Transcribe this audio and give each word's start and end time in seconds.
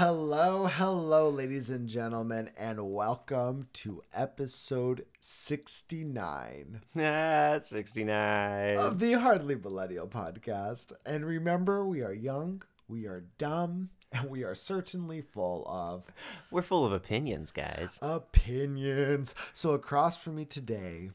Hello, 0.00 0.64
hello, 0.64 1.28
ladies 1.28 1.68
and 1.68 1.86
gentlemen, 1.86 2.48
and 2.56 2.90
welcome 2.90 3.68
to 3.74 4.00
episode 4.14 5.04
69 5.20 6.80
That's 6.94 7.68
69. 7.68 8.78
of 8.78 8.98
the 8.98 9.12
Hardly 9.12 9.56
Millennial 9.56 10.08
podcast. 10.08 10.92
And 11.04 11.26
remember, 11.26 11.84
we 11.84 12.00
are 12.00 12.14
young, 12.14 12.62
we 12.88 13.04
are 13.04 13.26
dumb, 13.36 13.90
and 14.10 14.30
we 14.30 14.42
are 14.42 14.54
certainly 14.54 15.20
full 15.20 15.66
of 15.68 16.06
We're 16.50 16.62
full 16.62 16.86
of 16.86 16.92
opinions, 16.92 17.52
guys. 17.52 17.98
opinions. 18.00 19.34
So, 19.52 19.72
across 19.72 20.16
from 20.16 20.36
me 20.36 20.46
today 20.46 21.10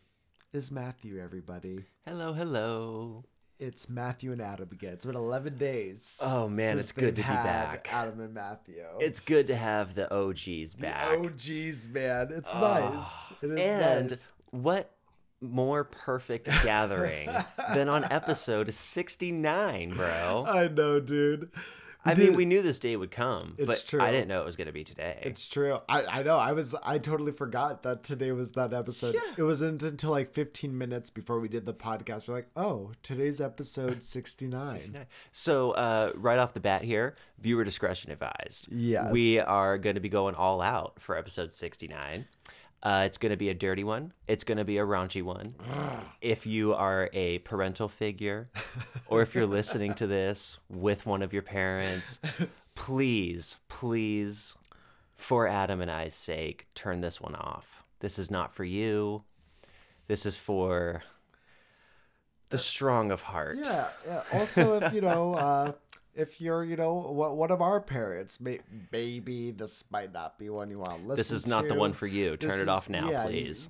is 0.54 0.70
Matthew, 0.70 1.20
everybody. 1.20 1.86
Hello, 2.06 2.34
hello. 2.34 3.24
It's 3.58 3.90
Matthew 3.90 4.34
and 4.34 4.42
Adam 4.42 4.68
again. 4.72 4.94
It's 4.94 5.06
been 5.06 5.16
11 5.16 5.56
days. 5.56 6.20
Oh, 6.22 6.50
man, 6.50 6.78
it's 6.78 6.92
good 6.92 7.16
to 7.16 7.22
be 7.22 7.28
back. 7.28 7.88
Adam 7.92 8.20
and 8.20 8.34
Matthew. 8.34 8.84
It's 9.00 9.22
good 9.22 9.48
to 9.48 9.56
have 9.56 9.94
the 9.96 10.14
OGs 10.14 10.74
back. 10.74 11.08
Oh, 11.12 11.30
geez, 11.30 11.88
man. 11.88 12.32
It's 12.32 12.52
Oh, 12.54 12.60
nice. 12.60 13.32
It 13.42 13.52
is 13.52 13.60
and 13.60 14.10
nice. 14.10 14.28
what 14.52 14.92
more 15.40 15.86
perfect 15.86 16.48
gathering 16.64 17.30
than 17.74 17.88
on 17.88 18.04
episode 18.12 18.74
69, 18.74 19.92
bro? 19.92 20.46
I 20.48 20.68
know, 20.68 21.00
dude. 21.00 21.50
I 22.08 22.14
Dude, 22.14 22.30
mean, 22.30 22.38
we 22.38 22.46
knew 22.46 22.62
this 22.62 22.78
day 22.78 22.96
would 22.96 23.10
come, 23.10 23.56
but 23.58 23.84
true. 23.88 24.00
I 24.00 24.12
didn't 24.12 24.28
know 24.28 24.42
it 24.42 24.46
was 24.46 24.56
going 24.56 24.68
to 24.68 24.72
be 24.74 24.84
today. 24.84 25.20
It's 25.24 25.48
true. 25.48 25.80
I, 25.90 26.06
I 26.06 26.24
know. 26.24 26.38
I 26.38 26.54
was 26.54 26.76
I 26.84 27.00
totally 27.00 27.32
forgot 27.32 27.82
that 27.84 28.04
today 28.04 28.32
was 28.32 28.52
that 28.52 28.74
episode. 28.74 29.16
Yeah. 29.16 29.34
It 29.38 29.44
wasn't 29.44 29.82
until 29.82 30.12
like 30.12 30.30
15 30.30 30.78
minutes 30.78 31.10
before 31.10 31.40
we 31.40 31.48
did 31.48 31.66
the 31.66 31.74
podcast. 31.74 32.28
We're 32.28 32.36
like, 32.36 32.50
oh, 32.56 32.92
today's 33.02 33.42
episode 33.42 34.04
69. 34.04 35.08
So, 35.32 35.72
uh, 35.72 36.12
right 36.16 36.38
off 36.38 36.54
the 36.54 36.60
bat 36.60 36.84
here, 36.84 37.16
viewer 37.40 37.64
discretion 37.64 38.12
advised. 38.12 38.72
Yes. 38.72 39.12
We 39.12 39.40
are 39.40 39.78
going 39.80 39.96
to 39.96 40.02
be 40.02 40.10
going 40.10 40.36
all 40.36 40.62
out 40.62 41.00
for 41.00 41.18
episode 41.18 41.52
69. 41.52 42.26
Uh, 42.86 43.02
it's 43.04 43.18
going 43.18 43.32
to 43.32 43.38
be 43.38 43.50
a 43.50 43.54
dirty 43.56 43.84
one. 43.84 44.14
It's 44.28 44.44
going 44.44 44.60
to 44.60 44.64
be 44.64 44.78
a 44.78 44.86
raunchy 44.86 45.24
one. 45.24 45.56
if 46.22 46.46
you 46.46 46.76
are 46.76 47.10
a 47.14 47.40
parental 47.40 47.90
figure, 47.90 48.48
or 49.08 49.24
if 49.24 49.34
you're 49.34 49.48
listening 49.48 49.96
to 49.96 50.06
this 50.06 50.60
with 50.70 51.08
one 51.08 51.24
of 51.24 51.34
your 51.34 51.42
parents, 51.42 52.20
please, 52.76 53.58
please, 53.70 54.54
for 55.16 55.48
Adam 55.48 55.82
and 55.82 55.90
I's 55.90 56.14
sake, 56.14 56.68
turn 56.76 57.02
this 57.02 57.20
one 57.20 57.34
off. 57.34 57.84
This 58.02 58.20
is 58.20 58.30
not 58.30 58.54
for 58.54 58.64
you. 58.64 59.24
This 60.08 60.28
is 60.28 60.36
for 60.36 61.02
the 62.50 62.60
strong 62.60 63.10
of 63.10 63.24
heart. 63.24 63.58
Yeah. 63.58 63.88
yeah. 64.06 64.22
Also, 64.32 64.80
if 64.80 64.94
you 64.94 65.02
know, 65.02 65.34
uh, 65.34 65.72
if 66.16 66.40
you're, 66.40 66.64
you 66.64 66.76
know, 66.76 66.94
what 66.94 67.36
one 67.36 67.52
of 67.52 67.62
our 67.62 67.82
parents, 67.82 68.40
may, 68.40 68.60
maybe 68.92 69.52
this 69.52 69.84
might 69.92 70.14
not 70.14 70.40
be 70.40 70.50
one 70.50 70.70
you 70.70 70.80
want 70.80 70.92
to 70.92 70.96
listen 71.02 71.16
This 71.18 71.32
is 71.32 71.46
not 71.46 71.68
the 71.68 71.76
one 71.76 71.94
for 71.94 72.08
you. 72.08 72.38
Turn 72.38 72.52
This 72.52 72.62
it 72.62 72.70
off 72.70 72.90
now, 72.90 73.10
yeah, 73.10 73.24
you- 73.26 73.30
please. 73.30 73.70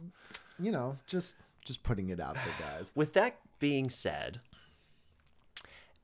You 0.59 0.71
know, 0.71 0.97
just 1.07 1.35
just 1.65 1.83
putting 1.83 2.09
it 2.09 2.19
out 2.19 2.35
there, 2.35 2.53
guys. 2.59 2.91
With 2.95 3.13
that 3.13 3.39
being 3.59 3.89
said, 3.89 4.39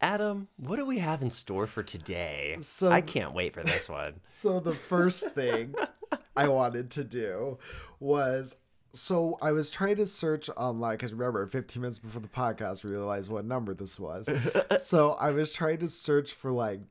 Adam, 0.02 0.48
what 0.58 0.78
do 0.78 0.86
we 0.86 0.98
have 0.98 1.22
in 1.22 1.30
store 1.30 1.68
for 1.68 1.84
today? 1.84 2.58
So- 2.60 2.90
I 2.92 3.02
can't 3.02 3.34
wait 3.34 3.54
for 3.54 3.64
this 3.64 3.88
one. 3.88 4.16
So 4.24 4.60
the 4.60 4.74
first 4.74 5.30
thing 5.32 5.76
I 6.36 6.48
wanted 6.48 6.90
to 6.92 7.04
do 7.04 7.60
was 8.00 8.56
so 8.94 9.38
I 9.42 9.52
was 9.52 9.70
trying 9.70 9.96
to 9.98 10.06
search 10.06 10.50
online 10.58 10.96
because 10.96 11.14
remember, 11.14 11.46
15 11.48 11.82
minutes 11.82 12.00
before 12.00 12.22
the 12.22 12.28
podcast, 12.28 12.84
we 12.84 12.92
realized 12.92 13.32
what 13.32 13.46
number 13.46 13.74
this 13.74 14.00
was. 14.00 14.30
so 14.82 15.14
I 15.14 15.32
was 15.32 15.52
trying 15.52 15.80
to 15.80 15.88
search 15.88 16.34
for 16.34 16.52
like 16.52 16.82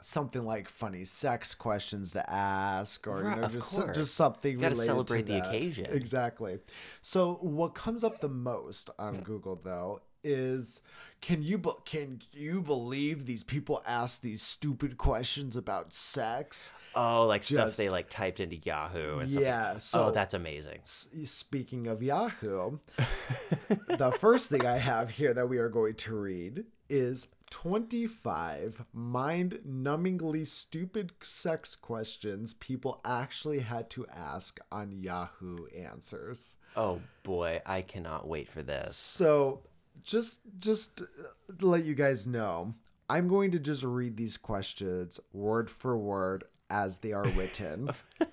something 0.00 0.44
like 0.44 0.68
funny 0.68 1.04
sex 1.04 1.54
questions 1.54 2.12
to 2.12 2.30
ask 2.30 3.06
or 3.06 3.22
you 3.24 3.36
know 3.36 3.48
just 3.48 3.80
just 3.94 4.14
something 4.14 4.58
Gotta 4.58 4.74
related 4.74 4.86
celebrate 4.86 5.22
to 5.22 5.32
the 5.32 5.40
that. 5.40 5.48
occasion. 5.48 5.86
exactly 5.90 6.58
so 7.00 7.38
what 7.40 7.74
comes 7.74 8.04
up 8.04 8.20
the 8.20 8.28
most 8.28 8.90
on 8.98 9.20
google 9.22 9.56
though 9.56 10.02
is 10.22 10.82
can 11.24 11.42
you 11.42 11.56
be- 11.58 11.70
can 11.86 12.20
you 12.32 12.60
believe 12.62 13.24
these 13.24 13.42
people 13.42 13.82
ask 13.86 14.20
these 14.20 14.42
stupid 14.42 14.98
questions 14.98 15.56
about 15.56 15.92
sex 15.92 16.70
Oh, 16.96 17.26
like 17.26 17.42
stuff 17.42 17.74
they 17.76 17.88
like 17.88 18.08
typed 18.08 18.38
into 18.38 18.56
Yahoo 18.56 19.18
and 19.18 19.28
stuff. 19.28 19.42
yeah 19.42 19.78
so 19.78 20.04
oh, 20.06 20.10
that's 20.12 20.34
amazing. 20.34 20.78
S- 20.82 21.08
Speaking 21.24 21.86
of 21.88 22.02
Yahoo, 22.02 22.78
the 23.88 24.12
first 24.16 24.48
thing 24.50 24.64
I 24.64 24.76
have 24.78 25.10
here 25.10 25.34
that 25.34 25.48
we 25.48 25.58
are 25.58 25.68
going 25.68 25.94
to 25.94 26.14
read 26.14 26.64
is 26.88 27.26
25 27.50 28.84
mind 28.92 29.58
numbingly 29.66 30.46
stupid 30.46 31.12
sex 31.22 31.74
questions 31.74 32.54
people 32.54 33.00
actually 33.04 33.60
had 33.60 33.90
to 33.90 34.06
ask 34.12 34.60
on 34.70 34.92
Yahoo 34.92 35.66
Answers. 35.76 36.56
Oh 36.76 37.00
boy, 37.22 37.60
I 37.66 37.82
cannot 37.82 38.28
wait 38.28 38.48
for 38.48 38.62
this. 38.62 38.96
So, 38.96 39.62
just 40.02 40.40
just 40.58 40.98
to 40.98 41.66
let 41.66 41.84
you 41.84 41.94
guys 41.94 42.26
know, 42.26 42.74
I'm 43.08 43.28
going 43.28 43.50
to 43.52 43.58
just 43.58 43.84
read 43.84 44.16
these 44.16 44.36
questions 44.36 45.20
word 45.32 45.70
for 45.70 45.96
word 45.96 46.44
as 46.70 46.98
they 46.98 47.12
are 47.12 47.24
written. 47.24 47.90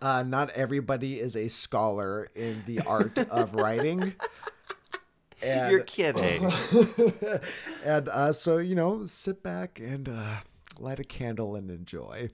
Uh, 0.00 0.24
not 0.24 0.50
everybody 0.50 1.20
is 1.20 1.36
a 1.36 1.46
scholar 1.46 2.28
in 2.34 2.60
the 2.66 2.80
art 2.80 3.16
of 3.30 3.54
writing. 3.54 4.12
And, 5.40 5.70
You're 5.70 5.84
kidding. 5.84 6.50
and 7.84 8.08
uh, 8.08 8.32
so, 8.32 8.58
you 8.58 8.74
know, 8.74 9.04
sit 9.04 9.44
back 9.44 9.78
and 9.78 10.08
uh, 10.08 10.36
light 10.80 10.98
a 10.98 11.04
candle 11.04 11.54
and 11.54 11.70
enjoy. 11.70 12.30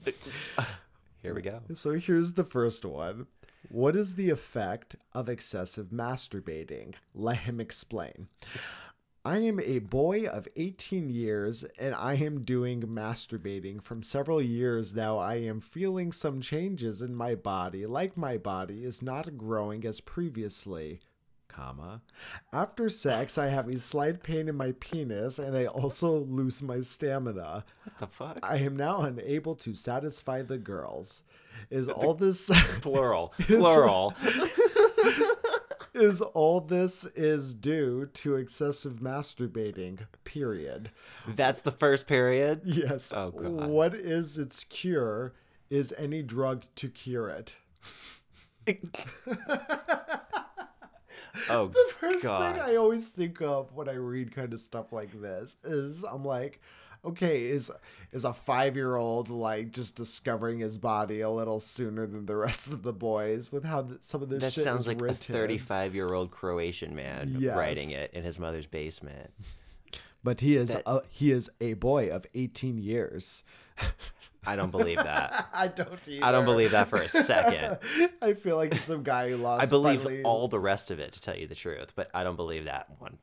Here 1.22 1.34
we 1.34 1.42
go. 1.42 1.60
So 1.74 1.92
here's 1.92 2.34
the 2.34 2.44
first 2.44 2.86
one. 2.86 3.26
What 3.70 3.96
is 3.96 4.14
the 4.14 4.30
effect 4.30 4.96
of 5.12 5.28
excessive 5.28 5.88
masturbating? 5.88 6.94
Let 7.14 7.40
him 7.40 7.60
explain. 7.60 8.28
I 9.26 9.38
am 9.40 9.60
a 9.60 9.80
boy 9.80 10.24
of 10.24 10.48
18 10.56 11.10
years 11.10 11.64
and 11.78 11.94
I 11.94 12.14
am 12.14 12.40
doing 12.40 12.80
masturbating 12.80 13.82
from 13.82 14.02
several 14.02 14.40
years 14.40 14.94
now. 14.94 15.18
I 15.18 15.34
am 15.34 15.60
feeling 15.60 16.12
some 16.12 16.40
changes 16.40 17.02
in 17.02 17.14
my 17.14 17.34
body, 17.34 17.84
like 17.84 18.16
my 18.16 18.38
body 18.38 18.86
is 18.86 19.02
not 19.02 19.36
growing 19.36 19.84
as 19.84 20.00
previously. 20.00 21.00
Comma. 21.58 22.02
After 22.52 22.88
sex, 22.88 23.36
I 23.36 23.48
have 23.48 23.68
a 23.68 23.78
slight 23.78 24.22
pain 24.22 24.48
in 24.48 24.54
my 24.56 24.72
penis 24.78 25.38
and 25.38 25.56
I 25.56 25.66
also 25.66 26.20
lose 26.20 26.62
my 26.62 26.82
stamina. 26.82 27.64
What 27.84 27.98
the 27.98 28.06
fuck? 28.06 28.38
I 28.42 28.58
am 28.58 28.76
now 28.76 29.00
unable 29.00 29.56
to 29.56 29.74
satisfy 29.74 30.42
the 30.42 30.58
girls. 30.58 31.22
Is 31.70 31.88
all 31.88 32.14
this 32.14 32.48
Plural. 32.80 33.34
Plural. 33.40 34.14
is 35.94 36.20
all 36.20 36.60
this 36.60 37.04
is 37.16 37.54
due 37.54 38.06
to 38.06 38.36
excessive 38.36 39.00
masturbating? 39.00 40.06
Period. 40.22 40.90
That's 41.26 41.60
the 41.60 41.72
first 41.72 42.06
period. 42.06 42.60
Yes. 42.64 43.12
Oh, 43.12 43.32
God. 43.32 43.68
What 43.68 43.94
is 43.94 44.38
its 44.38 44.62
cure? 44.62 45.34
Is 45.70 45.92
any 45.98 46.22
drug 46.22 46.64
to 46.76 46.88
cure 46.88 47.28
it? 47.28 47.56
Oh 51.50 51.70
First 52.00 52.22
god. 52.22 52.54
thing 52.54 52.62
I 52.62 52.76
always 52.76 53.08
think 53.08 53.40
of 53.40 53.72
when 53.72 53.88
I 53.88 53.94
read 53.94 54.32
kind 54.34 54.52
of 54.52 54.60
stuff 54.60 54.92
like 54.92 55.20
this 55.20 55.56
is 55.64 56.04
I'm 56.04 56.24
like, 56.24 56.60
okay, 57.04 57.46
is 57.46 57.70
is 58.12 58.24
a 58.24 58.32
five 58.32 58.74
year 58.76 58.96
old 58.96 59.28
like 59.28 59.70
just 59.72 59.94
discovering 59.96 60.58
his 60.60 60.78
body 60.78 61.20
a 61.20 61.30
little 61.30 61.60
sooner 61.60 62.06
than 62.06 62.26
the 62.26 62.36
rest 62.36 62.68
of 62.68 62.82
the 62.82 62.92
boys 62.92 63.52
with 63.52 63.64
how 63.64 63.82
th- 63.82 63.98
some 64.02 64.22
of 64.22 64.28
this 64.28 64.42
that 64.42 64.52
sounds 64.52 64.82
is 64.82 64.86
like 64.88 65.00
written. 65.00 65.34
a 65.34 65.38
35 65.38 65.94
year 65.94 66.12
old 66.12 66.30
Croatian 66.30 66.94
man 66.94 67.36
Yes. 67.38 67.56
writing 67.56 67.90
it 67.90 68.12
in 68.14 68.24
his 68.24 68.38
mother's 68.38 68.66
basement. 68.66 69.30
But 70.24 70.40
he 70.40 70.56
is 70.56 70.70
That- 70.70 70.82
a, 70.86 71.02
he 71.10 71.30
is 71.30 71.48
a 71.60 71.74
boy 71.74 72.08
of 72.08 72.26
18 72.34 72.78
years. 72.78 73.44
I 74.46 74.56
don't 74.56 74.70
believe 74.70 74.98
that. 74.98 75.48
I 75.54 75.68
don't 75.68 76.08
either. 76.08 76.24
I 76.24 76.32
don't 76.32 76.44
believe 76.44 76.70
that 76.70 76.88
for 76.88 77.00
a 77.00 77.08
second. 77.08 77.78
I 78.22 78.32
feel 78.34 78.56
like 78.56 78.74
some 78.74 79.02
guy 79.02 79.30
who 79.30 79.36
lost. 79.36 79.62
I 79.62 79.66
believe 79.66 80.02
finally- 80.02 80.22
all 80.22 80.48
the 80.48 80.60
rest 80.60 80.90
of 80.90 80.98
it, 80.98 81.12
to 81.12 81.20
tell 81.20 81.36
you 81.36 81.46
the 81.46 81.54
truth, 81.54 81.92
but 81.94 82.10
I 82.14 82.24
don't 82.24 82.36
believe 82.36 82.64
that 82.64 82.88
one. 82.98 83.18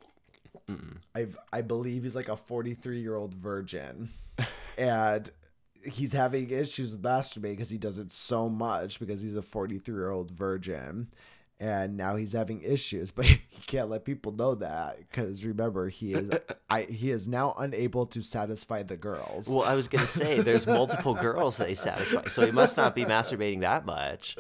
I 1.16 1.28
I 1.54 1.62
believe 1.62 2.04
he's 2.04 2.16
like 2.16 2.28
a 2.30 2.36
43 2.36 3.00
year 3.00 3.16
old 3.16 3.34
virgin, 3.34 4.10
and 4.78 5.30
he's 5.84 6.12
having 6.12 6.50
issues 6.50 6.92
with 6.92 7.04
masturbating 7.04 7.52
because 7.52 7.70
he 7.70 7.78
does 7.78 8.00
it 8.00 8.12
so 8.12 8.50
much 8.50 9.00
because 9.00 9.22
he's 9.22 9.36
a 9.36 9.42
43 9.44 9.94
year 9.94 10.10
old 10.10 10.32
virgin, 10.32 11.08
and 11.60 11.96
now 11.96 12.16
he's 12.16 12.34
having 12.34 12.62
issues, 12.62 13.12
but 13.16 13.26
he 13.26 13.40
can't 13.68 13.90
let 13.90 14.06
people 14.06 14.32
know 14.32 14.56
that 14.56 14.98
because 15.00 15.44
remember 15.46 15.90
he 15.90 16.14
is 16.14 16.30
I 16.70 16.84
he 16.84 17.12
is 17.12 17.28
now 17.28 17.56
unable 17.58 18.06
to 18.08 18.22
satisfy 18.22 18.84
the 18.84 18.98
girls. 18.98 19.48
Well, 19.48 19.64
I 19.64 19.76
was 19.76 19.88
gonna 19.88 20.08
say 20.08 20.42
there's 20.42 20.68
multiple 20.68 21.14
girls 21.14 21.58
that 21.58 21.70
he 21.70 21.76
satisfies, 21.76 22.34
so 22.34 22.46
he 22.46 22.52
must 22.52 22.78
not 22.78 22.96
be 22.96 23.06
masturbating 23.06 23.62
that 23.62 23.86
much. 23.86 24.38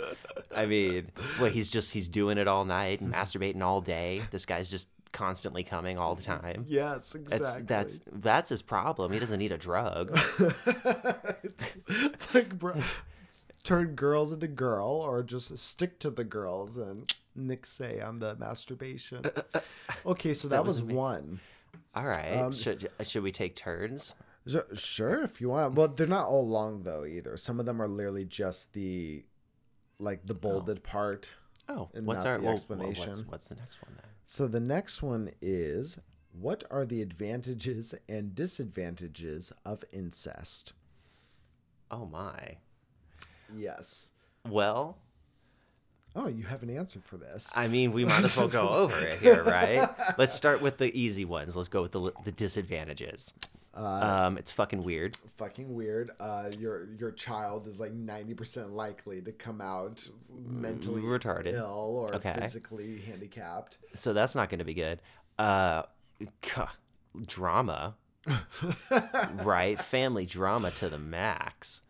I 0.56 0.66
mean, 0.66 1.12
what 1.38 1.52
he's 1.52 1.70
just 1.70 1.94
he's 1.94 2.08
doing 2.08 2.38
it 2.38 2.48
all 2.48 2.66
night 2.66 3.02
and 3.02 3.14
masturbating 3.14 3.62
all 3.62 3.82
day. 3.82 4.22
This 4.32 4.46
guy's 4.46 4.70
just 4.70 4.90
constantly 5.12 5.64
coming 5.64 5.98
all 5.98 6.14
the 6.14 6.22
time. 6.22 6.66
Yes, 6.68 7.16
exactly. 7.16 7.38
That's 7.38 7.58
that's 7.60 8.00
that's 8.12 8.50
his 8.50 8.62
problem. 8.62 9.12
He 9.14 9.20
doesn't 9.20 9.40
need 9.40 9.54
a 9.54 9.58
drug. 9.58 10.12
it's, 11.44 11.78
it's 11.88 12.34
like 12.36 12.58
bro, 12.58 12.74
turn 13.66 13.96
girls 13.96 14.32
into 14.32 14.48
girl 14.48 14.88
or 14.88 15.24
just 15.24 15.58
stick 15.58 16.00
to 16.00 16.10
the 16.10 16.24
girls 16.24 16.78
and 16.78 17.14
Nick 17.36 17.66
say 17.66 18.00
on 18.00 18.20
the 18.20 18.36
masturbation. 18.36 19.26
Okay, 20.06 20.36
so 20.36 20.48
that, 20.50 20.64
was, 20.64 20.84
was 20.84 20.94
one. 20.94 21.40
All 21.96 22.06
right. 22.06 22.38
Um, 22.38 22.52
should 22.52 22.90
should 23.04 23.24
we 23.24 23.32
take 23.32 23.56
turns? 23.56 24.14
Sure, 24.76 25.24
if 25.24 25.42
you 25.42 25.50
want. 25.50 25.74
Well, 25.74 25.88
they're 25.88 26.06
not 26.06 26.28
all 26.28 26.48
long 26.48 26.84
though 26.84 27.06
either. 27.06 27.36
Some 27.38 27.60
of 27.60 27.66
them 27.66 27.82
are 27.82 27.88
literally 27.88 28.26
just 28.26 28.74
the 28.74 29.26
like 29.98 30.26
the 30.26 30.36
bolded 30.36 30.84
part. 30.84 31.30
Oh, 31.68 31.90
and 31.96 32.06
what's 32.06 32.24
our 32.24 32.38
the 32.38 32.44
well, 32.44 32.46
well, 32.46 32.54
explanation. 32.54 33.08
what's, 33.08 33.26
what's 33.26 33.46
the 33.48 33.56
next 33.56 33.82
one 33.82 33.94
then? 33.96 34.06
So 34.26 34.48
the 34.48 34.60
next 34.60 35.02
one 35.02 35.32
is 35.42 35.98
what 36.32 36.64
are 36.70 36.86
the 36.86 37.02
advantages 37.02 37.96
and 38.08 38.36
disadvantages 38.36 39.52
of 39.66 39.84
incest? 39.92 40.74
Oh 41.90 42.06
my. 42.06 42.58
Yes. 43.56 44.12
Well, 44.48 44.98
Oh, 46.18 46.28
you 46.28 46.46
have 46.46 46.64
an 46.64 46.70
answer 46.70 47.02
for 47.04 47.18
this. 47.18 47.52
I 47.56 47.68
mean, 47.68 47.92
we 47.92 48.06
might 48.06 48.24
as 48.24 48.38
well 48.38 48.48
go 48.48 48.70
over 48.84 48.98
it 49.06 49.20
here, 49.20 49.44
right? 49.44 49.90
Let's 50.18 50.34
start 50.34 50.62
with 50.62 50.78
the 50.78 50.98
easy 50.98 51.26
ones. 51.26 51.58
Let's 51.58 51.68
go 51.68 51.82
with 51.82 51.92
the 51.92 52.14
the 52.24 52.32
disadvantages. 52.32 53.34
um, 53.74 54.38
it's 54.38 54.50
fucking 54.52 54.82
weird. 54.82 55.18
Fucking 55.36 55.76
weird. 55.76 56.12
Uh, 56.22 56.50
your 56.58 56.88
your 56.98 57.12
child 57.12 57.68
is 57.68 57.82
like 57.82 57.92
ninety 57.92 58.34
percent 58.34 58.72
likely 58.72 59.22
to 59.24 59.34
come 59.34 59.60
out 59.60 60.10
mentally 60.48 61.02
Retarded. 61.02 61.52
ill 61.54 61.98
or 61.98 62.16
Okay. 62.16 62.34
physically 62.40 63.00
handicapped. 63.02 63.78
So 63.94 64.14
that's 64.14 64.36
not 64.36 64.48
going 64.50 64.60
to 64.60 64.66
be 64.66 64.74
good. 64.74 65.02
Uh, 65.38 65.84
drama, 67.28 67.96
right? 69.44 69.80
Family 69.82 70.26
drama 70.26 70.72
to 70.72 70.88
the 70.88 70.98
max. 70.98 71.82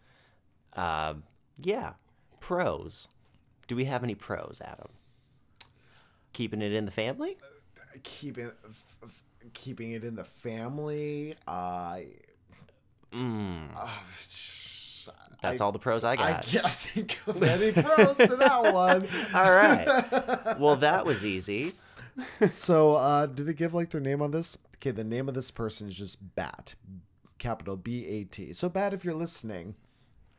Um, 0.74 1.24
yeah. 1.58 1.94
Pros. 2.40 3.08
Do 3.68 3.76
we 3.76 3.86
have 3.86 4.04
any 4.04 4.16
pros, 4.16 4.62
Adam? 4.64 4.90
Keeping 6.34 6.62
it 6.62 6.74
in 6.74 6.86
the 6.86 6.92
family? 6.92 7.38
Keeping 8.04 8.52
f- 8.68 8.96
f- 9.04 9.24
keeping 9.54 9.92
it 9.92 10.04
in 10.04 10.16
the 10.16 10.24
family. 10.24 11.36
Uh, 11.48 12.00
Mm, 13.14 13.70
uh, 13.76 13.88
that's 15.42 15.62
I- 15.62 15.64
all 15.64 15.72
the 15.72 15.80
pros 15.80 16.04
I 16.04 16.16
got. 16.18 16.40
I 16.40 16.42
can't 16.42 16.70
think 16.72 17.18
of 17.28 17.42
any 17.42 17.72
pros 17.72 18.18
to 18.18 18.36
that 18.36 18.74
one. 18.74 19.08
All 19.34 19.52
right. 19.54 20.58
Well, 20.60 20.76
that 20.78 21.06
was 21.06 21.26
easy. 21.26 21.74
So, 22.50 22.96
uh, 22.96 23.26
do 23.28 23.44
they 23.44 23.54
give 23.54 23.74
like 23.74 23.90
their 23.92 24.02
name 24.02 24.22
on 24.22 24.32
this? 24.32 24.58
Okay, 24.78 24.92
the 24.92 25.04
name 25.04 25.28
of 25.30 25.36
this 25.36 25.52
person 25.52 25.88
is 25.88 25.96
just 25.96 26.36
Bat, 26.36 26.76
capital 27.40 27.76
B 27.78 28.06
A 28.08 28.24
T. 28.26 28.54
So, 28.54 28.68
Bat, 28.70 28.94
if 28.94 29.04
you're 29.06 29.14
listening, 29.16 29.76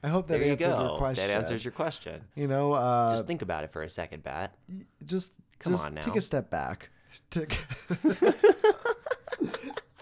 I 0.07 0.09
hope 0.09 0.29
that 0.29 0.39
There 0.39 0.47
you 0.47 0.53
answered 0.53 0.69
go. 0.69 0.85
your 0.85 0.99
question. 0.99 1.27
That 1.27 1.37
answers 1.37 1.65
your 1.65 1.73
question. 1.73 2.21
You 2.37 2.47
know, 2.47 2.75
uh, 2.75 3.11
Just 3.11 3.27
think 3.27 3.43
about 3.43 3.65
it 3.65 3.73
for 3.73 3.83
a 3.83 3.89
second, 3.89 4.23
Bat. 4.23 4.55
just 5.05 5.33
Come 5.59 5.73
just 5.73 5.85
on 5.85 5.97
take 5.97 6.15
a 6.15 6.21
step 6.21 6.49
back. 6.49 6.91
Take- 7.31 7.65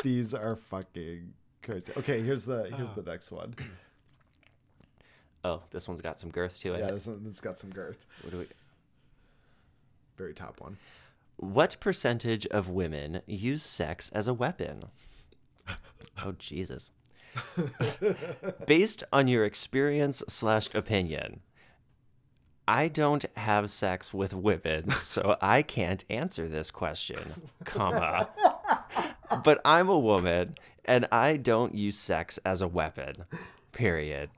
These 0.03 0.35
are 0.35 0.57
fucking 0.57 1.33
crazy. 1.63 1.91
Okay, 1.97 2.21
here's 2.21 2.45
the 2.45 2.71
here's 2.77 2.91
the 2.91 3.01
next 3.03 3.33
one. 3.33 3.55
Oh, 5.43 5.63
this 5.71 5.89
one's 5.89 6.03
got 6.03 6.21
some 6.21 6.31
girth 6.31 6.59
to 6.61 6.75
it. 6.75 6.81
Yeah, 6.81 6.91
this 6.91 7.07
one, 7.07 7.25
this 7.25 7.41
got 7.41 7.59
some 7.59 7.71
girth. 7.71 8.05
What, 8.21 8.31
do 8.31 8.39
we, 8.41 8.47
Very 10.19 10.35
top 10.35 10.61
one. 10.61 10.77
what 11.39 11.79
percentage 11.81 12.47
of 12.49 12.69
women 12.69 13.23
use 13.27 13.63
sex 13.63 14.11
as 14.11 14.29
a 14.29 14.35
weapon? 14.35 14.85
Oh, 16.25 16.33
Jesus. 16.39 16.93
Based 18.67 19.05
on 19.13 19.29
your 19.29 19.45
experience 19.45 20.23
slash 20.29 20.69
opinion, 20.75 21.41
I 22.67 22.89
don't 22.89 23.25
have 23.37 23.71
sex 23.71 24.15
with 24.15 24.33
women, 24.33 24.91
so 24.91 25.37
I 25.41 25.63
can't 25.63 26.05
answer 26.09 26.49
this 26.49 26.71
question, 26.71 27.21
comma. 27.65 28.29
But 29.45 29.61
I'm 29.65 29.89
a 29.89 29.99
woman, 29.99 30.55
and 30.85 31.07
I 31.13 31.37
don't 31.37 31.75
use 31.75 31.99
sex 31.99 32.39
as 32.45 32.63
a 32.63 32.69
weapon, 32.69 33.25
period. 33.73 34.31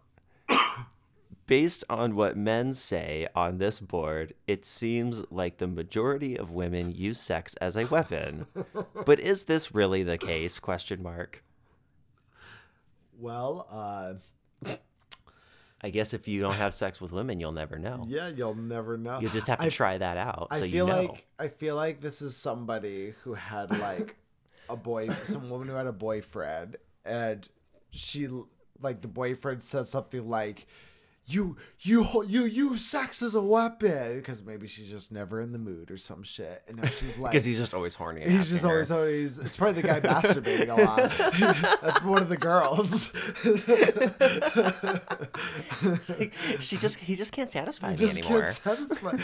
Based 1.46 1.84
on 1.88 2.16
what 2.16 2.36
men 2.36 2.74
say 2.74 3.28
on 3.36 3.58
this 3.58 3.78
board, 3.78 4.34
it 4.48 4.64
seems 4.64 5.22
like 5.30 5.58
the 5.58 5.68
majority 5.68 6.36
of 6.36 6.50
women 6.50 6.92
use 6.92 7.20
sex 7.20 7.54
as 7.60 7.76
a 7.76 7.86
weapon. 7.86 8.46
But 9.04 9.20
is 9.20 9.44
this 9.44 9.72
really 9.72 10.02
the 10.02 10.18
case? 10.18 10.58
Question 10.58 11.04
mark. 11.04 11.44
Well, 13.18 13.66
uh, 13.70 14.14
I 15.82 15.90
guess 15.90 16.14
if 16.14 16.26
you 16.26 16.40
don't 16.40 16.54
have 16.54 16.72
sex 16.74 17.00
with 17.00 17.12
women, 17.12 17.38
you'll 17.38 17.52
never 17.52 17.78
know. 17.78 18.04
yeah, 18.08 18.28
you'll 18.28 18.54
never 18.54 18.96
know. 18.96 19.20
You'll 19.20 19.30
just 19.30 19.46
have 19.48 19.58
to 19.58 19.66
I- 19.66 19.70
try 19.70 19.98
that 19.98 20.16
out 20.16 20.48
I 20.50 20.56
so 20.56 20.60
feel 20.62 20.72
you 20.72 20.86
know. 20.92 21.02
like 21.02 21.26
I 21.38 21.48
feel 21.48 21.76
like 21.76 22.00
this 22.00 22.22
is 22.22 22.36
somebody 22.36 23.12
who 23.22 23.34
had 23.34 23.70
like 23.78 24.16
a 24.68 24.76
boy, 24.76 25.08
some 25.24 25.48
woman 25.50 25.68
who 25.68 25.74
had 25.74 25.86
a 25.86 25.92
boyfriend, 25.92 26.76
and 27.04 27.46
she 27.90 28.28
like 28.80 29.00
the 29.02 29.08
boyfriend 29.08 29.62
said 29.62 29.86
something 29.86 30.28
like, 30.28 30.66
"You 31.26 31.56
you 31.80 32.24
you 32.26 32.44
use 32.44 32.84
sex 32.84 33.22
as 33.22 33.34
a 33.34 33.42
weapon," 33.42 34.16
because 34.16 34.42
maybe 34.44 34.66
she's 34.66 34.90
just 34.90 35.10
never 35.10 35.40
in 35.40 35.52
the 35.52 35.58
mood 35.58 35.90
or 35.90 35.96
some 35.96 36.22
shit, 36.22 36.62
and 36.68 36.76
now 36.76 36.88
she's 36.88 37.18
like. 37.18 37.32
Because 37.32 37.44
he's 37.44 37.58
just 37.58 37.74
always 37.74 37.94
horny. 37.94 38.28
He's 38.28 38.50
just 38.50 38.62
her. 38.62 38.70
always, 38.70 38.90
always. 38.90 39.38
It's 39.38 39.56
probably 39.56 39.82
the 39.82 39.88
guy 39.88 40.00
masturbating 40.00 40.68
a 40.68 40.74
lot. 40.84 41.80
That's 41.82 42.02
one 42.02 42.22
of 42.22 42.28
the 42.28 42.36
girls. 42.36 43.12
she 46.64 46.76
just 46.76 46.98
he 46.98 47.16
just 47.16 47.32
can't 47.32 47.50
satisfy 47.50 47.90
me 47.90 47.96
just 47.96 48.18
anymore. 48.18 48.44
satisfy. 48.44 49.16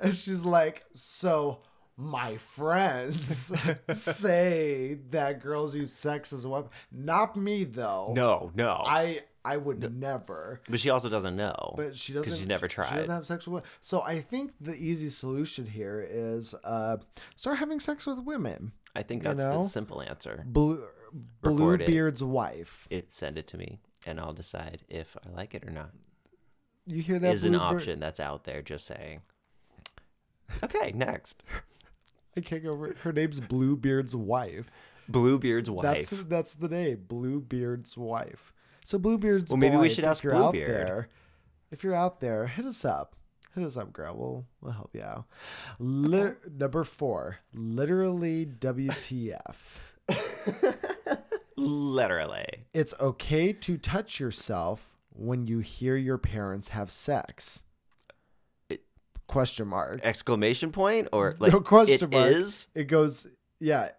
and 0.00 0.14
she's 0.14 0.44
like, 0.44 0.84
so 0.94 1.60
my 1.96 2.36
friends 2.38 3.52
say 3.92 4.98
that 5.10 5.40
girls 5.40 5.76
use 5.76 5.92
sex 5.92 6.32
as 6.32 6.44
a 6.44 6.48
weapon. 6.48 6.70
Not 6.90 7.36
me 7.36 7.64
though. 7.64 8.12
No, 8.14 8.50
no. 8.54 8.82
I 8.84 9.20
I 9.44 9.56
would 9.58 9.98
never. 9.98 10.60
but 10.68 10.80
she 10.80 10.90
also 10.90 11.08
doesn't 11.08 11.36
know. 11.36 11.74
But 11.76 11.96
she 11.96 12.12
doesn't. 12.12 12.24
because 12.24 12.38
she's 12.38 12.48
never 12.48 12.66
tried. 12.68 12.88
She 12.88 12.94
doesn't 12.96 13.14
have 13.14 13.26
sex 13.26 13.46
with 13.46 13.52
women. 13.54 13.68
So 13.80 14.02
I 14.02 14.20
think 14.20 14.52
the 14.60 14.74
easy 14.74 15.10
solution 15.10 15.66
here 15.66 16.06
is 16.08 16.54
uh, 16.64 16.96
start 17.36 17.58
having 17.58 17.78
sex 17.80 18.06
with 18.06 18.20
women. 18.20 18.72
I 18.96 19.02
think 19.02 19.22
you 19.22 19.28
that's 19.28 19.38
know? 19.38 19.62
the 19.62 19.68
simple 19.68 20.00
answer. 20.00 20.44
Blue 20.46 20.84
Record 21.42 21.82
it. 21.82 21.86
Bluebeard's 21.86 22.22
wife. 22.22 22.88
It 22.90 23.12
send 23.12 23.38
it 23.38 23.46
to 23.48 23.58
me, 23.58 23.78
and 24.06 24.18
I'll 24.18 24.32
decide 24.32 24.82
if 24.88 25.16
I 25.24 25.30
like 25.36 25.54
it 25.54 25.64
or 25.66 25.70
not. 25.70 25.90
You 26.86 27.02
hear 27.02 27.18
that? 27.18 27.34
Is 27.34 27.44
an 27.44 27.52
Bluebeard? 27.52 27.76
option 27.76 28.00
that's 28.00 28.20
out 28.20 28.44
there. 28.44 28.62
Just 28.62 28.86
saying. 28.86 29.20
Okay, 30.62 30.92
next. 30.94 31.42
I 32.36 32.40
can't 32.40 32.62
go 32.62 32.70
over. 32.70 32.88
it. 32.88 32.96
Her 32.98 33.12
name's 33.12 33.40
Bluebeard's 33.40 34.14
wife. 34.16 34.70
Bluebeard's 35.08 35.70
wife. 35.70 35.82
That's 36.10 36.22
that's 36.24 36.54
the 36.54 36.68
name, 36.68 37.04
Bluebeard's 37.08 37.96
wife. 37.96 38.52
So 38.84 38.98
Bluebeard's 38.98 39.50
Well, 39.50 39.56
maybe 39.58 39.76
we 39.76 39.82
wife, 39.82 39.92
should 39.92 40.04
ask 40.04 40.22
Bluebeard. 40.22 40.68
there- 40.70 41.08
If 41.70 41.82
you're 41.82 41.94
out 41.94 42.20
there, 42.20 42.46
hit 42.46 42.64
us 42.66 42.84
up. 42.84 43.16
Hit 43.54 43.64
us 43.64 43.76
up, 43.76 43.92
girl. 43.92 44.14
We'll 44.16 44.46
we'll 44.60 44.72
help 44.72 44.94
you 44.94 45.02
out. 45.02 45.24
Lit- 45.78 46.52
number 46.58 46.84
four, 46.84 47.38
literally 47.52 48.44
WTF. 48.46 49.78
Literally. 51.56 52.46
It's 52.72 52.94
okay 53.00 53.52
to 53.52 53.78
touch 53.78 54.18
yourself 54.18 54.96
when 55.10 55.46
you 55.46 55.60
hear 55.60 55.96
your 55.96 56.18
parents 56.18 56.70
have 56.70 56.90
sex. 56.90 57.62
It- 58.68 58.82
question 59.28 59.68
mark. 59.68 60.00
Exclamation 60.02 60.72
point 60.72 61.08
or 61.12 61.36
like 61.38 61.52
no 61.52 61.60
question 61.60 62.02
it 62.08 62.10
mark. 62.10 62.32
is? 62.32 62.66
It 62.74 62.84
goes, 62.84 63.26
yeah. 63.60 63.90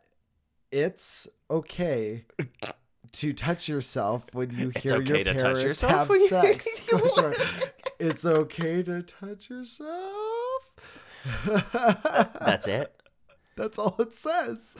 It's 0.71 1.27
okay 1.49 2.25
to 3.19 3.33
touch 3.33 3.67
yourself 3.69 4.27
when 4.33 4.51
you 4.51 4.71
It's 4.75 4.89
hear 4.91 4.99
okay 5.01 5.15
your 5.15 5.23
to 5.25 5.33
touch 5.33 5.41
parents 5.41 5.63
yourself 5.63 5.91
have 5.91 6.09
when 6.09 6.21
you- 6.21 6.27
sex. 6.29 6.67
It's 7.99 8.25
okay 8.25 8.83
to 8.83 9.01
touch 9.01 9.49
yourself. 9.49 10.73
That's 12.41 12.67
it. 12.67 12.93
That's 13.55 13.79
all 13.79 13.95
it 13.99 14.13
says. 14.13 14.75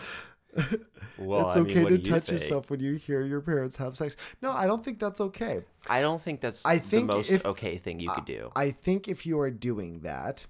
Well, 1.17 1.47
it's 1.47 1.55
I 1.55 1.59
okay 1.59 1.83
what 1.83 1.89
to 1.89 1.95
you 1.95 2.01
touch 2.01 2.23
think? 2.25 2.41
yourself 2.41 2.69
when 2.69 2.81
you 2.81 2.95
hear 2.95 3.21
your 3.23 3.39
parents 3.41 3.77
have 3.77 3.95
sex. 3.97 4.17
No, 4.41 4.51
I 4.51 4.67
don't 4.67 4.83
think 4.83 4.99
that's 4.99 5.19
okay. 5.21 5.61
I 5.89 6.01
don't 6.01 6.21
think 6.21 6.41
that's 6.41 6.65
I 6.65 6.77
think 6.79 7.09
the 7.09 7.15
most 7.15 7.31
if- 7.31 7.45
okay 7.45 7.77
thing 7.77 7.99
you 8.01 8.09
could 8.11 8.25
do. 8.25 8.51
I 8.55 8.71
think 8.71 9.07
if 9.07 9.25
you 9.25 9.39
are 9.39 9.51
doing 9.51 9.99
that, 10.01 10.45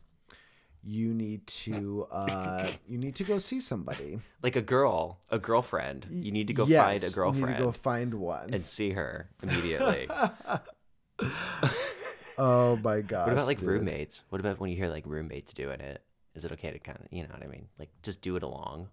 you 0.86 1.14
need 1.16 1.46
to 1.48 2.08
uh 2.12 2.70
you 2.88 2.98
need 3.00 3.16
to 3.16 3.24
go 3.24 3.40
see 3.40 3.60
somebody. 3.60 4.20
like 4.44 4.56
a 4.56 4.62
girl, 4.62 5.20
a 5.32 5.40
girlfriend. 5.40 6.06
You 6.10 6.32
need 6.32 6.48
to 6.48 6.54
go 6.54 6.66
Yes, 6.66 6.86
find 6.86 7.04
a 7.04 7.10
girlfriend 7.10 7.48
You 7.48 7.54
need 7.54 7.58
to 7.58 7.64
go 7.64 7.72
find 7.72 8.14
one. 8.14 8.54
and 8.54 8.66
see 8.66 8.92
her 8.92 9.30
immediately. 9.42 10.08
oh 12.38 12.78
my 12.84 13.02
gosh. 13.02 13.28
what 13.28 13.34
about 13.34 13.48
like 13.48 13.60
dude. 13.60 13.70
roommates? 13.70 14.24
What 14.30 14.40
about 14.40 14.60
when 14.60 14.70
you 14.70 14.76
hear 14.76 14.90
like 14.90 15.06
roommates 15.08 15.54
doing 15.54 15.82
it? 15.82 16.04
Is 16.36 16.46
it 16.46 16.52
okay 16.52 16.72
to 16.72 16.80
kind 16.80 17.00
of, 17.00 17.08
you 17.12 17.24
know 17.24 17.30
what 17.32 17.44
I 17.44 17.48
mean? 17.48 17.68
Like 17.80 17.90
just 18.04 18.22
do 18.22 18.36
it 18.36 18.44
along. 18.44 18.90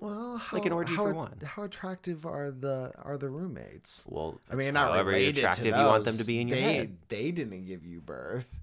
Well, 0.00 0.36
how, 0.38 0.56
Like 0.56 0.66
an 0.66 0.72
orgy 0.72 0.94
how, 0.94 1.04
for 1.04 1.12
one. 1.12 1.40
How 1.44 1.64
attractive 1.64 2.24
are 2.24 2.50
the 2.52 2.92
are 3.02 3.18
the 3.18 3.28
roommates? 3.28 4.04
Well, 4.06 4.40
I 4.50 4.54
mean, 4.54 4.72
not 4.74 4.92
however 4.92 5.10
related 5.10 5.38
attractive 5.38 5.74
to 5.74 5.80
you 5.80 5.86
want 5.86 6.04
them 6.04 6.16
to 6.18 6.24
be 6.24 6.40
in 6.40 6.48
your 6.48 6.56
they, 6.56 6.62
head. 6.62 6.96
They 7.08 7.30
didn't 7.32 7.66
give 7.66 7.84
you 7.84 8.00
birth, 8.00 8.60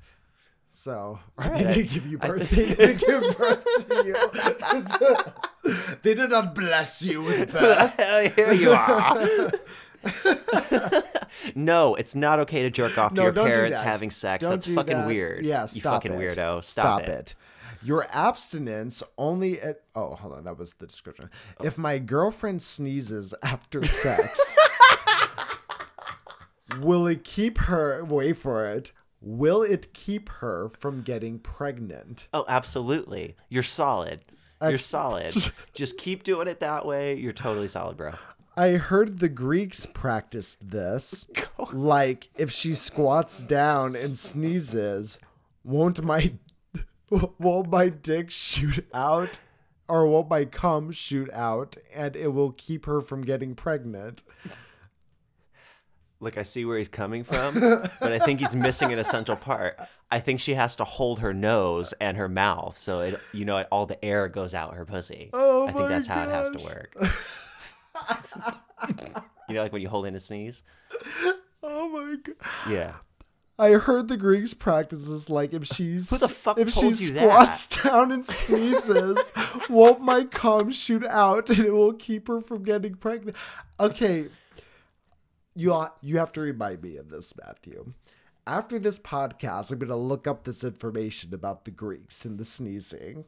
so 0.76 1.20
Right, 1.38 1.54
they 1.54 1.74
didn't 1.74 1.90
give 1.92 2.08
you 2.08 2.18
birth. 2.18 2.52
They 2.56 2.74
didn't 2.76 3.00
give 3.00 3.38
birth 3.38 3.90
to 3.90 4.06
you. 4.06 5.96
they 6.04 6.14
did 6.14 6.30
not 6.30 6.54
bless 6.54 7.02
you 7.02 7.22
with 7.22 7.52
birth. 7.52 8.36
Here 8.36 8.54
you 8.54 8.72
are. 8.72 9.52
no, 11.56 11.96
it's 11.96 12.14
not 12.16 12.40
okay 12.40 12.64
to 12.64 12.70
jerk 12.70 12.98
off 12.98 13.14
to 13.14 13.22
No, 13.22 13.24
your 13.24 13.34
parents 13.34 13.80
having 13.80 14.12
sex. 14.12 14.44
Don't 14.44 14.52
That's 14.52 14.68
fucking 14.68 14.98
that. 14.98 15.08
weird. 15.08 15.46
Yeah, 15.46 15.68
you 15.72 15.82
fucking 15.82 16.14
it. 16.14 16.20
weirdo. 16.20 16.64
Stop, 16.64 17.02
it. 17.02 17.10
it. 17.10 17.36
Your 17.82 18.08
abstinence 18.12 19.04
only 19.18 19.62
at 19.62 19.82
oh 19.96 20.16
hold 20.16 20.34
on 20.34 20.44
that 20.46 20.58
was 20.58 20.74
the 20.74 20.88
description. 20.88 21.30
Oh. 21.60 21.66
If 21.66 21.78
my 21.78 22.00
girlfriend 22.00 22.62
sneezes 22.62 23.34
after 23.44 23.84
sex, 23.86 24.58
will 26.80 27.06
it 27.08 27.24
keep 27.24 27.60
her 27.60 28.04
wait 28.04 28.38
for 28.38 28.66
it? 28.66 28.92
Will 29.28 29.64
it 29.64 29.92
keep 29.94 30.30
her 30.30 30.70
from 30.70 31.02
getting 31.02 31.40
pregnant? 31.40 32.28
Oh, 32.32 32.46
absolutely. 32.48 33.36
You're 33.50 33.64
solid. 33.64 34.24
You're 34.62 34.74
Ex- 34.74 34.86
solid. 34.86 35.32
Just 35.74 35.98
keep 35.98 36.24
doing 36.24 36.48
it 36.48 36.60
that 36.60 36.86
way. 36.86 37.16
You're 37.16 37.34
totally 37.34 37.68
solid, 37.68 37.98
bro. 37.98 38.12
I 38.56 38.74
heard 38.74 39.18
the 39.20 39.28
Greeks 39.28 39.86
practiced 39.86 40.70
this. 40.70 41.26
Like 41.72 42.30
if 42.38 42.52
she 42.52 42.74
squats 42.74 43.42
down 43.42 43.96
and 43.96 44.18
sneezes, 44.18 45.20
won't 45.64 46.04
my 46.04 46.34
won't 47.40 47.70
my 47.70 47.88
dick 47.90 48.30
shoot 48.30 48.86
out 48.94 49.40
or 49.88 50.06
won't 50.06 50.30
my 50.30 50.44
cum 50.46 50.92
shoot 50.92 51.32
out 51.32 51.78
and 51.94 52.16
it 52.16 52.28
will 52.34 52.52
keep 52.52 52.86
her 52.86 53.00
from 53.02 53.24
getting 53.24 53.56
pregnant? 53.56 54.22
Look, 56.22 56.38
I 56.38 56.44
see 56.44 56.66
where 56.66 56.78
he's 56.78 56.88
coming 56.90 57.24
from, 57.26 57.60
but 57.60 58.12
I 58.12 58.20
think 58.20 58.40
he's 58.40 58.56
missing 58.56 58.92
an 58.94 59.00
essential 59.00 59.36
part. 59.36 59.78
I 60.10 60.20
think 60.20 60.40
she 60.40 60.54
has 60.54 60.76
to 60.78 60.84
hold 60.84 61.20
her 61.20 61.34
nose 61.34 61.94
and 62.00 62.16
her 62.18 62.30
mouth 62.30 62.78
so 62.78 63.02
it, 63.02 63.20
you 63.34 63.44
know, 63.46 63.62
all 63.72 63.86
the 63.86 64.04
air 64.04 64.28
goes 64.28 64.54
out 64.54 64.76
her 64.76 64.86
pussy. 64.86 65.30
Oh 65.34 65.68
I 65.68 65.72
think 65.74 65.90
that's 65.90 66.08
how 66.08 66.24
it 66.24 66.30
has 66.30 66.50
to 66.52 66.60
work. 66.60 66.96
you 69.50 69.56
know, 69.56 69.62
like 69.64 69.74
when 69.74 69.82
you 69.82 69.90
hold 69.90 70.06
in 70.06 70.16
a 70.16 70.20
sneeze. 70.20 70.64
Oh 71.64 71.90
my 71.90 72.16
god. 72.24 72.36
Yeah. 72.70 72.94
I 73.58 73.72
heard 73.72 74.10
the 74.10 74.18
Greeks 74.18 74.54
practice 74.54 75.08
this 75.08 75.30
like 75.30 75.54
if 75.54 75.66
she's 75.66 76.10
Who 76.10 76.18
the 76.18 76.28
fuck 76.28 76.58
if 76.58 76.72
she 76.72 76.88
you 76.90 77.12
that? 77.14 77.22
squats 77.22 77.68
down 77.84 78.12
and 78.12 78.26
sneezes, 78.26 79.32
won't 79.70 80.02
my 80.02 80.26
cum 80.26 80.72
shoot 80.72 81.06
out 81.06 81.50
and 81.50 81.60
it 81.60 81.72
will 81.72 81.94
keep 81.94 82.28
her 82.28 82.42
from 82.42 82.64
getting 82.64 82.96
pregnant? 82.96 83.38
Okay, 83.80 84.28
you 85.56 85.72
ha- 85.74 85.94
you 86.02 86.18
have 86.18 86.32
to 86.34 86.42
remind 86.42 86.82
me 86.84 86.98
of 86.98 87.10
this, 87.10 87.34
Matthew. 87.38 87.94
After 88.48 88.78
this 88.78 89.00
podcast, 89.00 89.72
I'm 89.72 89.80
gonna 89.80 89.96
look 89.98 90.28
up 90.28 90.44
this 90.44 90.64
information 90.64 91.34
about 91.34 91.66
the 91.66 91.72
Greeks 91.72 92.26
and 92.26 92.38
the 92.38 92.46
sneezing, 92.46 93.26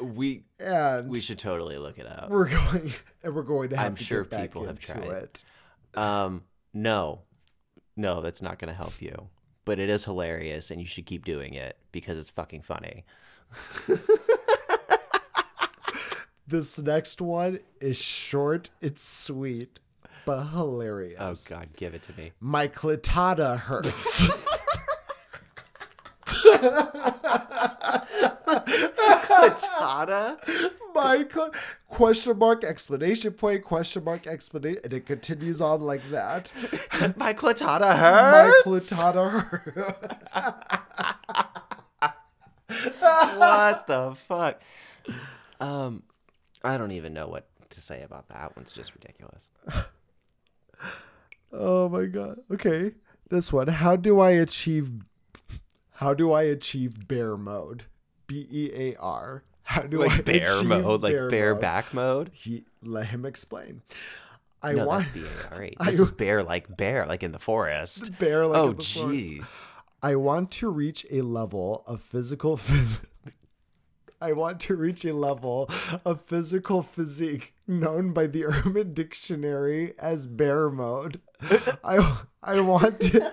We 0.00 0.44
and 0.58 1.08
we 1.10 1.20
should 1.20 1.38
totally 1.38 1.76
look 1.78 1.98
it 1.98 2.06
up. 2.06 2.30
we're 2.30 2.48
going 2.48 2.92
and 3.22 3.34
we're 3.34 3.42
going 3.42 3.68
to 3.70 3.76
have 3.76 3.86
I'm 3.86 3.94
to 3.96 4.04
sure 4.04 4.22
get 4.22 4.30
back 4.30 4.40
people 4.42 4.64
have 4.66 4.78
tried. 4.78 5.04
it. 5.04 5.44
Um, 5.94 6.44
no, 6.72 7.22
no, 7.96 8.20
that's 8.22 8.40
not 8.42 8.58
going 8.58 8.68
to 8.68 8.76
help 8.76 9.00
you. 9.02 9.28
But 9.64 9.78
it 9.80 9.88
is 9.90 10.04
hilarious, 10.04 10.70
and 10.70 10.80
you 10.80 10.86
should 10.86 11.06
keep 11.06 11.24
doing 11.24 11.54
it 11.54 11.76
because 11.90 12.18
it's 12.18 12.30
fucking 12.30 12.62
funny. 12.62 13.04
This 16.48 16.78
next 16.78 17.20
one 17.20 17.58
is 17.80 17.96
short, 17.96 18.70
it's 18.80 19.02
sweet, 19.02 19.80
but 20.24 20.44
hilarious. 20.46 21.18
Oh 21.20 21.36
God, 21.48 21.68
give 21.76 21.94
it 21.94 22.02
to 22.02 22.12
me. 22.16 22.32
My 22.40 22.68
clitada 22.68 23.58
hurts. 23.58 24.28
Patata? 29.26 30.38
My 30.94 31.26
cl- 31.30 31.52
question 31.88 32.38
mark 32.38 32.64
explanation 32.64 33.32
point 33.32 33.62
question 33.62 34.04
mark 34.04 34.26
explanation 34.26 34.80
and 34.84 34.92
it 34.92 35.06
continues 35.06 35.60
on 35.60 35.80
like 35.80 36.02
that. 36.10 36.52
My 37.16 37.32
clitada 37.34 37.96
hurts. 37.96 38.66
My 38.66 39.02
clitada 39.04 39.42
hurts. 39.42 39.76
what 43.38 43.86
the 43.86 44.14
fuck? 44.14 44.60
Um, 45.60 46.02
I 46.64 46.76
don't 46.78 46.92
even 46.92 47.12
know 47.12 47.28
what 47.28 47.46
to 47.70 47.80
say 47.80 48.02
about 48.02 48.28
that. 48.28 48.56
One's 48.56 48.72
just 48.72 48.94
ridiculous. 48.94 49.48
Oh 51.52 51.88
my 51.88 52.06
god. 52.06 52.40
Okay. 52.52 52.92
This 53.28 53.52
one. 53.52 53.68
How 53.68 53.96
do 53.96 54.20
I 54.20 54.30
achieve 54.30 54.92
how 55.96 56.12
do 56.12 56.32
I 56.32 56.42
achieve 56.42 57.08
bear 57.08 57.36
mode? 57.36 57.84
B 58.26 58.46
E 58.50 58.70
A 58.74 58.96
R. 58.96 59.44
How 59.62 59.82
do 59.82 60.02
I 60.02 60.06
Like 60.08 60.24
bear 60.24 60.36
achieve 60.56 60.68
mode, 60.68 61.02
like 61.02 61.12
bear 61.12 61.28
bear 61.30 61.52
mode? 61.54 61.60
back 61.60 61.94
mode. 61.94 62.30
He 62.32 62.64
let 62.82 63.06
him 63.08 63.24
explain. 63.24 63.82
I 64.62 64.72
No, 64.72 64.86
want 64.86 65.04
that's 65.04 65.14
B 65.16 65.24
A 65.24 65.54
R 65.54 65.64
E. 65.64 65.74
I- 65.80 65.86
This 65.90 66.00
is 66.00 66.10
bear 66.10 66.42
like 66.42 66.76
bear, 66.76 67.06
like 67.06 67.22
in 67.22 67.32
the 67.32 67.38
forest. 67.38 68.18
bear 68.18 68.46
like 68.46 68.58
oh 68.58 68.74
jeez. 68.74 69.48
I 70.02 70.14
want 70.16 70.50
to 70.52 70.68
reach 70.70 71.06
a 71.10 71.22
level 71.22 71.82
of 71.86 72.00
physical 72.02 72.56
phys- 72.56 73.00
I 74.20 74.32
want 74.32 74.60
to 74.60 74.76
reach 74.76 75.04
a 75.04 75.12
level 75.12 75.68
of 76.04 76.22
physical 76.22 76.82
physique 76.82 77.54
known 77.66 78.12
by 78.12 78.26
the 78.26 78.44
Urban 78.46 78.94
Dictionary 78.94 79.94
as 79.98 80.26
bear 80.26 80.70
mode. 80.70 81.20
I 81.84 82.22
I 82.42 82.60
want 82.60 83.00
to 83.00 83.32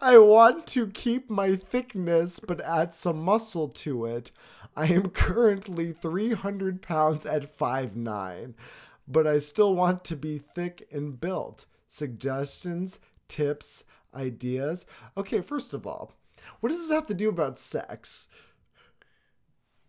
I 0.00 0.18
want 0.18 0.66
to 0.68 0.86
keep 0.88 1.28
my 1.28 1.56
thickness 1.56 2.38
but 2.40 2.60
add 2.62 2.94
some 2.94 3.22
muscle 3.22 3.68
to 3.68 4.06
it. 4.06 4.30
I 4.74 4.86
am 4.86 5.10
currently 5.10 5.92
300 5.92 6.80
pounds 6.80 7.26
at 7.26 7.54
5'9, 7.54 8.54
but 9.06 9.26
I 9.26 9.38
still 9.38 9.74
want 9.74 10.04
to 10.04 10.16
be 10.16 10.38
thick 10.38 10.88
and 10.90 11.20
built. 11.20 11.66
Suggestions, 11.86 12.98
tips, 13.28 13.84
ideas? 14.14 14.86
Okay, 15.14 15.42
first 15.42 15.74
of 15.74 15.86
all, 15.86 16.14
what 16.60 16.70
does 16.70 16.80
this 16.80 16.90
have 16.90 17.06
to 17.08 17.14
do 17.14 17.28
about 17.28 17.58
sex? 17.58 18.28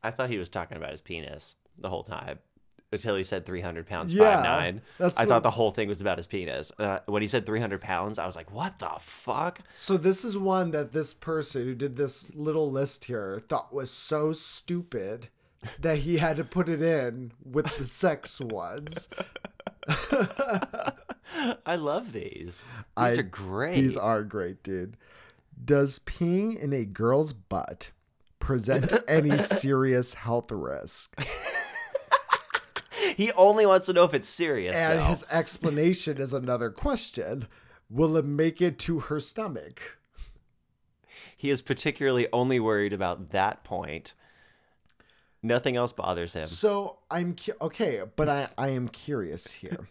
I 0.04 0.12
thought 0.12 0.30
he 0.30 0.38
was 0.38 0.50
talking 0.50 0.78
about 0.78 0.92
his 0.92 1.02
penis 1.02 1.56
the 1.80 1.90
whole 1.90 2.04
time 2.04 2.40
until 2.92 3.16
he 3.16 3.24
said 3.24 3.46
300 3.46 3.88
pounds, 3.88 4.14
Yeah, 4.14 4.36
five 4.36 4.44
nine. 4.44 4.82
I 5.00 5.04
what- 5.06 5.16
thought 5.16 5.44
the 5.44 5.50
whole 5.52 5.72
thing 5.72 5.88
was 5.88 6.00
about 6.02 6.18
his 6.18 6.28
penis. 6.28 6.72
Uh, 6.78 7.00
when 7.08 7.22
he 7.24 7.28
said 7.28 7.46
300 7.46 7.82
pounds, 7.82 8.20
I 8.20 8.26
was 8.26 8.36
like, 8.36 8.52
what 8.52 8.78
the 8.80 8.92
fuck? 9.00 9.60
So 9.74 9.98
this 9.98 10.24
is 10.24 10.38
one 10.38 10.70
that 10.72 10.92
this 10.92 11.14
person 11.14 11.64
who 11.64 11.74
did 11.74 11.96
this 11.96 12.30
little 12.36 12.70
list 12.70 13.06
here 13.06 13.42
thought 13.48 13.74
was 13.74 13.90
so 13.90 14.32
stupid 14.34 15.30
that 15.80 16.00
he 16.00 16.18
had 16.18 16.36
to 16.38 16.44
put 16.44 16.70
it 16.70 16.82
in 16.82 17.32
with 17.44 17.66
the 17.78 17.88
sex 17.88 18.40
ones. 18.40 19.08
I 21.66 21.76
love 21.78 22.12
these. 22.14 22.64
These 22.98 23.18
I- 23.18 23.20
are 23.20 23.24
great. 23.24 23.76
These 23.76 23.98
are 23.98 24.24
great, 24.24 24.62
dude. 24.64 24.98
Does 25.64 26.00
peeing 26.00 26.60
in 26.60 26.74
a 26.74 26.86
girl's 26.86 27.32
butt 27.34 27.92
present 28.44 28.92
any 29.08 29.38
serious 29.38 30.14
health 30.16 30.52
risk? 30.52 31.16
he 33.16 33.32
only 33.34 33.66
wants 33.66 33.86
to 33.86 33.94
know 33.94 34.04
if 34.04 34.14
it's 34.14 34.28
serious, 34.28 34.76
And 34.76 35.00
though. 35.00 35.04
his 35.06 35.26
explanation 35.32 36.18
is 36.18 36.34
another 36.34 36.70
question. 36.70 37.48
Will 37.90 38.18
it 38.18 38.26
make 38.26 38.62
it 38.62 38.78
to 38.80 39.00
her 39.02 39.20
stomach? 39.22 39.98
He 41.38 41.50
is 41.50 41.62
particularly 41.62 42.28
only 42.34 42.60
worried 42.60 42.92
about 42.94 43.32
that 43.32 43.64
point. 43.64 44.14
Nothing 45.42 45.76
else 45.78 45.92
bothers 45.94 46.34
him. 46.34 46.46
So 46.46 47.00
I'm 47.12 47.36
cu- 47.36 47.52
okay, 47.62 48.02
but 48.16 48.28
I, 48.30 48.50
I 48.58 48.70
am 48.70 48.88
curious 48.90 49.52
here. 49.54 49.88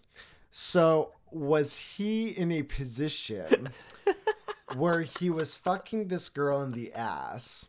So 0.51 1.13
was 1.31 1.77
he 1.97 2.29
in 2.29 2.51
a 2.53 2.63
position 2.63 3.71
where 4.77 5.03
he 5.03 5.31
was 5.31 5.57
fucking 5.57 6.09
this 6.09 6.29
girl 6.29 6.63
in 6.63 6.73
the 6.73 6.93
ass, 6.95 7.69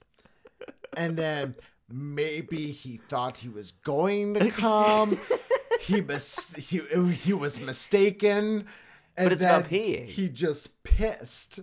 and 0.97 1.17
then 1.17 1.55
maybe 1.89 2.71
he 2.71 2.97
thought 2.97 3.37
he 3.39 3.49
was 3.49 3.71
going 3.71 4.33
to 4.35 4.49
come? 4.51 5.17
He 5.81 6.01
mis- 6.01 6.55
he 6.55 6.79
he 7.13 7.33
was 7.33 7.59
mistaken, 7.59 8.65
and 9.17 9.25
But 9.25 9.33
it's 9.33 9.41
about 9.41 9.65
peeing. 9.65 10.05
he 10.07 10.29
just 10.29 10.83
pissed 10.83 11.59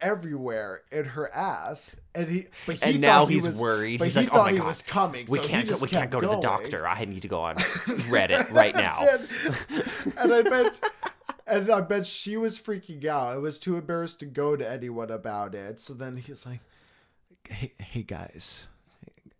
everywhere 0.00 0.82
in 0.90 1.04
her 1.04 1.32
ass, 1.34 1.94
and 2.14 2.28
he 2.28 2.46
but 2.66 2.76
he 2.76 2.82
and 2.92 3.00
now 3.00 3.26
he 3.26 3.34
he's 3.34 3.46
was, 3.46 3.56
worried. 3.58 3.98
But 3.98 4.04
He's 4.06 4.14
he 4.14 4.20
like, 4.22 4.32
"Oh 4.34 4.44
my 4.44 4.52
he 4.52 4.58
god, 4.58 4.66
was 4.66 4.82
coming. 4.82 5.26
we 5.28 5.38
so 5.38 5.44
can't 5.44 5.68
go, 5.68 5.76
we 5.80 5.88
can't 5.88 6.10
go 6.10 6.20
to 6.20 6.26
the 6.28 6.38
doctor. 6.40 6.86
I 6.88 7.04
need 7.04 7.22
to 7.22 7.28
go 7.28 7.40
on 7.42 7.54
Reddit 8.10 8.50
right 8.52 8.74
now." 8.74 8.98
and, 9.08 9.28
and 10.18 10.32
I 10.32 10.42
bet, 10.42 10.80
and 11.46 11.70
I 11.70 11.80
bet 11.82 12.06
she 12.06 12.36
was 12.36 12.58
freaking 12.58 13.04
out. 13.04 13.28
I 13.34 13.36
was 13.38 13.58
too 13.58 13.76
embarrassed 13.76 14.20
to 14.20 14.26
go 14.26 14.56
to 14.56 14.68
anyone 14.68 15.10
about 15.10 15.54
it. 15.54 15.78
So 15.78 15.94
then 15.94 16.16
he's 16.16 16.46
like, 16.46 16.60
"Hey, 17.52 17.72
hey 17.78 18.02
guys, 18.02 18.64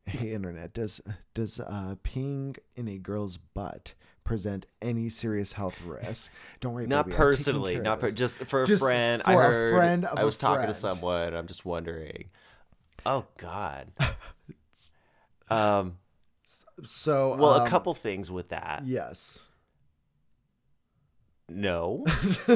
Hey 0.04 0.32
internet, 0.32 0.72
does 0.74 1.00
does 1.34 1.60
uh, 1.60 1.94
peeing 2.04 2.56
in 2.76 2.88
a 2.88 2.98
girl's 2.98 3.36
butt 3.38 3.94
present 4.24 4.66
any 4.80 5.08
serious 5.08 5.52
health 5.54 5.80
risk? 5.84 6.30
Don't 6.60 6.74
worry, 6.74 6.86
Not 6.86 7.06
baby, 7.06 7.16
personally, 7.16 7.78
not 7.78 8.00
per- 8.00 8.10
just 8.10 8.38
for 8.44 8.62
a 8.62 8.66
Just 8.66 8.82
friend. 8.82 9.22
for 9.22 9.30
I 9.30 9.34
a 9.34 9.36
heard. 9.48 9.72
friend 9.72 10.04
of 10.04 10.18
I 10.18 10.22
a 10.22 10.24
was 10.24 10.36
talking 10.36 10.66
to 10.66 10.74
someone. 10.74 11.34
I'm 11.34 11.46
just 11.46 11.64
wondering. 11.64 12.30
Oh 13.06 13.24
God. 13.38 13.88
um. 15.50 15.98
So 16.84 17.36
Well, 17.36 17.54
um, 17.60 17.66
a 17.66 17.70
couple 17.70 17.94
things 17.94 18.30
with 18.30 18.48
that. 18.48 18.82
Yes. 18.84 19.38
No. 21.48 22.04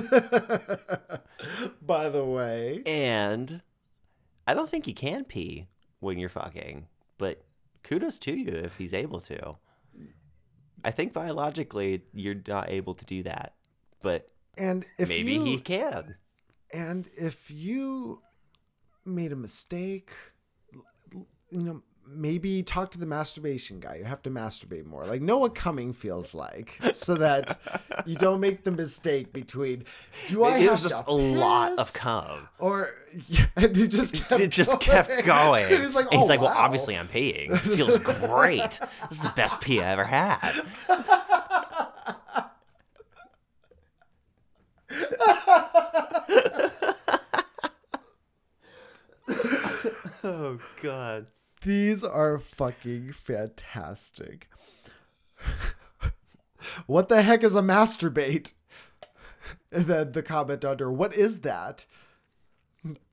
By 1.82 2.08
the 2.08 2.24
way, 2.24 2.82
and 2.86 3.60
I 4.46 4.54
don't 4.54 4.68
think 4.68 4.86
he 4.86 4.92
can 4.92 5.24
pee 5.24 5.68
when 6.00 6.18
you're 6.18 6.28
fucking, 6.28 6.86
but 7.18 7.44
kudos 7.82 8.18
to 8.18 8.32
you 8.32 8.52
if 8.52 8.76
he's 8.76 8.94
able 8.94 9.20
to. 9.22 9.56
I 10.84 10.90
think 10.90 11.12
biologically 11.12 12.02
you're 12.12 12.40
not 12.46 12.70
able 12.70 12.94
to 12.94 13.04
do 13.04 13.22
that, 13.24 13.54
but 14.02 14.28
and 14.56 14.84
if 14.98 15.08
maybe 15.08 15.32
you, 15.32 15.44
he 15.44 15.58
can. 15.58 16.16
and 16.72 17.08
if 17.16 17.50
you 17.50 18.22
made 19.04 19.32
a 19.32 19.36
mistake, 19.36 20.10
you 21.12 21.26
know, 21.50 21.82
maybe 22.08 22.62
talk 22.62 22.90
to 22.92 22.98
the 22.98 23.06
masturbation 23.06 23.80
guy. 23.80 23.96
You 23.96 24.04
have 24.04 24.22
to 24.22 24.30
masturbate 24.30 24.86
more. 24.86 25.06
Like 25.06 25.20
know 25.22 25.38
what 25.38 25.54
coming 25.54 25.92
feels 25.92 26.34
like, 26.34 26.78
so 26.92 27.14
that 27.16 27.58
you 28.06 28.16
don't 28.16 28.40
make 28.40 28.64
the 28.64 28.70
mistake 28.70 29.32
between 29.32 29.84
do 30.28 30.44
I 30.44 30.50
Maybe 30.52 30.64
it 30.66 30.70
have 30.70 30.82
just 30.82 31.04
a 31.06 31.12
lot 31.12 31.72
of 31.72 31.86
piss?" 31.86 31.96
cum. 31.96 32.48
or 32.58 32.90
and 33.56 33.76
he 33.76 33.88
just 33.88 34.14
kept 34.28 34.40
It 34.40 34.48
just 34.50 34.70
going. 34.72 34.80
kept 34.80 35.08
going. 35.26 35.64
Oh, 35.64 35.74
and 35.74 35.82
he's 35.84 35.94
like, 35.94 36.06
And 36.06 36.14
he's 36.20 36.24
"Oh, 36.24 36.28
like, 36.28 36.40
well, 36.40 36.52
obviously 36.54 36.96
I'm 36.96 37.08
peeing. 37.08 37.50
It 37.52 37.58
feels 37.58 37.98
great. 38.28 38.78
This 39.08 39.18
is 39.18 39.20
the 39.20 39.32
best 39.36 39.60
pee 39.60 39.80
I 39.80 39.92
ever 39.92 40.04
had. 40.04 40.52
oh 50.24 50.58
God. 50.82 51.26
These 51.62 52.04
are 52.04 52.38
fucking 52.38 53.12
fantastic. 53.12 54.48
what 56.86 57.08
the 57.08 57.22
heck 57.22 57.42
is 57.42 57.54
a 57.54 57.60
masturbate? 57.62 58.52
And 59.70 59.86
then 59.86 60.12
the 60.12 60.22
comment 60.22 60.64
under, 60.64 60.90
what 60.90 61.14
is 61.14 61.40
that? 61.40 61.86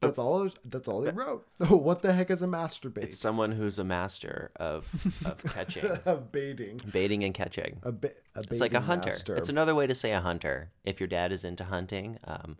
That's 0.01 0.19
all. 0.19 0.49
That's 0.63 0.87
all 0.87 1.03
he 1.03 1.09
wrote. 1.09 1.47
what 1.69 2.03
the 2.03 2.13
heck 2.13 2.29
is 2.29 2.43
a 2.43 2.47
masturbate? 2.47 3.03
It's 3.05 3.17
someone 3.17 3.51
who's 3.51 3.79
a 3.79 3.83
master 3.83 4.51
of 4.57 4.85
of 5.25 5.43
catching, 5.53 5.85
of 6.05 6.31
baiting. 6.31 6.79
baiting 6.91 7.23
and 7.23 7.33
catching. 7.33 7.79
A, 7.81 7.91
ba- 7.91 8.11
a 8.35 8.41
It's 8.41 8.61
like 8.61 8.75
a 8.75 8.81
hunter. 8.81 9.09
master. 9.09 9.35
It's 9.35 9.49
another 9.49 9.73
way 9.73 9.87
to 9.87 9.95
say 9.95 10.11
a 10.11 10.21
hunter. 10.21 10.69
If 10.83 10.99
your 10.99 11.07
dad 11.07 11.31
is 11.31 11.43
into 11.43 11.63
hunting, 11.63 12.19
um, 12.25 12.57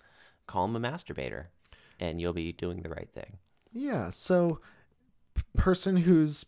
call 0.48 0.66
him 0.66 0.76
a 0.76 0.80
masturbator, 0.80 1.46
and 2.00 2.20
you'll 2.20 2.34
be 2.34 2.52
doing 2.52 2.82
the 2.82 2.90
right 2.90 3.10
thing. 3.14 3.38
yeah. 3.72 4.10
So, 4.10 4.60
person 5.58 5.98
whose 5.98 6.46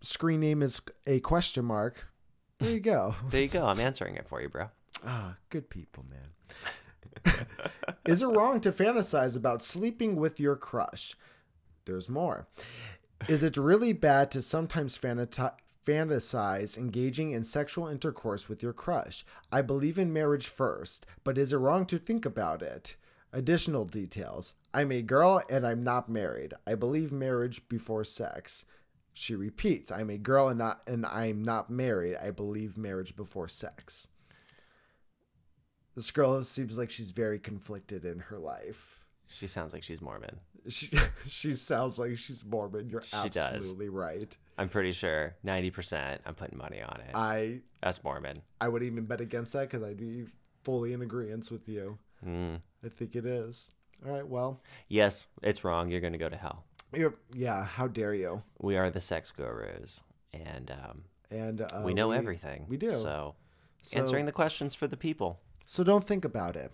screen 0.00 0.40
name 0.40 0.62
is 0.62 0.80
a 1.06 1.20
question 1.20 1.64
mark. 1.64 2.08
There 2.58 2.70
you 2.70 2.80
go. 2.80 3.14
There 3.30 3.42
you 3.42 3.48
go. 3.48 3.66
I'm 3.66 3.80
answering 3.80 4.16
it 4.16 4.26
for 4.26 4.40
you, 4.40 4.48
bro. 4.48 4.68
Ah, 5.06 5.36
good 5.50 5.68
people, 5.68 6.04
man. 6.08 7.34
Is 8.06 8.22
it 8.22 8.26
wrong 8.26 8.60
to 8.60 8.72
fantasize 8.72 9.36
about 9.36 9.62
sleeping 9.62 10.16
with 10.16 10.40
your 10.40 10.56
crush? 10.56 11.16
There's 11.84 12.08
more. 12.08 12.46
Is 13.28 13.42
it 13.42 13.56
really 13.56 13.92
bad 13.92 14.30
to 14.32 14.42
sometimes 14.42 14.98
fantasize 14.98 16.78
engaging 16.78 17.32
in 17.32 17.44
sexual 17.44 17.88
intercourse 17.88 18.48
with 18.48 18.62
your 18.62 18.72
crush? 18.72 19.24
I 19.50 19.62
believe 19.62 19.98
in 19.98 20.12
marriage 20.12 20.46
first, 20.46 21.06
but 21.24 21.38
is 21.38 21.52
it 21.52 21.56
wrong 21.56 21.86
to 21.86 21.98
think 21.98 22.24
about 22.24 22.62
it? 22.62 22.96
Additional 23.36 23.84
details. 23.84 24.54
I'm 24.72 24.90
a 24.90 25.02
girl 25.02 25.42
and 25.50 25.66
I'm 25.66 25.84
not 25.84 26.08
married. 26.08 26.54
I 26.66 26.74
believe 26.74 27.12
marriage 27.12 27.68
before 27.68 28.02
sex. 28.02 28.64
She 29.12 29.34
repeats, 29.34 29.92
I'm 29.92 30.08
a 30.08 30.16
girl 30.16 30.48
and 30.48 30.58
not 30.58 30.80
and 30.86 31.04
I'm 31.04 31.42
not 31.42 31.68
married. 31.68 32.16
I 32.16 32.30
believe 32.30 32.78
marriage 32.78 33.14
before 33.14 33.46
sex. 33.46 34.08
This 35.94 36.10
girl 36.10 36.42
seems 36.44 36.78
like 36.78 36.90
she's 36.90 37.10
very 37.10 37.38
conflicted 37.38 38.06
in 38.06 38.20
her 38.20 38.38
life. 38.38 39.04
She 39.26 39.46
sounds 39.46 39.74
like 39.74 39.82
she's 39.82 40.00
Mormon. 40.00 40.40
She 40.68 40.96
she 41.28 41.52
sounds 41.54 41.98
like 41.98 42.16
she's 42.16 42.42
Mormon. 42.42 42.88
You're 42.88 43.02
She 43.02 43.28
does. 43.28 43.52
absolutely 43.52 43.90
right. 43.90 44.34
I'm 44.56 44.70
pretty 44.70 44.92
sure 44.92 45.36
90%. 45.44 46.20
I'm 46.24 46.34
putting 46.34 46.56
money 46.56 46.80
on 46.80 47.02
it. 47.06 47.10
I 47.14 47.60
That's 47.82 48.02
Mormon. 48.02 48.38
I 48.62 48.70
would 48.70 48.82
even 48.82 49.04
bet 49.04 49.20
against 49.20 49.52
that 49.52 49.68
because 49.70 49.82
I'd 49.82 49.98
be 49.98 50.24
fully 50.64 50.94
in 50.94 51.02
agreement 51.02 51.50
with 51.50 51.68
you. 51.68 51.98
Mm. 52.24 52.60
I 52.84 52.88
think 52.88 53.16
it 53.16 53.26
is. 53.26 53.70
All 54.06 54.12
right. 54.12 54.26
Well, 54.26 54.60
Yes, 54.88 55.26
it's 55.42 55.64
wrong. 55.64 55.88
You're 55.90 56.00
going 56.00 56.12
to 56.12 56.18
go 56.18 56.28
to 56.28 56.36
hell. 56.36 56.64
you're, 56.94 57.14
yeah. 57.32 57.64
How 57.64 57.86
dare 57.88 58.14
you? 58.14 58.42
We 58.60 58.76
are 58.76 58.90
the 58.90 59.00
sex 59.00 59.30
gurus, 59.32 60.00
and 60.32 60.70
um, 60.70 61.04
And 61.30 61.62
uh, 61.62 61.82
we 61.84 61.94
know 61.94 62.10
everything. 62.12 62.66
we 62.68 62.76
do. 62.76 62.92
So, 62.92 63.34
So- 63.82 63.98
answering 63.98 64.26
the 64.26 64.32
questions 64.32 64.74
for 64.74 64.86
the 64.86 64.96
people. 64.96 65.40
So 65.64 65.82
don't 65.82 66.06
think 66.06 66.24
about 66.24 66.54
it. 66.56 66.72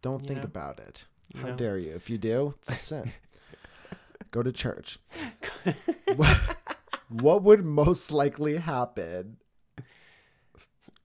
Don't 0.00 0.26
think 0.26 0.38
know? 0.40 0.44
about 0.44 0.78
it. 0.80 1.04
You 1.34 1.40
How 1.42 1.48
know? 1.48 1.56
dare 1.56 1.76
you? 1.78 1.92
If 1.92 2.08
you 2.08 2.16
do, 2.18 2.54
it's 2.60 2.70
a 2.70 2.76
sin. 2.76 3.12
Go 4.30 4.42
to 4.42 4.50
church. 4.52 4.98
what, 6.16 6.38
what 7.08 7.42
would 7.42 7.64
most 7.64 8.10
likely 8.12 8.56
happen? 8.56 9.36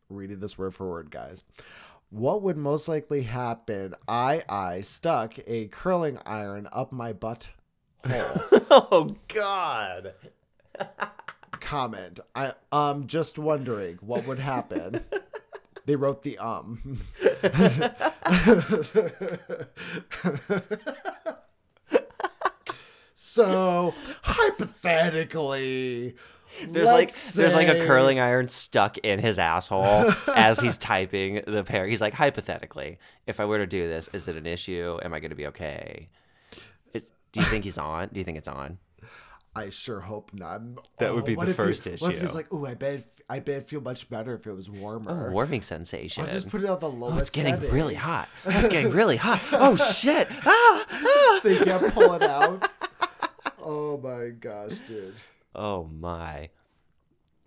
Reading 0.10 0.40
this 0.40 0.58
word 0.58 0.74
for 0.76 0.88
word, 0.90 1.10
guys. 1.12 1.44
What 2.16 2.42
would 2.44 2.56
most 2.56 2.88
likely 2.88 3.24
happen? 3.24 3.94
I 4.08 4.42
I 4.48 4.80
stuck 4.80 5.34
a 5.46 5.68
curling 5.68 6.18
iron 6.26 6.70
up 6.72 6.94
my 6.94 7.12
butt 7.12 7.50
hole. 8.08 8.42
oh, 8.72 9.18
God. 9.28 10.14
Comment. 11.60 12.22
I 12.34 12.54
um 12.72 13.08
just 13.08 13.38
wondering 13.38 13.98
what 14.00 14.26
would 14.28 14.40
happen. 14.40 15.04
They 15.88 15.96
wrote 15.96 16.24
the 16.24 16.40
um. 16.40 17.02
so 23.14 23.94
hypothetically, 24.24 26.16
There's 26.68 26.88
like 26.88 27.08
let's 27.08 27.34
there's 27.34 27.54
like 27.54 27.68
a 27.68 27.86
curling 27.86 28.20
iron 28.20 28.48
stuck 28.48 28.98
in 29.00 29.20
his 29.20 29.38
asshole 29.40 30.12
as 30.36 30.60
he's 30.60 30.78
typing 30.78 31.42
the 31.48 31.64
pair. 31.64 31.86
He's 31.88 32.02
like, 32.02 32.14
hypothetically, 32.14 32.98
if 33.28 33.40
I 33.40 33.46
were 33.46 33.58
to 33.58 33.68
do 33.68 33.88
this, 33.88 34.10
is 34.14 34.28
it 34.28 34.36
an 34.36 34.46
issue? 34.46 34.98
Am 35.04 35.14
I 35.14 35.20
going 35.20 35.32
to 35.32 35.36
be 35.36 35.48
okay? 35.48 36.10
It, 36.94 37.10
do 37.32 37.40
you 37.40 37.46
think 37.46 37.64
he's 37.64 37.78
on? 37.78 38.10
Do 38.14 38.20
you 38.20 38.24
think 38.24 38.38
it's 38.38 38.48
on? 38.48 38.78
I 39.58 39.70
sure 39.70 40.02
hope 40.02 40.32
not. 40.34 40.62
That 40.98 41.16
would 41.16 41.24
be 41.24 41.36
the 41.36 41.42
if 41.44 41.48
he- 41.48 41.54
first 41.54 41.86
What 41.86 41.94
if 41.94 42.18
issue. 42.18 42.20
he's 42.20 42.36
like, 42.36 42.48
"Oh, 42.52 42.66
I 42.66 42.74
bet 42.74 43.06
I 43.30 43.40
bet 43.40 43.56
it'd 43.56 43.70
feel 43.70 43.80
much 43.80 44.10
better 44.10 44.34
if 44.34 44.46
it 44.48 44.52
was 44.54 44.70
warmer." 44.70 45.28
Oh, 45.30 45.32
warming 45.32 45.62
sensation. 45.62 46.26
I'll 46.26 46.32
just 46.32 46.50
put 46.50 46.62
it 46.62 46.70
on 46.70 46.80
the 46.80 46.90
lowest. 46.90 47.16
Oh, 47.16 47.20
it's 47.20 47.30
getting 47.30 47.56
setting. 47.56 47.72
really 47.72 47.96
hot. 47.96 48.28
Oh, 48.46 48.50
it's 48.54 48.68
getting 48.68 48.92
really 48.92 49.16
hot. 49.16 49.42
Oh 49.54 49.78
shit! 49.78 50.28
Ah, 50.46 50.86
ah. 50.92 51.40
They 51.42 51.58
can't 51.58 51.94
pull 51.94 52.14
it 52.16 52.24
out. 52.24 52.68
oh 53.60 53.98
my 53.98 54.30
gosh, 54.38 54.80
dude. 54.88 55.16
Oh 55.56 55.86
my. 55.86 56.50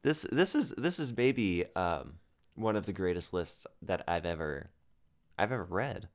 This 0.03 0.27
this 0.33 0.55
is 0.55 0.71
this 0.79 0.99
is 0.99 1.17
maybe 1.17 1.67
um, 1.77 2.15
one 2.55 2.77
of 2.77 2.87
the 2.87 2.93
greatest 2.93 3.33
lists 3.33 3.67
that 3.83 4.03
I've 4.09 4.25
ever 4.25 4.71
I've 5.39 5.53
ever 5.53 5.65
read. 5.65 6.09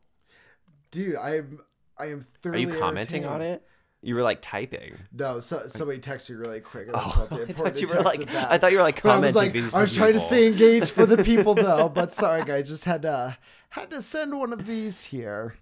Dude, 0.92 1.16
I 1.16 1.38
am 1.38 1.60
I 1.98 2.08
am 2.08 2.22
thoroughly 2.22 2.66
Are 2.66 2.70
you 2.70 2.80
commenting 2.80 3.26
on 3.26 3.42
it? 3.42 3.64
You 4.02 4.16
were 4.16 4.22
like 4.22 4.42
typing. 4.42 4.96
No, 5.14 5.40
so 5.40 5.68
somebody 5.68 6.00
texted 6.00 6.32
me 6.32 6.36
really 6.36 6.60
quick. 6.60 6.90
I 6.90 6.92
Oh, 6.94 7.28
the 7.36 7.44
I 7.44 7.46
thought 7.46 7.80
you 7.80 7.88
were 7.88 8.02
like 8.02 8.26
back. 8.26 8.52
I 8.52 8.58
thought 8.58 8.72
you 8.72 8.78
were 8.78 8.84
like 8.84 9.02
But 9.02 9.12
I 9.12 9.18
was 9.20 9.34
commenting 9.34 9.42
like, 9.42 9.54
these. 9.54 9.74
I 9.74 9.82
was 9.82 9.96
trying 9.96 10.14
to 10.14 10.20
stay 10.20 10.48
engaged 10.48 10.92
for 10.92 11.06
the 11.06 11.24
people 11.24 11.56
though, 11.56 11.88
but 11.88 12.12
sorry 12.12 12.44
guys, 12.44 12.68
just 12.68 12.84
had 12.84 13.04
to 13.04 13.38
had 13.70 13.90
to 13.92 14.02
send 14.02 14.38
one 14.38 14.52
of 14.52 14.66
these 14.66 15.02
here. 15.06 15.56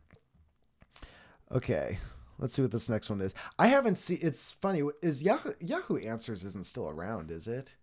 Okay, 1.52 2.00
let's 2.42 2.54
see 2.54 2.62
what 2.62 2.72
this 2.72 2.90
next 2.90 3.10
one 3.10 3.22
is. 3.22 3.34
I 3.58 3.68
haven't 3.68 3.98
seen. 3.98 4.20
It's 4.22 4.52
funny. 4.52 4.84
Is 5.02 5.24
Yahoo 5.24 5.54
Yahoo 5.62 5.98
Answers 5.98 6.44
isn't 6.44 6.66
still 6.66 6.90
around? 6.90 7.32
Is 7.32 7.48
it? 7.48 7.76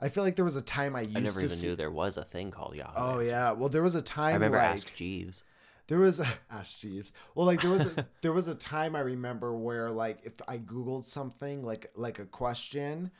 I 0.00 0.08
feel 0.08 0.22
like 0.24 0.36
there 0.36 0.44
was 0.44 0.56
a 0.56 0.62
time 0.62 0.94
I 0.96 1.02
used 1.02 1.16
I 1.16 1.20
never 1.20 1.40
to 1.40 1.46
even 1.46 1.56
see. 1.56 1.66
knew 1.68 1.76
there 1.76 1.90
was 1.90 2.16
a 2.16 2.22
thing 2.24 2.50
called 2.52 2.74
Yahoo. 2.76 2.92
Oh 2.96 3.10
Answers. 3.14 3.30
yeah, 3.30 3.52
well 3.52 3.68
there 3.68 3.82
was 3.82 3.94
a 3.96 4.02
time 4.02 4.30
I 4.30 4.32
remember 4.34 4.56
like, 4.58 4.66
Ask 4.68 4.94
Jeeves. 4.94 5.42
there 5.88 5.98
was 5.98 6.20
Ask 6.50 6.78
Jeeves. 6.80 7.12
Well, 7.34 7.46
like 7.46 7.60
there 7.62 7.70
was 7.70 7.82
a, 7.82 8.06
there 8.20 8.32
was 8.32 8.48
a 8.48 8.54
time 8.54 8.94
I 8.94 9.00
remember 9.00 9.54
where 9.56 9.90
like 9.90 10.18
if 10.24 10.34
I 10.46 10.58
googled 10.58 11.04
something 11.04 11.64
like 11.64 11.90
like 11.94 12.18
a 12.18 12.24
question, 12.26 13.10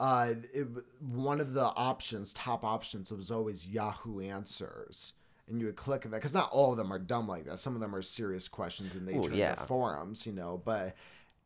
uh, 0.00 0.34
it, 0.54 0.68
one 1.00 1.40
of 1.40 1.54
the 1.54 1.64
options, 1.64 2.32
top 2.32 2.64
options, 2.64 3.10
was 3.10 3.32
always 3.32 3.68
Yahoo 3.68 4.20
Answers, 4.20 5.14
and 5.50 5.60
you 5.60 5.66
would 5.66 5.76
click 5.76 6.04
on 6.04 6.10
that 6.12 6.18
because 6.18 6.34
not 6.34 6.50
all 6.50 6.72
of 6.72 6.76
them 6.78 6.92
are 6.92 6.98
dumb 6.98 7.26
like 7.28 7.44
that. 7.46 7.58
Some 7.58 7.74
of 7.74 7.80
them 7.80 7.94
are 7.94 8.02
serious 8.02 8.48
questions 8.48 8.94
in 8.94 9.04
nature. 9.06 9.30
yeah. 9.30 9.36
yeah. 9.36 9.54
forums, 9.54 10.26
you 10.26 10.32
know, 10.32 10.60
but. 10.64 10.94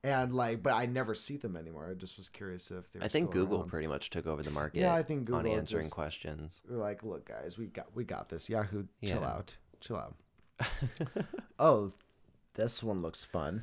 and 0.05 0.35
like, 0.35 0.63
but 0.63 0.75
I 0.75 0.87
never 0.87 1.15
see 1.15 1.37
them 1.37 1.57
anymore. 1.57 1.89
I 1.91 1.95
just 1.95 2.17
was 2.17 2.29
curious 2.29 2.71
if 2.71 2.93
they. 2.93 2.99
Were 2.99 3.05
I 3.05 3.09
think 3.09 3.31
still 3.31 3.43
Google 3.45 3.61
around. 3.61 3.69
pretty 3.69 3.87
much 3.87 4.11
took 4.11 4.27
over 4.27 4.43
the 4.43 4.51
market. 4.51 4.81
Yeah, 4.81 4.95
I 4.95 5.03
think 5.03 5.27
Google 5.27 5.37
on 5.37 5.43
Google 5.45 5.59
answering 5.59 5.85
just- 5.85 5.95
questions. 5.95 6.61
They're 6.69 6.79
like, 6.79 7.03
look, 7.05 7.29
guys, 7.29 7.57
we 7.57 7.67
got 7.67 7.87
we 7.95 8.05
got 8.05 8.29
this. 8.29 8.49
Yahoo, 8.51 8.85
chill 9.05 9.21
Yeah. 9.21 9.29
out, 9.29 9.57
chill 9.81 9.97
out. 9.97 10.17
oh, 11.59 11.93
this 12.55 12.83
one 12.83 13.01
looks 13.03 13.25
fun. 13.25 13.63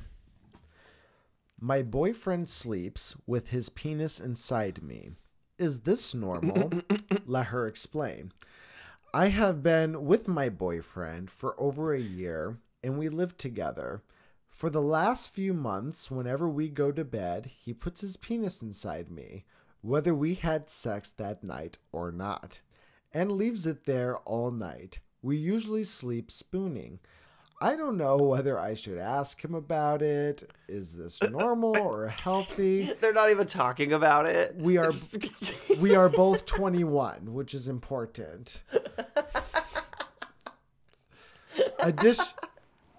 My 1.59 1.81
boyfriend 1.81 2.47
sleeps 2.49 3.15
with 3.27 3.49
his 3.49 3.67
penis 3.69 4.19
inside 4.19 4.81
me. 4.81 5.11
Is 5.57 5.81
this 5.81 6.15
normal? 6.15 6.71
Let 7.25 7.47
her 7.47 7.67
explain. 7.67 8.31
I 9.13 9.29
have 9.29 9.63
been 9.63 10.05
with 10.05 10.27
my 10.27 10.49
boyfriend 10.49 11.31
for 11.31 11.59
over 11.59 11.93
a 11.93 11.99
year 11.99 12.59
and 12.83 12.99
we 12.99 13.09
live 13.09 13.37
together. 13.37 14.03
For 14.51 14.69
the 14.69 14.83
last 14.83 15.33
few 15.33 15.51
months, 15.51 16.11
whenever 16.11 16.47
we 16.47 16.69
go 16.69 16.91
to 16.91 17.03
bed, 17.03 17.49
he 17.59 17.73
puts 17.73 18.01
his 18.01 18.17
penis 18.17 18.61
inside 18.61 19.09
me, 19.09 19.45
whether 19.81 20.13
we 20.13 20.35
had 20.35 20.69
sex 20.69 21.09
that 21.11 21.43
night 21.43 21.79
or 21.91 22.11
not, 22.11 22.61
and 23.11 23.31
leaves 23.31 23.65
it 23.65 23.85
there 23.85 24.17
all 24.17 24.51
night. 24.51 24.99
We 25.23 25.37
usually 25.37 25.85
sleep 25.85 26.29
spooning. 26.29 26.99
I 27.61 27.75
don't 27.75 27.97
know 27.97 28.15
whether 28.17 28.57
I 28.57 28.73
should 28.73 28.97
ask 28.97 29.43
him 29.43 29.53
about 29.53 30.01
it. 30.01 30.49
Is 30.69 30.93
this 30.93 31.21
uh, 31.21 31.25
uh, 31.25 31.29
normal 31.29 31.75
uh, 31.75 31.81
or 31.81 32.07
healthy? 32.07 32.93
They're 33.01 33.13
not 33.13 33.31
even 33.31 33.47
talking 33.47 33.91
about 33.91 34.27
it. 34.27 34.55
We 34.55 34.77
are 34.77 34.91
we 35.79 35.93
are 35.95 36.07
both 36.07 36.45
21, 36.45 37.33
which 37.33 37.53
is 37.53 37.67
important. 37.67 38.61
Addition, 41.79 42.25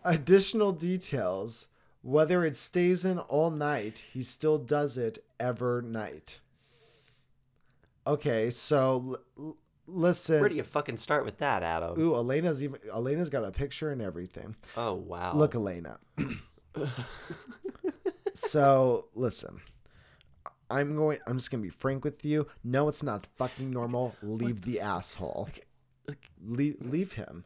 additional 0.05 0.73
details. 0.73 1.69
Whether 2.03 2.47
it 2.47 2.57
stays 2.57 3.05
in 3.05 3.19
all 3.19 3.51
night, 3.51 4.05
he 4.13 4.23
still 4.23 4.57
does 4.57 4.97
it 4.97 5.23
ever 5.39 5.83
night. 5.83 6.41
Okay, 8.07 8.49
so 8.49 9.19
l- 9.39 9.47
l- 9.49 9.57
listen. 9.91 10.41
Where 10.41 10.49
do 10.49 10.55
you 10.55 10.63
fucking 10.63 10.97
start 10.97 11.25
with 11.25 11.39
that, 11.39 11.63
Adam? 11.63 11.99
Ooh, 12.01 12.15
Elena's 12.15 12.63
even 12.63 12.81
Elena's 12.93 13.29
got 13.29 13.45
a 13.45 13.51
picture 13.51 13.91
and 13.91 14.01
everything. 14.03 14.55
Oh 14.77 14.95
wow. 14.95 15.35
Look, 15.35 15.55
Elena. 15.55 15.99
so 18.35 19.09
listen, 19.15 19.61
I'm 20.71 20.97
going. 20.97 21.19
I'm 21.27 21.39
just 21.39 21.51
gonna 21.51 21.63
be 21.63 21.69
frank 21.71 22.05
with 22.05 22.25
you. 22.25 22.47
No, 22.65 22.89
it's 22.89 23.03
not 23.03 23.27
fucking 23.37 23.71
normal. 23.71 24.15
Leave 24.23 24.63
the 24.63 24.81
asshole. 24.81 25.49
Leave, 26.45 26.77
leave 26.81 27.13
him. 27.13 27.45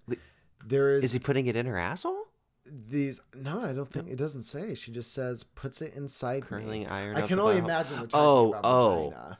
There 0.64 0.96
is, 0.96 1.04
Is 1.04 1.12
he 1.12 1.18
putting 1.18 1.46
it 1.46 1.56
in 1.56 1.66
her 1.66 1.78
asshole? 1.78 2.24
these. 2.66 3.20
No, 3.34 3.60
I 3.62 3.72
don't 3.72 3.88
think 3.88 4.08
it 4.08 4.16
doesn't 4.16 4.42
say. 4.44 4.74
She 4.74 4.90
just 4.90 5.12
says 5.12 5.42
puts 5.44 5.82
it 5.82 5.94
inside 5.94 6.42
Curling 6.44 6.82
me. 6.82 6.86
iron. 6.86 7.14
I 7.16 7.26
can 7.26 7.38
only 7.38 7.58
imagine 7.58 8.08
Oh, 8.14 8.50
about 8.54 8.64
oh. 8.64 9.36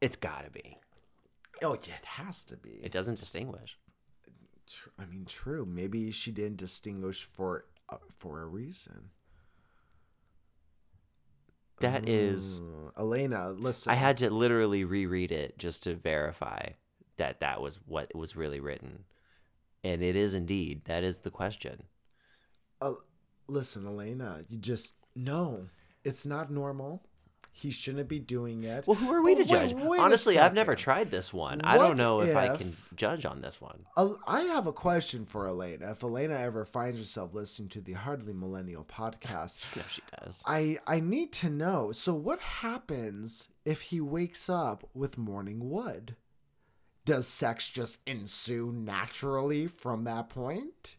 It's 0.00 0.16
gotta 0.16 0.50
be. 0.50 0.76
Oh 1.64 1.76
yeah, 1.86 1.94
it 1.94 2.04
has 2.04 2.44
to 2.44 2.56
be. 2.56 2.80
It 2.82 2.92
doesn't 2.92 3.18
distinguish. 3.18 3.78
Tr- 4.68 4.90
I 4.98 5.06
mean, 5.06 5.24
true. 5.26 5.64
Maybe 5.64 6.10
she 6.10 6.30
didn't 6.30 6.58
distinguish 6.58 7.24
for 7.24 7.66
uh, 7.88 7.96
for 8.16 8.42
a 8.42 8.46
reason. 8.46 9.10
That 11.80 12.08
is. 12.08 12.60
Uh, 12.60 13.00
Elena. 13.00 13.50
Listen. 13.50 13.90
I 13.92 13.94
had 13.96 14.18
to 14.18 14.30
literally 14.30 14.84
reread 14.84 15.32
it 15.32 15.58
just 15.58 15.82
to 15.84 15.94
verify 15.94 16.68
that 17.16 17.40
that 17.40 17.60
was 17.60 17.78
what 17.86 18.14
was 18.14 18.36
really 18.36 18.60
written, 18.60 19.04
and 19.82 20.02
it 20.02 20.16
is 20.16 20.34
indeed. 20.34 20.82
That 20.84 21.02
is 21.02 21.20
the 21.20 21.30
question. 21.30 21.84
Uh, 22.80 22.94
listen, 23.48 23.86
Elena, 23.86 24.44
you 24.48 24.58
just 24.58 24.94
no, 25.14 25.68
it's 26.04 26.26
not 26.26 26.50
normal. 26.50 27.02
He 27.56 27.70
shouldn't 27.70 28.08
be 28.08 28.18
doing 28.18 28.64
it. 28.64 28.84
Well, 28.86 28.96
who 28.96 29.12
are 29.12 29.22
we 29.22 29.36
to 29.36 29.44
But 29.44 29.50
wait- 29.52 29.68
judge? 29.70 29.74
wait 29.74 30.00
Honestly, 30.00 30.38
I've 30.40 30.54
never 30.54 30.74
tried 30.74 31.12
this 31.12 31.32
one. 31.32 31.60
I 31.62 31.78
don't 31.78 31.96
know 31.96 32.20
if, 32.20 32.36
I 32.36 32.56
can 32.56 32.74
judge 32.96 33.24
on 33.24 33.40
this 33.42 33.60
one. 33.60 33.78
I 33.96 34.40
have 34.40 34.66
a 34.66 34.72
question 34.72 35.24
for 35.24 35.46
Elena. 35.46 35.92
If 35.92 36.02
Elena 36.02 36.34
ever 36.34 36.64
finds 36.64 36.98
herself 36.98 37.32
listening 37.32 37.68
to 37.70 37.80
the 37.80 37.92
Hardly 37.92 38.32
Millennial 38.32 38.84
podcast, 38.84 39.76
No, 39.76 39.82
she 39.88 40.02
does. 40.20 40.42
I 40.46 40.78
I 40.86 40.98
need 40.98 41.32
to 41.34 41.48
know. 41.48 41.92
So, 41.92 42.12
what 42.12 42.40
happens 42.40 43.48
if 43.64 43.82
he 43.82 44.00
wakes 44.00 44.48
up 44.50 44.88
with 44.92 45.16
morning 45.16 45.70
wood? 45.70 46.16
Does 47.04 47.28
sex 47.28 47.70
just 47.70 48.00
ensue 48.06 48.72
naturally 48.72 49.68
from 49.68 50.02
that 50.04 50.28
point? 50.28 50.96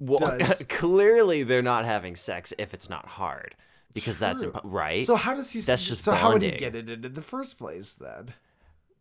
Well, 0.00 0.18
does- 0.38 0.64
clearly 0.68 1.44
they're 1.44 1.62
not 1.62 1.84
having 1.84 2.16
sex 2.16 2.52
if 2.58 2.74
it's 2.74 2.90
not 2.90 3.06
hard, 3.06 3.54
because 3.94 4.18
that's 4.18 4.44
impo- 4.44 4.60
right. 4.64 5.06
So 5.06 5.16
how 5.16 5.34
does 5.34 5.50
he? 5.50 5.60
That's 5.60 5.86
just 5.86 6.04
so 6.04 6.12
how 6.12 6.32
would 6.32 6.42
he 6.42 6.50
get 6.52 6.74
it 6.76 6.88
in 6.90 7.14
the 7.14 7.22
first 7.22 7.58
place 7.58 7.94
then? 7.94 8.34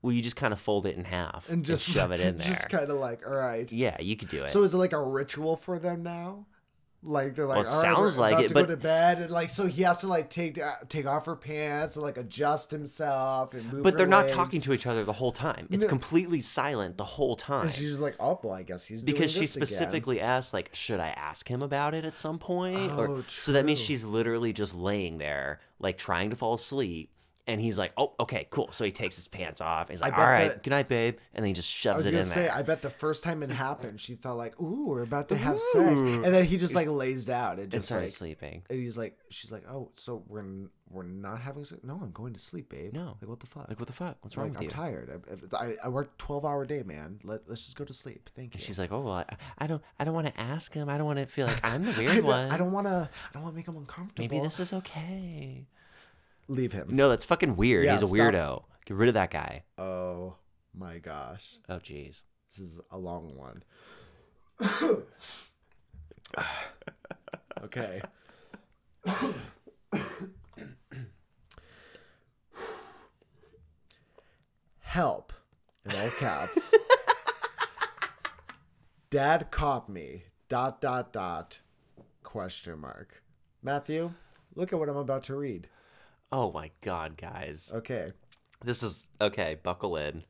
well, 0.04 0.12
you 0.12 0.22
just 0.22 0.36
kind 0.36 0.52
of 0.52 0.60
fold 0.60 0.86
it 0.86 0.98
in 0.98 1.06
half 1.06 1.50
And 1.50 1.64
just 1.64 1.90
shove 1.90 2.12
it 2.12 2.20
in 2.20 2.36
there. 2.38 2.46
Just 2.48 2.70
kind 2.70 2.92
of 2.92 2.98
like, 2.98 3.26
all 3.26 3.36
right. 3.36 3.72
yeah, 3.72 4.00
you 4.02 4.18
could 4.18 4.28
do 4.28 4.44
it. 4.44 4.50
So 4.50 4.62
is 4.64 4.74
it 4.74 4.78
like 4.78 4.92
a 4.92 5.02
ritual 5.02 5.56
for 5.56 5.80
them 5.80 6.04
now? 6.04 6.46
Like 7.06 7.36
they're 7.36 7.46
like, 7.46 7.58
Well, 7.58 7.66
it 7.66 7.76
right, 7.76 7.82
sounds 7.82 8.16
we're 8.16 8.22
like 8.22 8.46
it, 8.46 8.48
to 8.48 8.54
but- 8.54 8.62
go 8.68 8.76
to 8.76 8.78
bed, 8.78 9.20
and 9.20 9.30
like 9.30 9.50
so 9.50 9.68
he 9.68 9.82
has 9.84 10.00
to 10.00 10.08
like 10.08 10.30
take 10.30 10.58
uh, 10.58 10.76
take 10.88 11.06
off 11.06 11.26
her 11.26 11.36
pants 11.36 11.96
and 11.98 12.04
like 12.04 12.18
adjust 12.18 12.72
himself 12.72 13.54
and 13.54 13.72
move. 13.74 13.84
but 13.84 13.98
they're 13.98 14.08
not 14.08 14.30
talking 14.30 14.62
to 14.62 14.72
each 14.74 14.86
other 14.88 15.04
the 15.04 15.12
whole 15.14 15.32
time. 15.34 15.68
It's 15.70 15.84
No. 15.84 15.90
completely 15.90 16.40
silent 16.40 16.98
the 16.98 17.04
whole 17.04 17.36
time. 17.36 17.64
And 17.66 17.74
she's 17.74 17.90
just 17.90 18.02
like, 18.02 18.16
oh 18.20 18.40
well, 18.42 18.54
I 18.54 18.64
guess 18.64 18.86
he's 18.86 19.04
doing 19.04 19.14
because 19.14 19.32
she 19.34 19.42
this 19.42 19.56
again." 19.56 19.66
specifically 19.68 20.22
asked 20.22 20.54
like 20.54 20.70
should 20.74 21.00
i 21.02 21.10
ask 21.10 21.50
him 21.50 21.62
about 21.62 21.94
it 21.94 22.06
at 22.06 22.14
some 22.16 22.40
point 22.40 22.92
or 22.94 23.10
Oh, 23.10 23.24
so 23.28 23.52
that 23.52 23.66
means 23.66 23.80
she's 23.80 24.06
literally 24.06 24.54
just 24.54 24.74
laying 24.74 25.18
there 25.18 25.60
like 25.80 25.98
trying 25.98 26.30
to 26.30 26.36
fall 26.36 26.54
asleep 26.54 27.10
and 27.48 27.60
he's 27.60 27.78
like 27.78 27.92
oh 27.98 28.14
okay 28.20 28.48
cool 28.52 28.70
so 28.72 28.86
he 28.86 28.92
takes 28.92 29.16
his 29.18 29.28
pants 29.28 29.60
off 29.60 29.90
he's 29.90 30.00
like 30.02 30.18
all 30.18 30.26
right 30.26 30.50
that- 30.50 30.64
good 30.64 30.70
night 30.70 30.88
babe 30.88 31.18
and 31.34 31.44
then 31.44 31.48
he 31.50 31.54
just 31.54 31.70
shoves 31.70 31.94
I 31.94 31.98
was 31.98 32.06
it 32.08 32.12
gonna 32.12 32.24
in 32.24 32.30
say, 32.30 32.42
there 32.44 32.56
I 32.56 32.62
bet 32.62 32.82
the 32.82 32.90
first 32.90 33.24
time 33.24 33.44
it 33.44 33.50
happened, 33.52 34.00
she 34.00 34.16
thought 34.16 34.38
like, 34.38 34.60
"Ooh, 34.62 34.86
we're 34.88 35.02
about 35.04 35.28
to 35.30 35.36
have 35.36 35.60
sex," 35.60 36.00
and 36.00 36.24
then 36.26 36.46
he 36.46 36.58
just 36.58 36.74
like 36.76 36.88
lays 36.88 37.26
down 37.26 37.54
and 37.54 37.62
and 37.64 37.72
just 37.72 37.86
started 37.88 38.06
like, 38.06 38.14
sleeping 38.14 38.64
and 38.70 38.80
he's 38.80 38.98
like, 38.98 39.18
she's 39.30 39.52
like, 39.52 39.64
"Oh, 39.70 39.92
so 39.98 40.24
we're 40.28 40.40
n- 40.40 40.70
we're 40.90 41.04
not 41.04 41.42
having 41.42 41.66
sex? 41.66 41.82
No, 41.84 42.00
I'm 42.02 42.12
going 42.12 42.34
to 42.34 42.40
sleep, 42.40 42.70
babe. 42.70 42.94
No. 42.94 43.18
like 43.20 43.28
what 43.30 43.40
the 43.40 43.48
fuck? 43.48 43.68
like 43.68 43.80
what 43.80 43.88
the 43.88 43.94
fuck 43.94 44.18
what's 44.22 44.38
wrong 44.38 44.48
Like, 44.54 44.54
with 44.54 44.58
I'm 44.60 44.64
you 44.64 44.70
tired. 44.70 45.22
I, 45.52 45.58
I, 45.66 45.76
I 45.86 45.90
worked 45.90 46.20
twelve 46.20 46.46
hour 46.46 46.66
day, 46.66 46.84
man. 46.84 47.20
Let, 47.24 47.42
let's 47.50 47.64
just 47.66 47.76
go 47.76 47.84
to 47.84 47.94
sleep. 47.94 48.30
Thank 48.36 48.54
you. 48.54 48.58
and 48.58 48.62
she's 48.62 48.78
like 48.80 48.92
oh 48.92 49.02
well 49.02 49.14
i, 49.16 49.26
I 49.58 49.68
don't 49.68 49.82
i 50.00 50.04
don't 50.06 50.14
want 50.14 50.28
to 50.28 50.40
ask 50.40 50.74
him 50.74 50.88
i 50.90 50.98
don't 50.98 51.08
want 51.08 51.20
to 51.20 51.26
feel 51.26 51.48
like 51.48 51.60
i'm 51.64 51.84
the 51.84 51.92
I 51.96 51.98
weird 51.98 52.16
don't, 52.18 52.26
one 52.26 52.52
I 52.52 52.58
don't 52.58 52.72
want 52.72 52.88
to. 52.88 53.10
I 53.10 53.34
don't 53.34 53.44
want 53.44 53.54
to 53.54 53.58
make 53.58 53.68
him 53.68 53.76
uncomfortable. 53.78 54.22
maybe 54.24 54.40
this 54.40 54.60
is 54.60 54.72
okay 54.74 55.66
leave 56.48 56.72
him. 56.74 56.88
no 56.92 57.10
that's 57.10 57.26
fucking 57.26 57.56
weird 57.56 57.86
Yeah, 57.86 57.94
he's 57.94 58.02
a 58.02 58.08
stop. 58.08 58.18
weirdo 58.18 58.64
get 58.86 58.98
rid 58.98 59.08
of 59.10 59.14
that 59.16 59.32
guy 59.32 59.64
Oh 59.78 60.36
my 60.74 60.98
gosh, 61.00 61.58
oh 61.70 61.76
jeez 61.78 62.24
this 62.50 62.60
is 62.60 62.80
a 62.92 62.98
long 62.98 63.36
one. 63.36 63.64
okay. 67.64 68.02
Help 74.80 75.34
in 75.86 75.92
all 75.96 76.10
caps. 76.20 76.74
Dad 79.10 79.50
caught 79.52 79.90
me. 79.90 80.24
Dot 80.50 80.82
dot 80.82 81.12
dot. 81.14 81.60
Question 82.22 82.80
mark. 82.80 83.24
Matthew, 83.62 84.14
look 84.56 84.74
at 84.74 84.80
what 84.80 84.90
I'm 84.90 84.98
about 84.98 85.24
to 85.24 85.36
read. 85.36 85.68
Oh 86.34 86.52
my 86.52 86.72
god 86.82 87.16
guys 87.16 87.72
Okay. 87.74 88.12
this 88.66 88.84
is 88.84 89.06
okay 89.22 89.56
buckle 89.64 89.96
in 89.96 90.24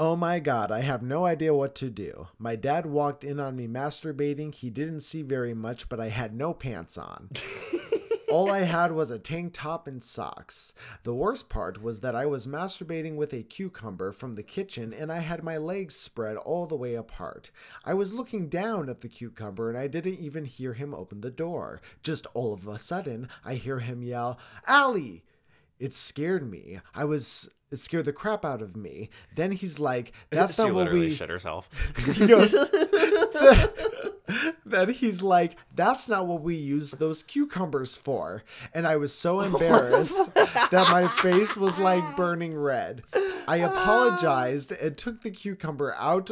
Oh 0.00 0.16
my 0.16 0.40
god, 0.40 0.72
I 0.72 0.80
have 0.80 1.02
no 1.02 1.24
idea 1.24 1.54
what 1.54 1.76
to 1.76 1.88
do. 1.88 2.26
My 2.36 2.56
dad 2.56 2.84
walked 2.84 3.22
in 3.22 3.38
on 3.38 3.54
me 3.54 3.68
masturbating. 3.68 4.52
He 4.52 4.68
didn't 4.68 5.02
see 5.02 5.22
very 5.22 5.54
much, 5.54 5.88
but 5.88 6.00
I 6.00 6.08
had 6.08 6.34
no 6.34 6.52
pants 6.52 6.98
on. 6.98 7.30
All 8.34 8.50
I 8.50 8.62
had 8.64 8.90
was 8.90 9.12
a 9.12 9.18
tank 9.20 9.52
top 9.54 9.86
and 9.86 10.02
socks. 10.02 10.72
The 11.04 11.14
worst 11.14 11.48
part 11.48 11.80
was 11.80 12.00
that 12.00 12.16
I 12.16 12.26
was 12.26 12.48
masturbating 12.48 13.14
with 13.14 13.32
a 13.32 13.44
cucumber 13.44 14.10
from 14.10 14.34
the 14.34 14.42
kitchen 14.42 14.92
and 14.92 15.12
I 15.12 15.20
had 15.20 15.44
my 15.44 15.56
legs 15.56 15.94
spread 15.94 16.36
all 16.38 16.66
the 16.66 16.74
way 16.74 16.96
apart. 16.96 17.52
I 17.84 17.94
was 17.94 18.12
looking 18.12 18.48
down 18.48 18.88
at 18.88 19.02
the 19.02 19.08
cucumber 19.08 19.68
and 19.68 19.78
I 19.78 19.86
didn't 19.86 20.18
even 20.18 20.46
hear 20.46 20.72
him 20.72 20.92
open 20.92 21.20
the 21.20 21.30
door. 21.30 21.80
Just 22.02 22.26
all 22.34 22.52
of 22.52 22.66
a 22.66 22.76
sudden, 22.76 23.28
I 23.44 23.54
hear 23.54 23.78
him 23.78 24.02
yell, 24.02 24.36
Allie! 24.66 25.22
It 25.78 25.94
scared 25.94 26.50
me. 26.50 26.80
I 26.92 27.04
was. 27.04 27.48
It 27.70 27.76
scared 27.76 28.04
the 28.04 28.12
crap 28.12 28.44
out 28.44 28.62
of 28.62 28.76
me. 28.76 29.10
Then 29.34 29.52
he's 29.52 29.80
like, 29.80 30.12
"That's 30.30 30.54
she 30.54 30.62
not 30.62 30.74
what 30.74 30.84
literally 30.84 31.08
we." 31.08 31.14
shit 31.14 31.28
herself 31.28 31.68
He 32.14 32.26
goes, 32.26 32.52
then 34.66 34.90
he's 34.90 35.22
like, 35.22 35.58
"That's 35.74 36.08
not 36.08 36.26
what 36.26 36.42
we 36.42 36.54
use 36.54 36.92
those 36.92 37.22
cucumbers 37.22 37.96
for." 37.96 38.42
And 38.72 38.86
I 38.86 38.96
was 38.96 39.14
so 39.14 39.40
embarrassed 39.42 40.34
that 40.34 40.88
my 40.90 41.08
face 41.20 41.56
was 41.56 41.78
like 41.78 42.16
burning 42.16 42.56
red. 42.56 43.02
I 43.46 43.58
apologized 43.58 44.72
and 44.72 44.96
took 44.96 45.22
the 45.22 45.30
cucumber 45.30 45.94
out 45.98 46.30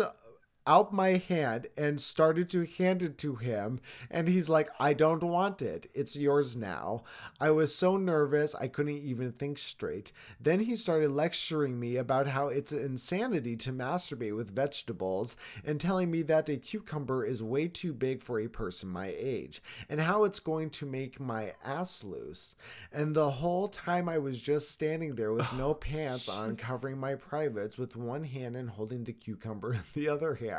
out 0.67 0.93
my 0.93 1.17
hand 1.17 1.67
and 1.77 2.01
started 2.01 2.49
to 2.51 2.67
hand 2.79 3.03
it 3.03 3.19
to 3.19 3.37
him. 3.37 3.81
And 4.11 4.29
he's 4.29 4.49
like, 4.49 4.71
I 4.79 4.93
don't 4.95 5.23
want 5.23 5.63
it. 5.63 5.91
It's 5.95 6.17
yours 6.17 6.57
now. 6.57 7.03
I 7.41 7.51
was 7.51 7.75
so 7.75 7.97
nervous, 7.97 8.55
I 8.55 8.69
couldn't 8.69 8.99
even 8.99 9.33
think 9.33 9.59
straight. 9.59 10.13
Then 10.41 10.61
he 10.61 10.77
started 10.77 11.11
lecturing 11.11 11.79
me 11.79 11.97
about 11.97 12.29
how 12.29 12.49
it's 12.49 12.73
insanity 12.73 13.57
to 13.57 13.73
masturbate 13.73 14.37
with 14.37 14.55
vegetables 14.55 15.37
and 15.65 15.81
telling 15.81 16.11
me 16.11 16.23
that 16.23 16.49
a 16.49 16.57
cucumber 16.57 17.25
is 17.25 17.43
way 17.43 17.69
too 17.69 17.93
big 17.93 18.23
for 18.23 18.39
a 18.39 18.49
person 18.49 18.89
my 18.89 19.15
age 19.17 19.63
and 19.89 20.01
how 20.01 20.25
it's 20.25 20.41
going 20.41 20.71
to 20.71 20.87
make 20.87 21.19
my 21.19 21.55
ass 21.65 22.05
loose. 22.05 22.55
And 22.93 23.15
the 23.15 23.31
whole 23.31 23.69
time 23.69 24.09
I 24.09 24.19
was 24.19 24.41
just 24.41 24.71
standing 24.71 25.15
there 25.15 25.33
with 25.33 25.53
no 25.55 25.71
oh, 25.71 25.75
pants 25.75 26.29
on, 26.29 26.57
covering 26.57 26.99
my 26.99 27.15
privates 27.15 27.79
with 27.79 27.97
one 27.97 28.25
hand 28.25 28.57
and 28.57 28.71
holding 28.71 29.05
the 29.05 29.13
cucumber 29.13 29.73
in 29.75 29.83
the 29.95 30.09
other 30.09 30.35
hand. 30.35 30.52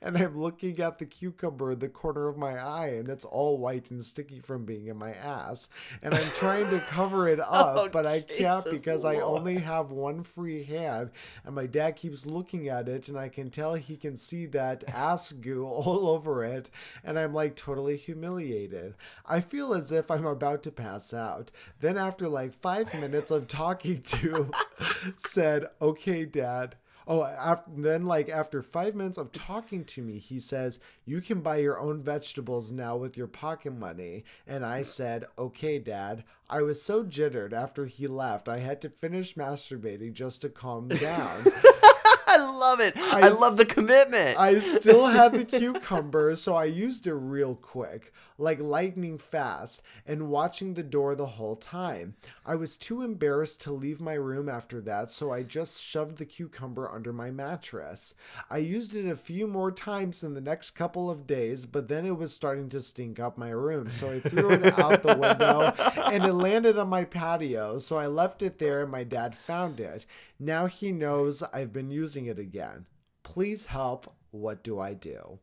And 0.00 0.16
I'm 0.16 0.40
looking 0.40 0.80
at 0.80 0.98
the 0.98 1.06
cucumber 1.06 1.72
in 1.72 1.78
the 1.78 1.88
corner 1.88 2.28
of 2.28 2.36
my 2.36 2.58
eye, 2.58 2.88
and 2.88 3.08
it's 3.08 3.24
all 3.24 3.58
white 3.58 3.90
and 3.90 4.04
sticky 4.04 4.40
from 4.40 4.64
being 4.64 4.86
in 4.86 4.96
my 4.96 5.12
ass. 5.12 5.68
And 6.02 6.14
I'm 6.14 6.28
trying 6.38 6.68
to 6.70 6.80
cover 6.80 7.28
it 7.28 7.40
oh, 7.46 7.52
up, 7.52 7.76
Oh, 7.76 7.88
but 7.88 8.06
I 8.06 8.20
can't 8.20 8.64
Jesus 8.64 8.80
because 8.80 9.04
I 9.04 9.16
only 9.16 9.58
have 9.58 9.90
one 9.90 10.22
free 10.22 10.64
hand. 10.64 11.10
And 11.44 11.54
my 11.54 11.66
dad 11.66 11.96
keeps 11.96 12.26
looking 12.26 12.68
at 12.68 12.88
it, 12.88 13.08
and 13.08 13.18
I 13.18 13.28
can 13.28 13.50
tell 13.50 13.74
he 13.74 13.96
can 13.96 14.16
see 14.16 14.46
that 14.46 14.84
ass 14.88 15.32
goo 15.32 15.66
all 15.66 16.08
over 16.08 16.44
it. 16.44 16.70
And 17.04 17.18
I'm 17.18 17.34
like 17.34 17.56
totally 17.56 17.96
humiliated. 17.96 18.94
I 19.24 19.40
feel 19.40 19.74
as 19.74 19.92
if 19.92 20.10
I'm 20.10 20.26
about 20.26 20.62
to 20.64 20.70
pass 20.70 21.12
out. 21.12 21.50
Then, 21.80 21.96
after 21.96 22.28
like 22.28 22.54
five 22.54 22.92
minutes 22.94 23.30
of 23.30 23.48
talking 23.48 24.02
to, 24.02 24.50
said, 25.16 25.66
Okay, 25.80 26.24
dad. 26.24 26.76
Oh, 27.06 27.22
after, 27.22 27.70
then 27.76 28.04
like 28.06 28.28
after 28.28 28.62
five 28.62 28.94
minutes 28.94 29.16
of 29.16 29.30
talking 29.30 29.84
to 29.84 30.02
me, 30.02 30.18
he 30.18 30.40
says, 30.40 30.80
"You 31.04 31.20
can 31.20 31.40
buy 31.40 31.58
your 31.58 31.78
own 31.78 32.02
vegetables 32.02 32.72
now 32.72 32.96
with 32.96 33.16
your 33.16 33.28
pocket 33.28 33.74
money." 33.74 34.24
And 34.46 34.64
I 34.66 34.82
said, 34.82 35.24
"Okay, 35.38 35.78
Dad." 35.78 36.24
I 36.48 36.62
was 36.62 36.80
so 36.80 37.02
jittered 37.02 37.52
after 37.52 37.86
he 37.86 38.06
left, 38.06 38.48
I 38.48 38.58
had 38.58 38.80
to 38.82 38.88
finish 38.88 39.34
masturbating 39.34 40.12
just 40.12 40.42
to 40.42 40.48
calm 40.48 40.88
down. 40.88 41.44
I 42.36 42.38
love 42.38 42.80
it. 42.80 42.96
I, 42.96 43.28
love 43.28 43.56
the 43.56 43.64
commitment. 43.64 44.36
I 44.36 44.58
still 44.58 45.06
had 45.06 45.32
the 45.32 45.44
cucumber, 45.58 46.34
so 46.34 46.56
I 46.56 46.64
used 46.64 47.06
it 47.06 47.14
real 47.14 47.54
quick, 47.54 48.12
like 48.36 48.58
lightning 48.58 49.16
fast, 49.16 49.80
and 50.04 50.28
watching 50.28 50.74
the 50.74 50.82
door 50.82 51.14
the 51.14 51.26
whole 51.26 51.54
time. 51.54 52.14
I 52.44 52.56
was 52.56 52.76
too 52.76 53.02
embarrassed 53.02 53.60
to 53.62 53.72
leave 53.72 54.00
my 54.00 54.14
room 54.14 54.48
after 54.48 54.80
that, 54.80 55.08
so 55.10 55.32
I 55.32 55.44
just 55.44 55.80
shoved 55.80 56.18
the 56.18 56.24
cucumber 56.24 56.90
under 56.90 57.12
my 57.12 57.30
mattress. 57.30 58.16
I 58.50 58.58
used 58.58 58.96
it 58.96 59.08
a 59.08 59.16
few 59.16 59.46
more 59.46 59.70
times 59.70 60.24
in 60.24 60.34
the 60.34 60.40
next 60.40 60.70
couple 60.70 61.08
of 61.08 61.28
days, 61.28 61.64
but 61.64 61.86
then 61.86 62.04
it 62.04 62.16
was 62.16 62.34
starting 62.34 62.68
to 62.70 62.80
stink 62.80 63.20
up 63.20 63.38
my 63.38 63.50
room, 63.50 63.88
so 63.92 64.10
I 64.10 64.18
threw 64.18 64.50
it 64.50 64.76
out 64.78 65.04
the 65.04 65.16
window 65.16 65.72
and 66.10 66.24
it 66.24 66.32
landed 66.32 66.76
on 66.76 66.88
my 66.88 67.04
patio, 67.04 67.78
so 67.78 67.98
I 67.98 68.08
left 68.08 68.42
it 68.42 68.58
there 68.58 68.82
and 68.82 68.90
my 68.90 69.04
dad 69.04 69.36
found 69.36 69.78
it. 69.78 70.06
Now 70.38 70.66
he 70.66 70.92
knows 70.92 71.42
I've 71.42 71.72
been 71.72 71.90
using 71.90 72.15
it 72.24 72.38
again. 72.38 72.86
Please 73.22 73.66
help. 73.66 74.14
What 74.30 74.64
do 74.64 74.80
I 74.80 74.94
do? 74.94 75.38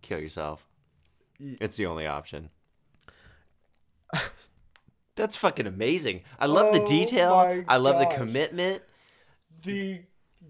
Kill 0.00 0.20
yourself. 0.20 0.66
It's 1.38 1.76
the 1.76 1.84
only 1.84 2.06
option. 2.06 2.48
That's 5.16 5.36
fucking 5.36 5.66
amazing. 5.66 6.22
I 6.38 6.46
love 6.46 6.72
the 6.72 6.80
Oh 6.80 6.86
detail. 6.86 7.64
I 7.68 7.76
love 7.76 7.98
the 7.98 8.06
commitment. 8.06 8.82
The 9.62 10.00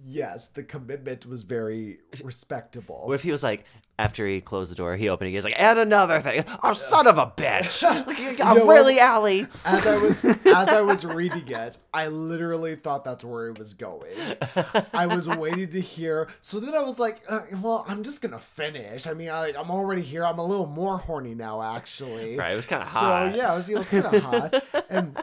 yes, 0.04 0.48
the 0.48 0.62
commitment 0.62 1.26
was 1.26 1.42
very 1.42 1.98
respectable. 2.22 3.02
What 3.06 3.14
if 3.14 3.22
he 3.22 3.32
was 3.32 3.42
like, 3.42 3.64
after 3.96 4.26
he 4.26 4.40
closed 4.40 4.72
the 4.72 4.74
door, 4.74 4.96
he 4.96 5.08
opened 5.08 5.28
it, 5.28 5.30
he 5.30 5.36
was 5.36 5.44
like, 5.44 5.54
and 5.60 5.78
another 5.78 6.18
thing. 6.20 6.44
Oh, 6.64 6.72
son 6.72 7.06
of 7.06 7.16
a 7.16 7.26
bitch. 7.26 7.82
Got 8.36 8.56
know 8.56 8.66
really, 8.66 8.98
Allie? 8.98 9.46
as 9.64 9.86
I 9.86 9.96
was 9.96 10.24
as 10.24 10.68
I 10.68 10.80
was 10.80 11.04
reading 11.20 11.46
it, 11.46 11.78
I 11.92 12.08
literally 12.08 12.74
thought 12.74 13.04
that's 13.04 13.24
where 13.24 13.48
it 13.48 13.58
was 13.58 13.74
going. 13.74 14.10
I 14.94 15.06
was 15.06 15.28
waiting 15.28 15.70
to 15.70 15.80
hear. 15.80 16.28
So 16.40 16.58
then 16.58 16.74
I 16.74 16.80
was 16.80 16.98
like, 16.98 17.22
uh, 17.28 17.40
"Well, 17.62 17.84
I'm 17.86 18.02
just 18.02 18.20
gonna 18.20 18.40
finish." 18.40 19.06
I 19.06 19.14
mean, 19.14 19.28
I, 19.28 19.52
I'm 19.56 19.70
already 19.70 20.02
here. 20.02 20.24
I'm 20.24 20.38
a 20.40 20.44
little 20.46 20.66
more 20.66 20.98
horny 20.98 21.34
now, 21.36 21.62
actually. 21.62 22.36
Right, 22.36 22.52
it 22.52 22.56
was 22.56 22.66
kinda 22.66 22.84
So 22.84 22.98
hot. 22.98 23.36
yeah, 23.36 23.52
it 23.52 23.56
was 23.56 23.68
you 23.68 23.76
know, 23.76 23.84
kind 23.84 24.06
of 24.06 24.22
hot, 24.22 24.64
and 24.90 25.22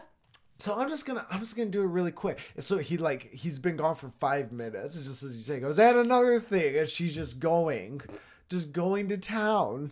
so 0.61 0.75
I'm 0.79 0.87
just 0.89 1.05
gonna 1.05 1.25
I'm 1.29 1.39
just 1.39 1.55
gonna 1.57 1.69
do 1.69 1.81
it 1.81 1.87
really 1.87 2.11
quick. 2.11 2.39
And 2.55 2.63
so 2.63 2.77
he 2.77 2.97
like 2.97 3.31
he's 3.31 3.59
been 3.59 3.75
gone 3.77 3.95
for 3.95 4.09
five 4.09 4.51
minutes, 4.51 4.95
and 4.95 5.03
just 5.03 5.23
as 5.23 5.35
you 5.35 5.43
say, 5.43 5.59
goes 5.59 5.79
and 5.79 5.97
another 5.97 6.39
thing, 6.39 6.77
and 6.77 6.87
she's 6.87 7.15
just 7.15 7.39
going, 7.39 8.01
just 8.49 8.71
going 8.71 9.09
to 9.09 9.17
town. 9.17 9.91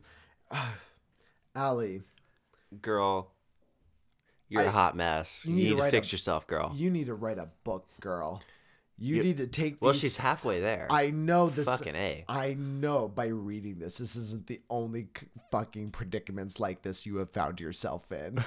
Allie, 1.56 2.02
Girl, 2.82 3.32
you're 4.48 4.62
a 4.62 4.68
I- 4.68 4.70
hot 4.70 4.96
mess. 4.96 5.46
You 5.46 5.56
need 5.56 5.64
need, 5.64 5.78
to 5.78 5.84
to, 5.84 5.92
fix 5.92 6.08
a- 6.08 6.12
yourself, 6.12 6.46
girl. 6.48 6.72
you 6.76 6.90
need 6.92 7.08
to 7.08 7.16
write 7.16 7.38
a 7.40 7.50
book, 7.64 7.88
girl. 8.00 8.42
You, 9.02 9.16
You- 9.18 9.24
need 9.24 9.38
to 9.38 9.48
take. 9.48 9.78
well, 9.82 9.92
these- 9.94 10.02
she's 10.02 10.18
halfway 10.18 10.60
there. 10.60 10.86
I 10.90 11.10
know 11.10 11.50
this. 11.50 11.66
Fucking 11.66 11.96
A. 11.96 12.26
I 12.28 12.54
know 12.54 13.08
by 13.08 13.28
reading 13.28 13.80
this, 13.80 13.98
this 13.98 14.16
isn't 14.16 14.48
the 14.48 14.62
only 14.70 15.08
fucking 15.52 15.92
predicaments 15.92 16.60
like 16.60 16.82
this 16.84 17.06
you 17.06 17.18
have 17.18 17.30
found 17.32 17.60
yourself 17.60 18.12
in. 18.12 18.44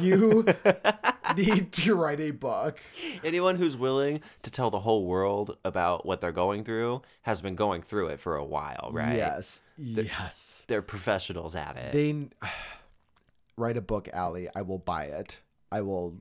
You 0.00 0.44
need 1.36 1.72
to 1.72 1.94
write 1.94 2.20
a 2.20 2.30
book. 2.30 2.80
Anyone 3.24 3.56
who's 3.56 3.76
willing 3.76 4.20
to 4.42 4.50
tell 4.50 4.70
the 4.70 4.80
whole 4.80 5.06
world 5.06 5.56
about 5.64 6.04
what 6.06 6.20
they're 6.20 6.32
going 6.32 6.64
through 6.64 7.02
has 7.22 7.40
been 7.40 7.54
going 7.54 7.82
through 7.82 8.08
it 8.08 8.20
for 8.20 8.36
a 8.36 8.44
while, 8.44 8.90
right? 8.92 9.16
Yes. 9.16 9.60
yes. 9.76 10.64
They're 10.68 10.82
professionals 10.82 11.54
at 11.54 11.76
it. 11.76 11.92
They 11.92 12.28
write 13.56 13.76
a 13.76 13.82
book, 13.82 14.08
Allie. 14.12 14.48
I 14.54 14.62
will 14.62 14.78
buy 14.78 15.04
it. 15.04 15.38
I 15.70 15.80
will. 15.82 16.20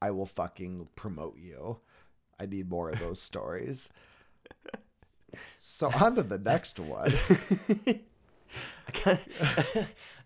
I 0.00 0.10
will 0.10 0.26
fucking 0.26 0.88
promote 0.96 1.38
you. 1.38 1.78
I 2.40 2.46
need 2.46 2.68
more 2.68 2.90
of 2.90 2.98
those 2.98 3.22
stories. 3.22 3.88
So 5.58 5.90
on 6.00 6.16
to 6.16 6.22
the 6.22 6.38
next 6.38 6.80
one. 6.80 7.12
I, 7.86 8.90
kinda, 8.92 9.20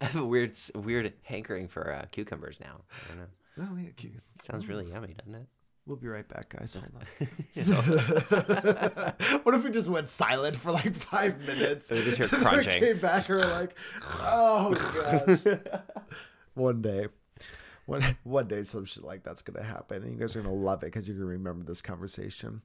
I 0.00 0.04
have 0.04 0.16
a 0.16 0.24
weird, 0.24 0.56
weird 0.74 1.12
hankering 1.22 1.68
for 1.68 1.92
uh, 1.92 2.06
cucumbers 2.10 2.58
now. 2.58 2.80
I 2.90 3.08
don't 3.08 3.18
know. 3.18 3.26
Oh, 3.58 3.76
yeah, 3.76 3.90
cute. 3.96 4.22
Sounds 4.40 4.68
really 4.68 4.84
mm. 4.84 4.92
yummy, 4.92 5.14
doesn't 5.14 5.34
it? 5.34 5.46
We'll 5.86 5.96
be 5.96 6.08
right 6.08 6.26
back, 6.28 6.48
guys. 6.48 6.74
Hold 6.74 6.86
on. 6.96 7.02
what 9.44 9.54
if 9.54 9.62
we 9.62 9.70
just 9.70 9.88
went 9.88 10.08
silent 10.08 10.56
for 10.56 10.72
like 10.72 10.94
five 10.96 11.46
minutes? 11.46 11.90
And 11.90 12.00
we 12.00 12.04
just 12.04 12.18
hear 12.18 12.26
then 12.30 12.40
crunching. 12.40 12.80
Came 12.82 12.98
back 12.98 13.28
and 13.28 13.38
we're 13.38 13.50
like, 13.52 13.78
oh 14.20 14.74
gosh. 14.74 15.58
one 16.54 16.82
day, 16.82 17.06
one 17.84 18.02
one 18.24 18.48
day, 18.48 18.64
some 18.64 18.84
shit 18.84 19.04
like 19.04 19.22
that's 19.22 19.42
gonna 19.42 19.62
happen, 19.62 20.02
and 20.02 20.12
you 20.12 20.18
guys 20.18 20.34
are 20.34 20.42
gonna 20.42 20.52
love 20.52 20.82
it 20.82 20.86
because 20.86 21.06
you're 21.06 21.16
gonna 21.16 21.30
remember 21.30 21.64
this 21.64 21.80
conversation. 21.80 22.62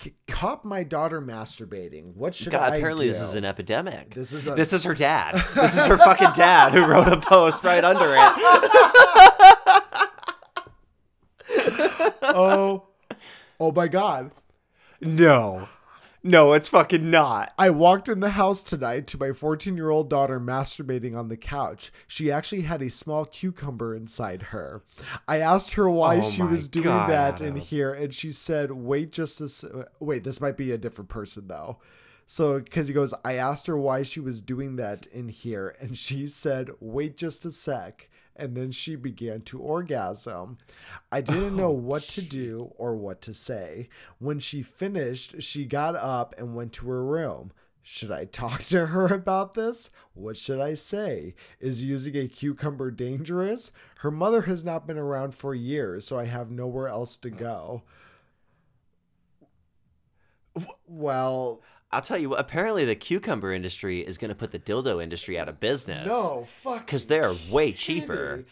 C- 0.00 0.14
Caught 0.28 0.64
my 0.64 0.84
daughter 0.84 1.20
masturbating. 1.20 2.14
What 2.14 2.32
should 2.32 2.52
God, 2.52 2.72
I 2.72 2.76
apparently 2.76 3.06
do? 3.06 3.12
this 3.12 3.22
is 3.22 3.34
an 3.34 3.44
epidemic. 3.44 4.14
This 4.14 4.32
is 4.32 4.46
a- 4.46 4.54
this 4.54 4.72
is 4.72 4.84
her 4.84 4.94
dad. 4.94 5.34
This 5.56 5.76
is 5.76 5.84
her 5.86 5.98
fucking 5.98 6.30
dad 6.36 6.72
who 6.72 6.84
wrote 6.84 7.08
a 7.08 7.18
post 7.18 7.64
right 7.64 7.82
under 7.82 8.14
it. 8.14 8.81
Oh, 12.34 12.86
oh 13.60 13.72
my 13.72 13.88
god. 13.88 14.30
No, 15.00 15.68
no, 16.22 16.52
it's 16.52 16.68
fucking 16.68 17.10
not. 17.10 17.52
I 17.58 17.70
walked 17.70 18.08
in 18.08 18.20
the 18.20 18.30
house 18.30 18.62
tonight 18.62 19.08
to 19.08 19.18
my 19.18 19.32
14 19.32 19.76
year 19.76 19.90
old 19.90 20.08
daughter 20.08 20.38
masturbating 20.38 21.16
on 21.16 21.28
the 21.28 21.36
couch. 21.36 21.92
She 22.06 22.30
actually 22.30 22.62
had 22.62 22.80
a 22.82 22.90
small 22.90 23.24
cucumber 23.24 23.94
inside 23.94 24.42
her. 24.44 24.82
I 25.26 25.38
asked 25.38 25.74
her 25.74 25.90
why 25.90 26.18
Oh 26.18 26.30
she 26.30 26.42
was 26.42 26.68
doing 26.68 26.86
God, 26.86 27.10
that 27.10 27.40
in 27.40 27.56
here, 27.56 27.92
and 27.92 28.14
she 28.14 28.30
said, 28.30 28.70
Wait 28.70 29.10
just 29.10 29.40
a 29.40 29.44
s- 29.44 29.64
wait, 29.98 30.22
this 30.22 30.40
might 30.40 30.56
be 30.56 30.70
a 30.70 30.78
different 30.78 31.08
person 31.08 31.48
though. 31.48 31.78
So, 32.24 32.60
because 32.60 32.86
he 32.86 32.94
goes, 32.94 33.12
I 33.24 33.34
asked 33.34 33.66
her 33.66 33.76
why 33.76 34.04
she 34.04 34.20
was 34.20 34.40
doing 34.40 34.76
that 34.76 35.06
in 35.06 35.28
here, 35.28 35.76
and 35.80 35.98
she 35.98 36.28
said, 36.28 36.70
Wait 36.80 37.16
just 37.16 37.44
a 37.44 37.50
sec. 37.50 38.08
And 38.34 38.56
then 38.56 38.70
she 38.70 38.96
began 38.96 39.42
to 39.42 39.58
orgasm. 39.58 40.58
I 41.10 41.20
didn't 41.20 41.56
know 41.56 41.68
oh, 41.68 41.72
what 41.72 42.02
to 42.04 42.22
do 42.22 42.72
or 42.76 42.96
what 42.96 43.20
to 43.22 43.34
say. 43.34 43.88
When 44.18 44.38
she 44.38 44.62
finished, 44.62 45.42
she 45.42 45.66
got 45.66 45.96
up 45.96 46.34
and 46.38 46.54
went 46.54 46.72
to 46.74 46.88
her 46.88 47.04
room. 47.04 47.52
Should 47.82 48.12
I 48.12 48.24
talk 48.26 48.62
to 48.64 48.86
her 48.86 49.06
about 49.14 49.54
this? 49.54 49.90
What 50.14 50.36
should 50.36 50.60
I 50.60 50.74
say? 50.74 51.34
Is 51.60 51.82
using 51.82 52.16
a 52.16 52.28
cucumber 52.28 52.90
dangerous? 52.90 53.72
Her 53.98 54.10
mother 54.10 54.42
has 54.42 54.64
not 54.64 54.86
been 54.86 54.98
around 54.98 55.34
for 55.34 55.54
years, 55.54 56.06
so 56.06 56.18
I 56.18 56.26
have 56.26 56.50
nowhere 56.50 56.88
else 56.88 57.16
to 57.18 57.30
go. 57.30 57.82
Well, 60.86 61.62
I'll 61.92 62.00
tell 62.02 62.18
you 62.18 62.30
what. 62.30 62.40
Apparently, 62.40 62.84
the 62.84 62.94
cucumber 62.94 63.52
industry 63.52 64.00
is 64.00 64.18
going 64.18 64.30
to 64.30 64.34
put 64.34 64.50
the 64.50 64.58
dildo 64.58 65.02
industry 65.02 65.38
out 65.38 65.48
of 65.48 65.60
business. 65.60 66.08
no, 66.08 66.44
fuck. 66.44 66.86
because 66.86 67.06
they're 67.06 67.34
way 67.50 67.72
cheaper. 67.72 68.44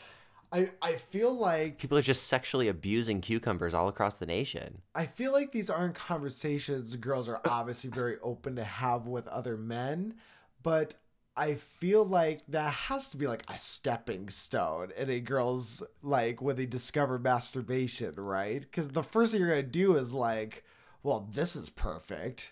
I 0.53 0.71
I 0.83 0.93
feel 0.95 1.33
like 1.33 1.79
People 1.79 1.97
are 1.97 2.03
just 2.03 2.27
sexually 2.27 2.69
abusing 2.69 3.21
cucumbers 3.21 3.73
all 3.73 3.89
across 3.89 4.17
the 4.17 4.27
nation. 4.27 4.83
I 4.95 5.07
feel 5.07 5.33
like 5.33 5.53
these 5.53 5.71
aren't 5.71 5.95
conversations 5.95 6.97
girls 6.97 7.29
are 7.29 7.41
obviously 7.47 7.91
very 7.91 8.17
open 8.23 8.57
to 8.57 8.65
have 8.65 9.07
with 9.07 9.29
other 9.29 9.57
men, 9.57 10.15
but 10.63 10.95
I 11.37 11.55
feel 11.55 12.05
like 12.05 12.41
that 12.49 12.73
has 12.73 13.11
to 13.11 13.17
be 13.17 13.27
like 13.29 13.45
a 13.49 13.59
stepping 13.59 14.29
stone 14.29 14.91
in 14.97 15.09
a 15.09 15.21
girl's 15.21 15.83
like 16.03 16.43
when 16.43 16.57
they 16.57 16.67
discover 16.67 17.19
masturbation, 17.19 18.15
right? 18.17 18.61
Because 18.61 18.91
the 18.91 19.05
first 19.05 19.33
thing 19.33 19.41
you're 19.41 19.51
gonna 19.51 19.63
do 19.63 19.95
is 19.97 20.13
like, 20.13 20.65
well, 21.03 21.29
this 21.33 21.55
is 21.55 21.71
perfect. 21.71 22.51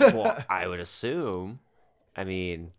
Well, 0.00 0.44
I 0.48 0.66
would 0.66 0.80
assume. 0.80 1.60
I 2.16 2.24
mean, 2.24 2.72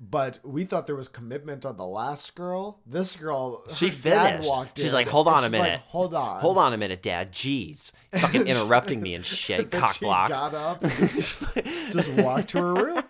But 0.00 0.38
we 0.44 0.64
thought 0.64 0.86
there 0.86 0.94
was 0.96 1.08
commitment 1.08 1.64
on 1.66 1.76
the 1.76 1.86
last 1.86 2.34
girl. 2.34 2.80
This 2.86 3.16
girl, 3.16 3.64
She 3.68 3.90
finished. 3.90 4.48
She's 4.76 4.86
in, 4.88 4.92
like, 4.92 5.08
"Hold 5.08 5.26
on 5.28 5.42
a 5.44 5.46
she's 5.46 5.52
like, 5.54 5.62
minute. 5.62 5.80
hold 5.86 6.14
on, 6.14 6.40
hold 6.40 6.58
on 6.58 6.72
a 6.72 6.76
minute, 6.76 7.02
Dad. 7.02 7.32
Jeez, 7.32 7.92
fucking 8.12 8.46
interrupting 8.46 9.00
me 9.02 9.14
and 9.14 9.24
shit, 9.24 9.70
cock 9.70 9.98
block. 10.00 10.28
got 10.28 10.54
up, 10.54 10.84
and 10.84 10.92
just, 11.10 11.42
just 11.90 12.10
walked 12.22 12.50
to 12.50 12.58
her 12.58 12.74
room. 12.74 13.02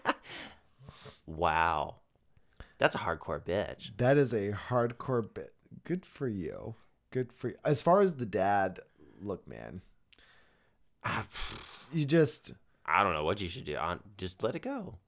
Wow, 1.27 1.97
that's 2.79 2.95
a 2.95 2.99
hardcore 2.99 3.43
bitch. 3.43 3.97
That 3.99 4.17
is 4.17 4.33
a 4.33 4.53
hardcore 4.53 5.33
bit. 5.33 5.53
Good 5.85 6.07
for 6.07 6.29
you. 6.29 6.75
Good 7.11 7.33
for 7.33 7.49
you. 7.49 7.57
As 7.65 7.83
far 7.83 8.01
as 8.01 8.15
the 8.15 8.27
dad, 8.27 8.81
look, 9.21 9.47
man, 9.47 9.83
Ah, 11.05 11.25
you 11.93 12.05
just 12.05 12.53
I 12.89 13.03
don't 13.03 13.13
know 13.13 13.25
what 13.25 13.41
you 13.41 13.49
should 13.49 13.65
do. 13.65 13.77
On 13.77 14.01
just 14.17 14.43
let 14.43 14.57
it 14.57 14.63
go. 14.63 14.99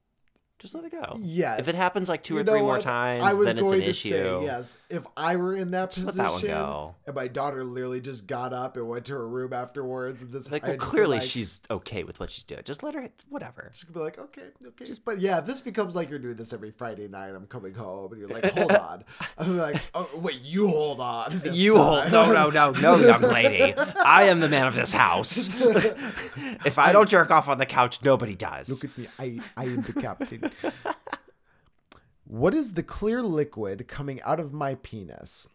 Just 0.61 0.75
let 0.75 0.83
it 0.85 0.91
go. 0.91 1.17
yes. 1.19 1.59
If 1.59 1.67
it 1.69 1.73
happens 1.75 2.07
like 2.07 2.21
two 2.21 2.35
You 2.35 2.41
or 2.41 2.43
three 2.43 2.61
more 2.61 2.77
times, 2.77 3.39
then 3.39 3.57
it's 3.57 3.71
an 3.71 3.79
to 3.79 3.83
issue. 3.89 4.09
Say, 4.09 4.43
yes, 4.45 4.75
if 4.91 5.07
I 5.17 5.35
were 5.35 5.55
in 5.55 5.71
that 5.71 5.89
Just 5.89 6.05
let 6.05 6.15
position, 6.15 6.49
that 6.49 6.55
one 6.59 6.65
go. 6.65 6.95
and 7.07 7.15
my 7.15 7.27
daughter 7.27 7.63
literally 7.63 7.99
just 7.99 8.27
got 8.27 8.53
up 8.53 8.77
and 8.77 8.87
went 8.87 9.05
to 9.05 9.13
her 9.13 9.27
room 9.27 9.53
afterwards, 9.53 10.21
and 10.21 10.31
this 10.31 10.51
Like, 10.51 10.61
well, 10.61 10.73
I'd 10.73 10.79
just 10.79 10.91
be 10.91 10.91
clearly 10.91 11.17
like- 11.17 11.27
she's 11.27 11.61
okay 11.71 12.03
with 12.03 12.19
what 12.19 12.29
she's 12.29 12.43
doing. 12.43 12.61
Just 12.63 12.83
let 12.83 12.93
her. 12.93 13.09
Whatever. 13.29 13.69
Just 13.73 13.87
gonna 13.87 13.95
be 13.99 14.03
like, 14.03 14.19
okay, 14.19 14.43
okay. 14.67 14.85
Just, 14.85 15.03
but 15.03 15.19
yeah, 15.19 15.39
if 15.39 15.47
this 15.47 15.61
becomes 15.61 15.95
like 15.95 16.11
you're 16.11 16.19
doing 16.19 16.35
this 16.35 16.53
every 16.53 16.69
Friday 16.69 17.07
night, 17.07 17.29
I'm 17.33 17.47
coming 17.47 17.73
home, 17.73 18.11
and 18.11 18.19
you're 18.21 18.29
like, 18.29 18.45
hold 18.51 18.71
on. 18.75 19.03
I'm 19.39 19.57
like, 19.57 19.81
oh 19.95 20.09
wait, 20.13 20.41
you 20.41 20.67
hold 20.67 20.99
on. 20.99 21.41
You 21.53 21.77
hold. 21.77 22.11
No, 22.11 22.31
no, 22.31 22.49
no, 22.51 22.69
no, 22.71 22.97
young 22.97 23.21
lady. 23.23 23.73
I 23.75 24.25
am 24.25 24.39
the 24.39 24.47
man 24.49 24.67
of 24.67 24.75
this 24.75 24.91
house. 24.91 25.55
if 26.65 26.77
I 26.77 26.91
don't 26.91 27.09
jerk 27.09 27.31
off 27.31 27.47
on 27.47 27.57
the 27.57 27.65
couch, 27.65 28.03
nobody 28.03 28.35
does. 28.35 28.69
Look 28.69 28.91
at 28.91 28.97
me. 28.97 29.07
I, 29.19 29.39
I 29.57 29.65
am 29.65 29.81
the 29.81 29.93
captain. 29.93 30.50
what 32.25 32.53
is 32.53 32.73
the 32.73 32.83
clear 32.83 33.21
liquid 33.21 33.87
coming 33.87 34.21
out 34.21 34.39
of 34.39 34.53
my 34.53 34.75
penis? 34.75 35.47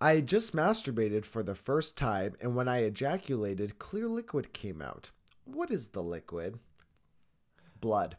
I 0.00 0.20
just 0.20 0.54
masturbated 0.54 1.24
for 1.24 1.42
the 1.42 1.54
first 1.54 1.96
time, 1.96 2.34
and 2.40 2.54
when 2.54 2.68
I 2.68 2.78
ejaculated, 2.78 3.78
clear 3.78 4.08
liquid 4.08 4.52
came 4.52 4.82
out. 4.82 5.10
What 5.44 5.70
is 5.70 5.88
the 5.88 6.02
liquid? 6.02 6.58
Blood. 7.80 8.16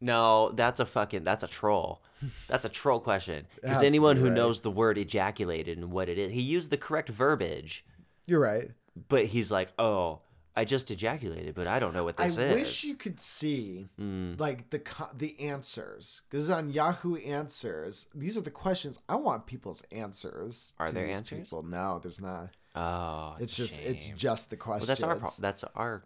No, 0.00 0.50
that's 0.50 0.80
a 0.80 0.86
fucking. 0.86 1.24
That's 1.24 1.42
a 1.42 1.48
troll. 1.48 2.02
That's 2.48 2.64
a 2.64 2.68
troll 2.68 3.00
question. 3.00 3.46
Because 3.62 3.82
anyone 3.82 4.16
who 4.16 4.26
right? 4.26 4.34
knows 4.34 4.60
the 4.60 4.70
word 4.70 4.98
ejaculated 4.98 5.78
and 5.78 5.90
what 5.92 6.08
it 6.08 6.18
is, 6.18 6.32
he 6.32 6.40
used 6.40 6.70
the 6.70 6.76
correct 6.76 7.08
verbiage, 7.08 7.84
You're 8.26 8.40
right. 8.40 8.70
but 9.08 9.26
he's 9.26 9.50
like, 9.52 9.72
"Oh, 9.78 10.20
I 10.54 10.64
just 10.64 10.90
ejaculated, 10.90 11.54
but 11.54 11.66
I 11.66 11.78
don't 11.78 11.94
know 11.94 12.04
what 12.04 12.16
this 12.16 12.38
I 12.38 12.42
is." 12.42 12.50
I 12.52 12.54
wish 12.54 12.84
you 12.84 12.94
could 12.94 13.18
see 13.20 13.88
Mm. 13.98 14.38
like 14.38 14.70
the 14.70 14.80
the 15.16 15.38
answers 15.40 16.22
because 16.28 16.50
on 16.50 16.70
Yahoo 16.70 17.16
Answers, 17.16 18.06
these 18.14 18.36
are 18.36 18.42
the 18.42 18.50
questions 18.50 18.98
I 19.08 19.16
want 19.16 19.46
people's 19.46 19.82
answers. 19.90 20.74
Are 20.78 20.88
to 20.88 20.92
there 20.94 21.06
these 21.06 21.16
answers? 21.16 21.44
People, 21.44 21.62
no, 21.62 21.98
there's 22.02 22.20
not. 22.20 22.50
Oh, 22.74 23.36
It's 23.40 23.54
just 23.56 23.78
it's 23.80 24.10
just 24.10 24.50
the 24.50 24.56
Well, 24.56 24.64
questions. 24.64 24.88
that's 24.88 25.02
our 25.02 25.16
pro- 25.16 25.30
that's 25.38 25.64
our 25.74 26.04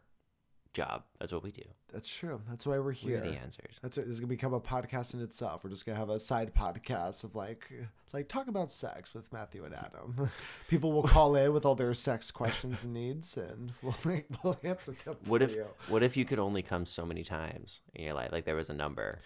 job. 0.76 1.04
That's 1.18 1.32
what 1.32 1.42
we 1.42 1.50
do. 1.50 1.62
That's 1.90 2.06
true. 2.06 2.42
That's 2.50 2.66
why 2.66 2.76
we're 2.78 2.84
We're 2.84 2.92
here. 2.92 3.20
the 3.20 3.30
answers. 3.30 3.78
That's 3.80 3.96
it. 3.96 4.02
This 4.02 4.12
is 4.14 4.20
gonna 4.20 4.28
become 4.28 4.52
a 4.52 4.60
podcast 4.60 5.14
in 5.14 5.22
itself. 5.22 5.64
We're 5.64 5.70
just 5.70 5.86
gonna 5.86 5.98
have 5.98 6.10
a 6.10 6.20
side 6.20 6.52
podcast 6.54 7.24
of 7.24 7.34
like, 7.34 7.72
like 8.12 8.28
talk 8.28 8.46
about 8.46 8.70
sex 8.70 9.14
with 9.14 9.32
Matthew 9.32 9.64
and 9.64 9.74
Adam. 9.74 10.30
People 10.68 10.92
will 10.92 11.02
call 11.04 11.34
in 11.34 11.54
with 11.54 11.64
all 11.64 11.74
their 11.74 11.94
sex 11.94 12.30
questions 12.30 12.84
and 12.84 12.92
needs, 12.92 13.38
and 13.38 13.72
we'll 13.82 13.96
we'll 14.42 14.58
answer 14.62 14.92
them. 15.04 15.16
What 15.26 15.40
if 15.40 15.54
you. 15.54 15.64
what 15.88 16.02
if 16.02 16.14
you 16.14 16.26
could 16.26 16.38
only 16.38 16.60
come 16.60 16.84
so 16.84 17.06
many 17.06 17.24
times 17.24 17.80
in 17.94 18.04
your 18.04 18.14
life? 18.14 18.30
Like 18.30 18.44
there 18.44 18.54
was 18.56 18.68
a 18.68 18.74
number, 18.74 19.20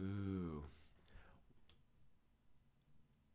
Ooh, 0.00 0.64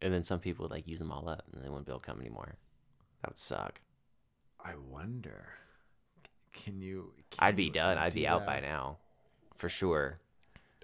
and 0.01 0.13
then 0.13 0.25
some 0.25 0.39
people 0.39 0.63
would 0.65 0.71
like 0.71 0.85
use 0.85 0.99
them 0.99 1.11
all 1.13 1.29
up, 1.29 1.45
and 1.53 1.63
they 1.63 1.69
wouldn't 1.69 1.85
be 1.85 1.93
able 1.93 2.01
to 2.01 2.05
come 2.05 2.19
anymore. 2.19 2.57
That 3.21 3.31
would 3.31 3.37
suck. 3.37 3.79
I 4.63 4.73
wonder. 4.75 5.53
Can 6.53 6.81
you? 6.81 7.13
can 7.31 7.39
I'd 7.39 7.55
be 7.55 7.65
you 7.65 7.71
done. 7.71 7.97
I'd 7.97 8.13
be 8.13 8.27
out 8.27 8.41
that? 8.41 8.47
by 8.47 8.59
now, 8.59 8.97
for 9.57 9.69
sure. 9.69 10.19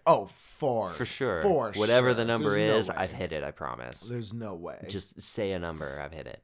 Oh, 0.08 0.26
for 0.26 0.92
For 0.92 1.04
sure. 1.04 1.42
For 1.42 1.74
Whatever 1.76 2.14
the 2.14 2.24
number 2.24 2.52
There's 2.52 2.86
is, 2.86 2.90
way. 2.90 2.96
I've 2.98 3.12
hit 3.12 3.34
it. 3.34 3.44
I 3.44 3.52
promise. 3.52 4.02
There's 4.02 4.34
no 4.34 4.56
way. 4.56 4.86
Just 4.88 5.20
say 5.20 5.52
a 5.52 5.60
number. 5.60 6.00
I've 6.00 6.14
hit 6.14 6.28
it. 6.28 6.42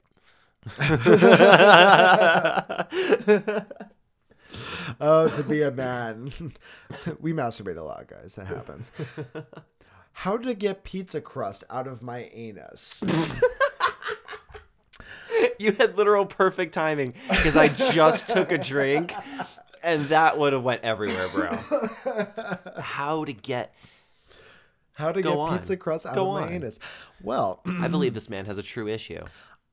oh, 5.00 5.30
to 5.30 5.44
be 5.48 5.62
a 5.62 5.72
man. 5.72 6.32
we 7.22 7.32
masturbate 7.32 7.78
a 7.78 7.84
lot, 7.84 8.08
guys. 8.08 8.36
That 8.36 8.48
happens. 8.48 8.92
How 10.14 10.38
to 10.38 10.54
get 10.54 10.84
pizza 10.84 11.22
crust 11.22 11.64
out 11.70 11.88
of 11.88 12.02
my 12.02 12.30
anus? 12.34 13.02
you 15.60 15.72
had 15.74 15.98
literal 15.98 16.26
perfect 16.26 16.74
timing 16.74 17.14
because 17.30 17.56
I 17.58 17.68
just 17.70 18.30
took 18.30 18.52
a 18.52 18.58
drink, 18.58 19.14
and 19.84 20.06
that 20.08 20.38
would 20.38 20.54
have 20.54 20.64
went 20.64 20.82
everywhere, 20.84 21.28
bro. 21.30 21.50
How 22.80 23.26
to 23.26 23.34
get? 23.34 23.74
How 24.94 25.12
to 25.12 25.22
Go 25.22 25.32
get 25.32 25.40
on. 25.40 25.58
pizza 25.58 25.78
crust 25.78 26.06
out 26.06 26.16
Go 26.16 26.28
of 26.36 26.42
my 26.42 26.48
on. 26.48 26.54
anus? 26.54 26.78
Well, 27.22 27.62
I 27.66 27.88
believe 27.88 28.14
this 28.16 28.30
man 28.30 28.46
has 28.46 28.58
a 28.58 28.64
true 28.64 28.88
issue. 28.88 29.24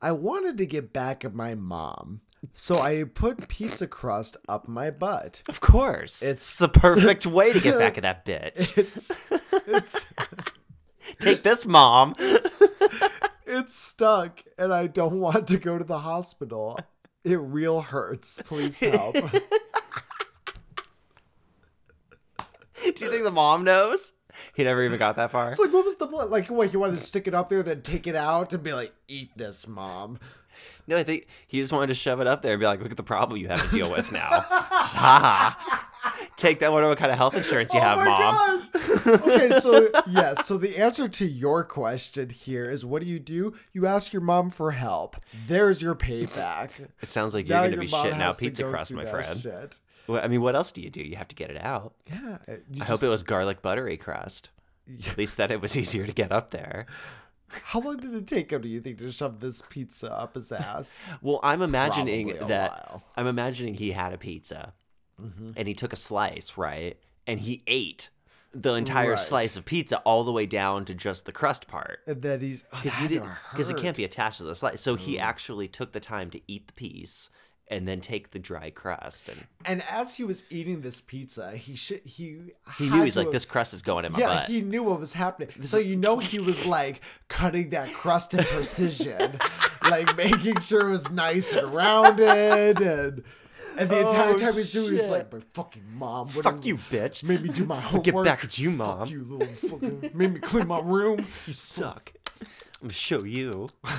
I 0.00 0.12
wanted 0.12 0.56
to 0.58 0.66
get 0.66 0.92
back 0.94 1.26
at 1.26 1.34
my 1.34 1.54
mom, 1.54 2.22
so 2.54 2.78
I 2.80 3.04
put 3.04 3.48
pizza 3.48 3.86
crust 3.86 4.38
up 4.48 4.66
my 4.66 4.90
butt. 4.90 5.42
Of 5.48 5.60
course, 5.60 6.22
It's- 6.22 6.32
it's 6.38 6.58
the 6.58 6.68
perfect 6.70 7.26
way 7.26 7.52
to 7.52 7.60
get 7.60 7.78
back 7.78 7.98
at 7.98 8.02
that 8.04 8.24
bitch. 8.54 8.78
It's 8.78 9.24
it's 9.66 10.06
Take 11.20 11.42
this, 11.42 11.66
mom. 11.66 12.14
It's 13.50 13.74
stuck, 13.74 14.42
and 14.58 14.72
I 14.72 14.86
don't 14.86 15.20
want 15.20 15.46
to 15.48 15.58
go 15.58 15.78
to 15.78 15.84
the 15.84 16.00
hospital. 16.00 16.78
It 17.24 17.34
real 17.36 17.80
hurts. 17.82 18.40
Please 18.44 18.80
help. 18.80 19.14
Do 22.82 23.04
you 23.04 23.10
think 23.10 23.24
the 23.24 23.30
mom 23.30 23.62
knows? 23.64 24.14
He 24.54 24.64
never 24.64 24.82
even 24.84 24.98
got 24.98 25.16
that 25.16 25.30
far. 25.30 25.50
It's 25.50 25.58
like, 25.58 25.72
what 25.72 25.84
was 25.84 25.96
the 25.96 26.06
blood? 26.06 26.30
Like, 26.30 26.48
what, 26.48 26.72
you 26.72 26.78
wanted 26.78 26.98
to 26.98 27.04
stick 27.04 27.28
it 27.28 27.34
up 27.34 27.50
there, 27.50 27.62
then 27.62 27.82
take 27.82 28.06
it 28.06 28.16
out 28.16 28.52
and 28.54 28.62
be 28.62 28.72
like, 28.72 28.94
eat 29.06 29.30
this, 29.36 29.68
mom. 29.68 30.18
No, 30.86 30.96
I 30.96 31.02
think 31.02 31.26
he 31.46 31.60
just 31.60 31.72
wanted 31.72 31.88
to 31.88 31.94
shove 31.94 32.20
it 32.20 32.26
up 32.26 32.42
there 32.42 32.52
and 32.52 32.60
be 32.60 32.66
like, 32.66 32.80
"Look 32.82 32.90
at 32.90 32.96
the 32.96 33.02
problem 33.02 33.38
you 33.38 33.48
have 33.48 33.64
to 33.70 33.74
deal 33.74 33.90
with 33.90 34.12
now." 34.12 34.44
Ha. 34.82 35.89
Take 36.36 36.60
that. 36.60 36.72
Wonder 36.72 36.88
what 36.88 36.98
kind 36.98 37.10
of 37.12 37.18
health 37.18 37.34
insurance 37.34 37.74
you 37.74 37.80
have, 37.80 37.98
oh 37.98 38.04
my 38.04 38.10
mom. 38.10 38.58
gosh. 38.72 39.06
okay, 39.06 39.60
so, 39.60 39.88
yes, 40.08 40.46
so 40.46 40.56
the 40.58 40.78
answer 40.78 41.08
to 41.08 41.26
your 41.26 41.64
question 41.64 42.30
here 42.30 42.64
is 42.64 42.84
what 42.84 43.02
do 43.02 43.08
you 43.08 43.18
do? 43.18 43.54
You 43.72 43.86
ask 43.86 44.12
your 44.12 44.22
mom 44.22 44.50
for 44.50 44.70
help. 44.72 45.16
There's 45.46 45.82
your 45.82 45.94
payback. 45.94 46.70
It 47.02 47.08
sounds 47.08 47.34
like 47.34 47.48
you're 47.48 47.58
going 47.58 47.72
to 47.72 47.78
be 47.78 47.86
shitting 47.86 48.20
out 48.20 48.38
pizza 48.38 48.64
crust, 48.64 48.92
my 48.92 49.04
friend. 49.04 49.38
Shit. 49.38 49.78
Well, 50.06 50.20
I 50.22 50.28
mean, 50.28 50.42
what 50.42 50.54
else 50.56 50.72
do 50.72 50.80
you 50.82 50.90
do? 50.90 51.02
You 51.02 51.16
have 51.16 51.28
to 51.28 51.36
get 51.36 51.50
it 51.50 51.62
out. 51.62 51.94
Yeah. 52.06 52.38
uh, 52.48 52.52
I 52.52 52.56
just- 52.72 52.88
hope 52.90 53.02
it 53.02 53.08
was 53.08 53.22
garlic 53.22 53.62
buttery 53.62 53.96
crust. 53.96 54.50
At 55.08 55.16
least 55.18 55.36
that 55.36 55.50
it 55.50 55.60
was 55.60 55.76
easier 55.76 56.06
to 56.06 56.12
get 56.12 56.32
up 56.32 56.50
there. 56.50 56.86
How 57.48 57.80
long 57.80 57.96
did 57.98 58.14
it 58.14 58.26
take 58.26 58.52
him, 58.52 58.62
do 58.62 58.68
you 58.68 58.80
think, 58.80 58.98
to 58.98 59.10
shove 59.10 59.40
this 59.40 59.62
pizza 59.68 60.12
up 60.12 60.34
his 60.34 60.52
ass? 60.52 61.00
Well, 61.22 61.40
I'm 61.42 61.62
imagining 61.62 62.34
that 62.46 62.70
while. 62.70 63.02
I'm 63.16 63.26
imagining 63.26 63.74
he 63.74 63.92
had 63.92 64.12
a 64.12 64.18
pizza 64.18 64.72
Mm-hmm. 65.20 65.50
and 65.56 65.68
he 65.68 65.74
took 65.74 65.92
a 65.92 65.96
slice, 65.96 66.56
right? 66.56 66.98
And 67.26 67.40
he 67.40 67.62
ate 67.66 68.10
the 68.52 68.74
entire 68.74 69.10
Right. 69.10 69.18
slice 69.18 69.56
of 69.56 69.64
pizza 69.64 69.98
all 69.98 70.24
the 70.24 70.32
way 70.32 70.44
down 70.46 70.84
to 70.86 70.94
just 70.94 71.24
the 71.24 71.32
crust 71.32 71.68
part. 71.68 72.00
And 72.06 72.20
then 72.22 72.40
he's. 72.40 72.64
Oh, 72.72 72.80
Because 72.82 72.98
that 72.98 73.02
you 73.02 73.08
didn't 73.08 73.30
because 73.52 73.70
it 73.70 73.76
can't 73.76 73.96
be 73.96 74.04
attached 74.04 74.38
to 74.38 74.44
the 74.44 74.54
slice. 74.56 74.80
So 74.80 74.96
Mm. 74.96 75.00
he 75.00 75.18
actually 75.20 75.68
took 75.68 75.92
the 75.92 76.00
time 76.00 76.30
to 76.30 76.40
eat 76.48 76.66
the 76.66 76.72
piece 76.72 77.30
and 77.68 77.86
then 77.86 78.00
take 78.00 78.32
the 78.32 78.40
dry 78.40 78.68
crust 78.70 79.28
and 79.28 79.46
And 79.64 79.84
as 79.88 80.16
he 80.16 80.24
was 80.24 80.42
eating 80.50 80.80
this 80.80 81.00
pizza, 81.00 81.52
he 81.52 81.76
should 81.76 82.00
he 82.04 82.54
he 82.78 82.90
knew 82.90 83.04
he's 83.04 83.16
like 83.16 83.26
have- 83.26 83.32
this 83.32 83.44
crust 83.44 83.72
is 83.72 83.82
going 83.82 84.04
in 84.04 84.10
my 84.10 84.18
Yeah, 84.18 84.26
butt. 84.26 84.46
he 84.48 84.60
knew 84.62 84.82
what 84.82 84.98
was 84.98 85.12
happening. 85.12 85.50
so 85.62 85.78
you 85.78 85.94
know 85.94 86.18
he 86.18 86.40
was 86.40 86.66
like 86.66 87.00
cutting 87.28 87.70
that 87.70 87.92
crust 87.92 88.34
in 88.34 88.42
precision, 88.42 89.38
like 89.88 90.16
making 90.16 90.58
sure 90.58 90.88
it 90.88 90.90
was 90.90 91.08
nice 91.12 91.52
and 91.54 91.68
rounded, 91.72 92.80
and 92.80 93.22
and 93.80 93.90
the 93.90 94.00
entire 94.06 94.34
Oh, 94.34 94.36
time 94.38 94.52
he's 94.54 94.72
doing, 94.72 94.92
he's 94.92 95.08
like, 95.08 95.32
"My 95.32 95.40
fucking 95.54 95.82
mom, 95.96 96.28
what 96.28 96.44
Fuck 96.44 96.64
you, 96.64 96.76
bitch. 96.76 97.24
made 97.24 97.42
me 97.42 97.48
do 97.48 97.64
my 97.66 97.80
homework. 97.80 98.04
Get 98.04 98.22
back 98.24 98.44
at 98.44 98.58
you, 98.58 98.70
mom. 98.70 98.88
Fuck 98.88 98.98
mom. 98.98 99.08
you, 99.08 99.24
little 99.24 99.46
fucking, 99.70 100.10
made 100.14 100.32
me 100.34 100.40
clean 100.40 100.68
my 100.68 100.80
room. 100.80 101.24
You 101.46 101.54
suck. 101.54 102.12
I'm 102.40 102.88
gonna 102.88 102.94
show 102.94 103.24
you. 103.24 103.68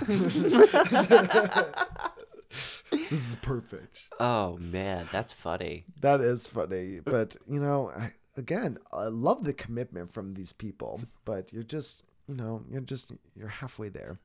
This 2.92 3.30
is 3.30 3.36
perfect. 3.42 4.10
Oh 4.20 4.58
man, 4.58 5.08
that's 5.14 5.32
funny. 5.32 5.86
That 6.02 6.20
is 6.20 6.46
funny, 6.48 7.00
but 7.00 7.38
you 7.48 7.60
know, 7.62 7.90
I, 7.90 8.12
again, 8.36 8.78
I 8.92 9.06
love 9.06 9.46
the 9.46 9.54
commitment 9.54 10.12
from 10.12 10.34
these 10.34 10.52
people, 10.52 11.00
but 11.24 11.54
you're 11.54 11.64
just, 11.64 12.04
you 12.28 12.36
know, 12.36 12.64
you're 12.70 12.82
just 12.82 13.14
you're 13.36 13.48
halfway 13.48 13.88
there. 13.88 14.20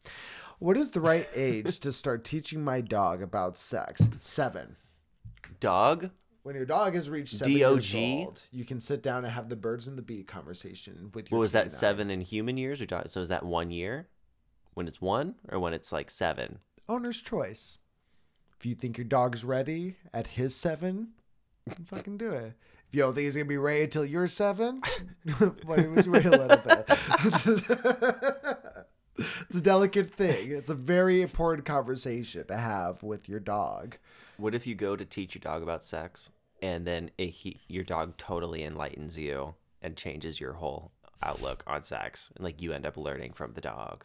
What 0.59 0.77
is 0.77 0.91
the 0.91 1.01
right 1.01 1.29
age 1.37 1.79
to 1.81 1.93
start 1.93 2.25
teaching 2.25 2.65
my 2.65 2.81
dog 2.81 3.23
about 3.23 3.57
sex? 3.57 4.09
Seven. 4.19 4.75
Dog? 5.61 6.11
When 6.43 6.55
your 6.55 6.65
dog 6.65 6.95
has 6.95 7.11
reached 7.11 7.37
seven 7.37 7.53
years 7.55 7.93
DOG? 7.93 8.01
old, 8.01 8.43
you 8.53 8.65
can 8.65 8.79
sit 8.79 9.03
down 9.03 9.25
and 9.25 9.33
have 9.33 9.49
the 9.49 9.57
birds 9.57 9.89
and 9.89 9.99
the 9.99 10.03
bee 10.03 10.23
conversation 10.23 11.11
with 11.13 11.31
your. 11.31 11.39
What 11.39 11.43
was 11.43 11.53
that? 11.53 11.65
canine. 11.65 11.71
Seven 11.77 12.11
in 12.11 12.21
human 12.21 12.57
years, 12.57 12.81
or 12.81 12.87
dog? 12.87 13.09
So 13.09 13.21
is 13.21 13.29
that 13.29 13.45
one 13.45 13.71
year? 13.71 14.09
When 14.75 14.87
it's 14.87 15.01
one, 15.01 15.35
or 15.49 15.59
when 15.59 15.73
it's 15.73 15.91
like 15.91 16.11
seven? 16.11 16.61
Owner's 16.89 17.21
choice. 17.21 17.79
If 18.59 18.65
you 18.65 18.75
think 18.75 18.97
your 18.97 19.07
dog's 19.07 19.45
ready 19.45 19.97
at 20.15 20.29
his 20.29 20.55
seven, 20.55 21.09
you 21.67 21.75
can 21.75 21.85
fucking 21.85 22.17
do 22.19 22.31
it. 22.31 22.55
If 22.89 22.95
you 22.95 23.03
don't 23.03 23.13
think 23.15 23.25
he's 23.25 23.35
gonna 23.35 23.47
be 23.47 23.57
ready 23.57 23.83
until 23.85 24.05
you're 24.05 24.29
seven, 24.29 24.83
why 25.39 25.77
would 25.77 25.97
was 25.97 26.09
wait 26.09 26.27
a 26.27 26.31
little 26.31 26.59
bit? 26.59 26.85
it's 29.19 29.57
a 29.57 29.61
delicate 29.61 30.13
thing. 30.13 30.53
It's 30.53 30.71
a 30.71 30.75
very 30.75 31.23
important 31.23 31.67
conversation 31.67 32.47
to 32.47 32.57
have 32.57 33.03
with 33.03 33.29
your 33.29 33.41
dog. 33.41 33.99
What 34.39 34.55
if 34.55 34.67
you 34.67 34.75
go 34.75 34.97
to 34.97 35.05
teach 35.05 35.35
your 35.35 35.41
dog 35.41 35.63
about 35.63 35.85
sex, 35.85 36.31
and 36.61 36.87
then 36.87 37.11
it, 37.19 37.31
he, 37.31 37.61
your 37.69 37.85
dog 37.85 38.17
totally 38.17 38.65
enlightens 38.65 39.19
you 39.19 39.55
and 39.83 39.97
changes 39.97 40.41
your 40.41 40.55
whole 40.55 40.93
outlook 41.23 41.65
on 41.67 41.83
sex, 41.83 42.31
and 42.37 42.45
like 42.45 42.61
you 42.61 42.73
end 42.73 42.87
up 42.87 42.97
learning 42.97 43.33
from 43.33 43.53
the 43.55 43.61
dog? 43.61 44.05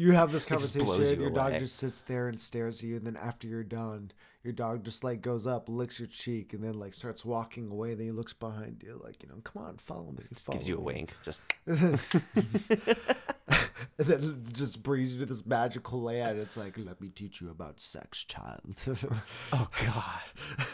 You 0.00 0.12
have 0.12 0.32
this 0.32 0.44
conversation, 0.46 1.18
you 1.18 1.26
your 1.26 1.30
dog 1.30 1.58
just 1.58 1.76
sits 1.76 2.00
there 2.00 2.28
and 2.28 2.40
stares 2.40 2.80
at 2.80 2.88
you, 2.88 2.96
and 2.96 3.06
then 3.06 3.16
after 3.16 3.46
you're 3.46 3.62
done, 3.62 4.12
your 4.42 4.54
dog 4.54 4.82
just 4.82 5.04
like 5.04 5.20
goes 5.20 5.46
up, 5.46 5.68
licks 5.68 5.98
your 5.98 6.08
cheek, 6.08 6.54
and 6.54 6.64
then 6.64 6.74
like 6.74 6.94
starts 6.94 7.22
walking 7.22 7.68
away. 7.68 7.92
Then 7.92 8.06
he 8.06 8.12
looks 8.12 8.32
behind 8.32 8.82
you, 8.82 8.98
like, 9.04 9.22
you 9.22 9.28
know, 9.28 9.42
come 9.44 9.62
on, 9.62 9.76
follow 9.76 10.12
me. 10.12 10.24
Just 10.32 10.48
gives 10.48 10.66
you 10.66 10.78
a 10.78 10.80
wink. 10.80 11.14
Just 11.22 11.42
And 13.98 14.08
then 14.08 14.42
it 14.46 14.54
just 14.54 14.82
brings 14.82 15.12
you 15.12 15.20
to 15.20 15.26
this 15.26 15.44
magical 15.44 16.00
land. 16.00 16.38
It's 16.38 16.56
like, 16.56 16.78
let 16.78 17.02
me 17.02 17.10
teach 17.10 17.42
you 17.42 17.50
about 17.50 17.80
sex, 17.80 18.24
child. 18.24 18.60
oh 19.52 19.68
god, 19.84 20.20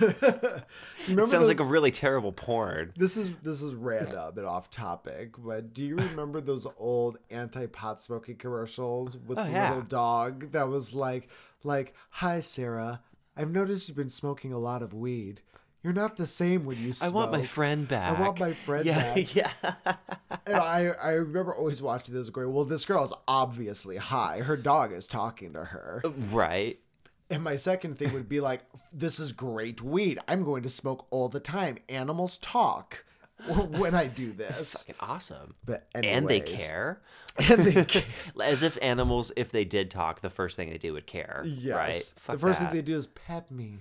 You 0.01 0.15
remember 1.09 1.23
it 1.23 1.29
sounds 1.29 1.49
like 1.49 1.59
a 1.61 1.65
really 1.65 1.91
terrible 1.91 2.31
porn. 2.33 2.93
This 2.97 3.17
is 3.17 3.35
this 3.43 3.63
is 3.63 3.75
random 3.75 4.39
and 4.39 4.47
off 4.47 4.71
topic, 4.71 5.33
but 5.39 5.73
do 5.75 5.85
you 5.85 5.97
remember 5.97 6.41
those 6.41 6.67
old 6.79 7.19
anti-pot 7.31 8.01
smoking 8.01 8.37
commercials 8.37 9.17
with 9.17 9.39
Oh, 9.39 9.45
the 9.45 9.51
yeah. 9.51 9.71
little 9.71 9.83
dog 9.85 10.53
that 10.53 10.69
was 10.69 10.95
like, 10.95 11.29
like, 11.65 11.95
"Hi 12.11 12.39
Sarah, 12.41 13.03
I've 13.37 13.51
noticed 13.51 13.89
you've 13.89 13.97
been 13.97 14.09
smoking 14.09 14.53
a 14.53 14.59
lot 14.59 14.83
of 14.83 14.95
weed. 14.95 15.41
You're 15.87 15.95
not 15.95 16.17
the 16.17 16.27
same 16.27 16.65
when 16.65 16.83
you 16.83 16.93
smoke. 16.93 17.13
I 17.13 17.15
want 17.15 17.31
my 17.31 17.43
friend 17.43 17.87
back. 17.87 18.19
I 18.19 18.21
want 18.21 18.41
my 18.41 18.55
friend 18.55 18.85
yeah, 18.85 19.15
back. 19.15 19.35
Yeah, 19.37 19.51
And 20.45 20.57
I 20.57 20.89
I 21.01 21.11
remember 21.13 21.55
always 21.55 21.81
watching 21.81 22.13
this 22.13 22.29
going, 22.29 22.53
well, 22.53 22.65
this 22.65 22.85
girl 22.85 23.05
is 23.05 23.13
obviously 23.29 23.97
high. 23.97 24.41
Her 24.41 24.57
dog 24.57 24.93
is 24.93 25.07
talking 25.07 25.53
to 25.53 25.67
her. 25.67 26.03
Uh, 26.05 26.11
right. 26.33 26.81
And 27.31 27.45
my 27.45 27.55
second 27.55 28.01
thing 28.01 28.13
would 28.15 28.29
be 28.29 28.41
like, 28.41 28.63
this 28.93 29.21
is 29.21 29.31
great 29.31 29.81
weed. 29.81 30.19
I'm 30.27 30.43
going 30.43 30.65
to 30.65 30.69
smoke 30.69 31.07
all 31.11 31.29
the 31.29 31.39
time. 31.39 31.79
Animals 31.89 32.39
talk 32.39 33.05
when 33.49 33.95
I 33.95 34.07
do 34.07 34.33
this. 34.33 34.73
Fucking 34.73 34.95
awesome. 35.01 35.55
But 35.65 35.87
and 35.95 36.29
they 36.29 36.41
care. 36.41 37.01
And 37.51 37.61
they 37.61 37.85
care. 37.85 38.03
As 38.43 38.63
if 38.63 38.79
animals, 38.81 39.31
if 39.37 39.53
they 39.53 39.67
did 39.67 39.91
talk, 39.91 40.23
the 40.23 40.31
first 40.31 40.57
thing 40.57 40.71
they 40.71 40.79
do 40.79 40.95
would 40.95 41.07
care. 41.07 41.43
Yes. 41.45 41.75
Right? 41.77 42.13
the 42.33 42.39
first 42.39 42.61
that. 42.61 42.71
thing 42.71 42.77
they 42.79 42.83
do 42.83 42.97
is 42.97 43.09
pet 43.09 43.51
me. 43.51 43.81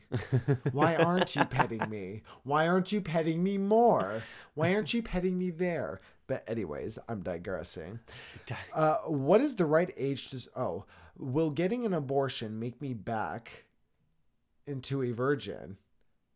Why 0.74 0.98
aren't 0.98 1.38
you 1.38 1.46
petting 1.46 1.90
me? 1.90 2.24
Why 2.44 2.68
aren't 2.68 2.92
you 2.92 3.00
petting 3.00 3.42
me 3.42 3.58
more? 3.58 4.24
Why 4.56 4.76
aren't 4.76 4.94
you 4.94 5.02
petting 5.02 5.38
me 5.38 5.52
there? 5.52 6.02
But 6.28 6.44
anyways, 6.50 7.00
I'm 7.08 7.22
digressing. 7.22 8.02
Uh, 8.74 8.98
what 9.06 9.40
is 9.40 9.56
the 9.56 9.66
right 9.66 9.94
age 9.96 10.32
to? 10.32 10.50
Oh, 10.54 10.84
will 11.18 11.50
getting 11.50 11.86
an 11.86 11.94
abortion 11.94 12.60
make 12.60 12.82
me 12.82 12.94
back 12.94 13.66
into 14.68 15.02
a 15.02 15.12
virgin? 15.12 15.78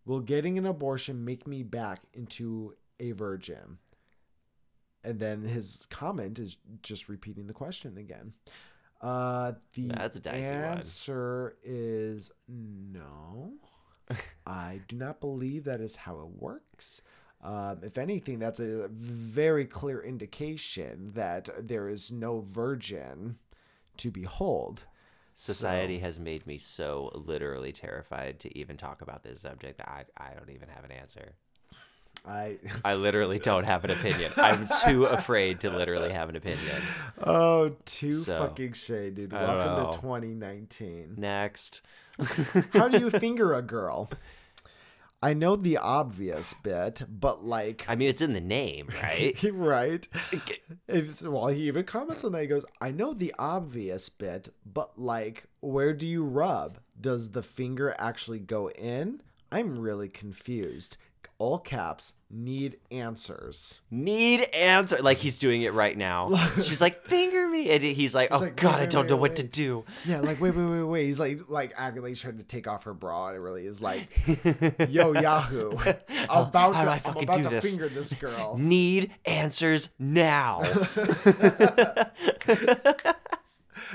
Will 0.05 0.21
getting 0.21 0.57
an 0.57 0.65
abortion 0.65 1.25
make 1.25 1.47
me 1.47 1.63
back 1.63 2.01
into 2.13 2.75
a 2.99 3.11
virgin? 3.11 3.77
And 5.03 5.19
then 5.19 5.43
his 5.43 5.87
comment 5.89 6.39
is 6.39 6.57
just 6.83 7.07
repeating 7.07 7.47
the 7.47 7.53
question 7.53 7.97
again. 7.97 8.33
Uh, 9.01 9.53
the 9.73 9.87
That's 9.87 10.17
a 10.17 10.19
dicey 10.19 10.51
one. 10.51 10.63
answer 10.63 11.55
is 11.63 12.31
no. 12.47 13.53
I 14.45 14.81
do 14.87 14.97
not 14.97 15.21
believe 15.21 15.63
that 15.65 15.79
is 15.79 15.95
how 15.95 16.19
it 16.19 16.41
works. 16.41 17.01
Um, 17.41 17.79
if 17.83 17.97
anything, 17.97 18.39
that's 18.39 18.59
a 18.59 18.89
very 18.89 19.65
clear 19.65 20.01
indication 20.01 21.11
that 21.15 21.49
there 21.57 21.87
is 21.87 22.11
no 22.11 22.41
virgin 22.41 23.37
to 23.97 24.11
behold. 24.11 24.83
Society 25.35 25.99
has 25.99 26.19
made 26.19 26.45
me 26.45 26.57
so 26.57 27.11
literally 27.15 27.71
terrified 27.71 28.41
to 28.41 28.57
even 28.57 28.75
talk 28.75 29.01
about 29.01 29.23
this 29.23 29.39
subject 29.39 29.77
that 29.77 29.87
I, 29.87 30.03
I 30.17 30.33
don't 30.33 30.49
even 30.49 30.67
have 30.67 30.83
an 30.83 30.91
answer. 30.91 31.35
I 32.25 32.57
I 32.83 32.95
literally 32.95 33.39
don't 33.49 33.63
have 33.63 33.83
an 33.85 33.91
opinion. 33.91 34.31
I'm 34.37 34.67
too 34.85 35.05
afraid 35.05 35.59
to 35.61 35.69
literally 35.69 36.11
have 36.11 36.29
an 36.29 36.35
opinion. 36.35 36.81
oh, 37.23 37.69
too 37.85 38.11
So, 38.11 38.37
fucking 38.39 38.73
shade, 38.73 39.15
dude. 39.15 39.31
Welcome 39.31 39.83
know. 39.83 39.91
to 39.91 39.97
2019. 39.97 41.15
Next. 41.17 41.81
How 42.73 42.87
do 42.89 42.99
you 42.99 43.09
finger 43.25 43.53
a 43.53 43.61
girl? 43.61 44.09
I 45.21 45.33
know 45.33 45.57
the 45.57 45.75
obvious 45.77 46.53
bit, 46.53 47.03
but 47.09 47.43
like 47.43 47.83
I 47.89 47.95
mean, 47.95 48.07
it's 48.07 48.21
in 48.21 48.31
the 48.33 48.39
name, 48.39 48.87
right? 49.03 49.43
right? 49.51 50.07
It's, 50.87 51.21
well, 51.23 51.47
he 51.47 51.63
even 51.67 51.83
comments 51.83 52.23
on 52.23 52.31
that. 52.31 52.41
He 52.41 52.47
goes, 52.47 52.63
I 52.79 52.91
know 52.91 53.13
the 53.13 53.33
obvious 53.37 54.07
bit, 54.07 54.47
but 54.65 54.97
like, 54.97 55.43
where 55.59 55.93
do 55.93 56.07
you 56.07 56.23
rub? 56.23 56.79
Does 56.99 57.31
the 57.31 57.43
finger 57.43 57.93
actually 57.99 58.39
go 58.39 58.69
in? 58.71 59.21
I'm 59.51 59.79
really 59.79 60.07
confused. 60.07 60.95
All 61.37 61.57
caps, 61.57 62.13
need 62.29 62.79
answers. 62.91 63.79
Need 63.89 64.41
answer. 64.53 64.97
Like 65.01 65.17
he's 65.17 65.39
doing 65.39 65.61
it 65.61 65.73
right 65.73 65.97
now. 65.97 66.35
She's 66.55 66.81
like, 66.81 67.05
finger 67.05 67.47
me. 67.47 67.69
And 67.69 67.81
he's 67.81 68.13
like, 68.13 68.29
oh 68.31 68.39
like, 68.39 68.57
God, 68.57 68.79
wait, 68.79 68.81
I 68.81 68.85
don't 68.87 69.09
know 69.09 69.15
wait, 69.15 69.21
what 69.21 69.35
to 69.37 69.43
do. 69.43 69.85
Yeah, 70.05 70.19
like, 70.19 70.41
wait, 70.41 70.53
wait, 70.53 70.65
wait, 70.65 70.83
wait. 70.83 71.05
He's 71.05 71.19
like, 71.19 71.47
like, 71.47 71.73
he's 72.07 72.19
trying 72.19 72.37
to 72.37 72.43
take 72.43 72.67
off 72.67 72.83
her 72.83 72.93
bra, 72.93 73.27
and 73.27 73.37
it 73.37 73.39
really 73.39 73.65
is 73.65 73.81
like, 73.81 74.09
yo, 74.89 75.13
Yahoo. 75.13 75.71
I'm 76.29 76.47
about 76.47 76.75
How 76.75 76.81
to, 76.81 76.87
do 76.87 76.91
I 76.91 76.99
fucking 76.99 77.27
do 77.27 77.43
this? 77.43 77.69
finger 77.69 77.87
this 77.87 78.13
girl. 78.13 78.57
Need 78.57 79.11
answers 79.25 79.89
now. 79.97 80.61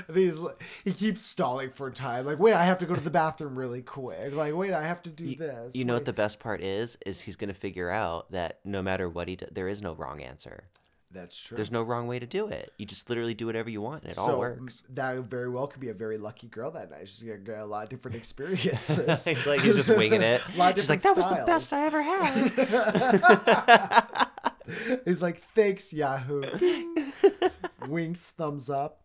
And 0.07 0.17
he's 0.17 0.39
like, 0.39 0.61
he 0.83 0.91
keeps 0.91 1.23
stalling 1.23 1.69
for 1.69 1.89
time. 1.91 2.25
Like, 2.25 2.39
wait, 2.39 2.53
I 2.53 2.65
have 2.65 2.79
to 2.79 2.85
go 2.85 2.95
to 2.95 3.01
the 3.01 3.09
bathroom 3.09 3.57
really 3.57 3.81
quick. 3.81 4.33
Like, 4.33 4.55
wait, 4.55 4.73
I 4.73 4.83
have 4.83 5.01
to 5.03 5.09
do 5.09 5.35
this. 5.35 5.75
You 5.75 5.85
know 5.85 5.93
what 5.93 6.05
the 6.05 6.13
best 6.13 6.39
part 6.39 6.61
is? 6.61 6.97
Is 7.05 7.21
he's 7.21 7.35
gonna 7.35 7.53
figure 7.53 7.89
out 7.89 8.31
that 8.31 8.59
no 8.63 8.81
matter 8.81 9.09
what 9.09 9.27
he 9.27 9.35
does, 9.35 9.49
there 9.51 9.67
is 9.67 9.81
no 9.81 9.93
wrong 9.93 10.21
answer. 10.21 10.65
That's 11.11 11.39
true. 11.39 11.55
There's 11.55 11.71
no 11.71 11.81
wrong 11.81 12.07
way 12.07 12.19
to 12.19 12.25
do 12.25 12.47
it. 12.47 12.73
You 12.77 12.85
just 12.85 13.09
literally 13.09 13.33
do 13.33 13.45
whatever 13.45 13.69
you 13.69 13.79
want, 13.79 14.03
and 14.03 14.11
it 14.11 14.17
all 14.17 14.37
works. 14.37 14.83
that 14.89 15.15
very 15.19 15.49
well 15.49 15.67
could 15.67 15.79
be 15.79 15.87
a 15.87 15.93
very 15.93 16.17
lucky 16.17 16.47
girl 16.47 16.71
that 16.71 16.91
night. 16.91 17.07
She's 17.07 17.23
gonna 17.23 17.37
get 17.37 17.59
a 17.59 17.65
lot 17.65 17.83
of 17.83 17.89
different 17.89 18.17
experiences. 18.21 19.23
He's 19.23 19.47
like 19.47 19.61
he's 19.61 19.77
just 19.77 19.89
winging 19.89 20.21
it. 20.21 20.41
A 20.55 20.57
lot 20.57 20.73
of 20.73 20.79
She's 20.79 20.89
like, 20.89 21.01
that 21.03 21.15
was 21.15 21.27
the 21.27 21.43
best. 21.45 21.71
I 21.71 21.85
ever 21.85 22.01
had. 22.01 24.27
He's 25.05 25.21
like, 25.21 25.43
thanks, 25.53 25.93
Yahoo. 25.93 26.41
Winks, 27.87 28.31
thumbs 28.31 28.69
up. 28.69 28.99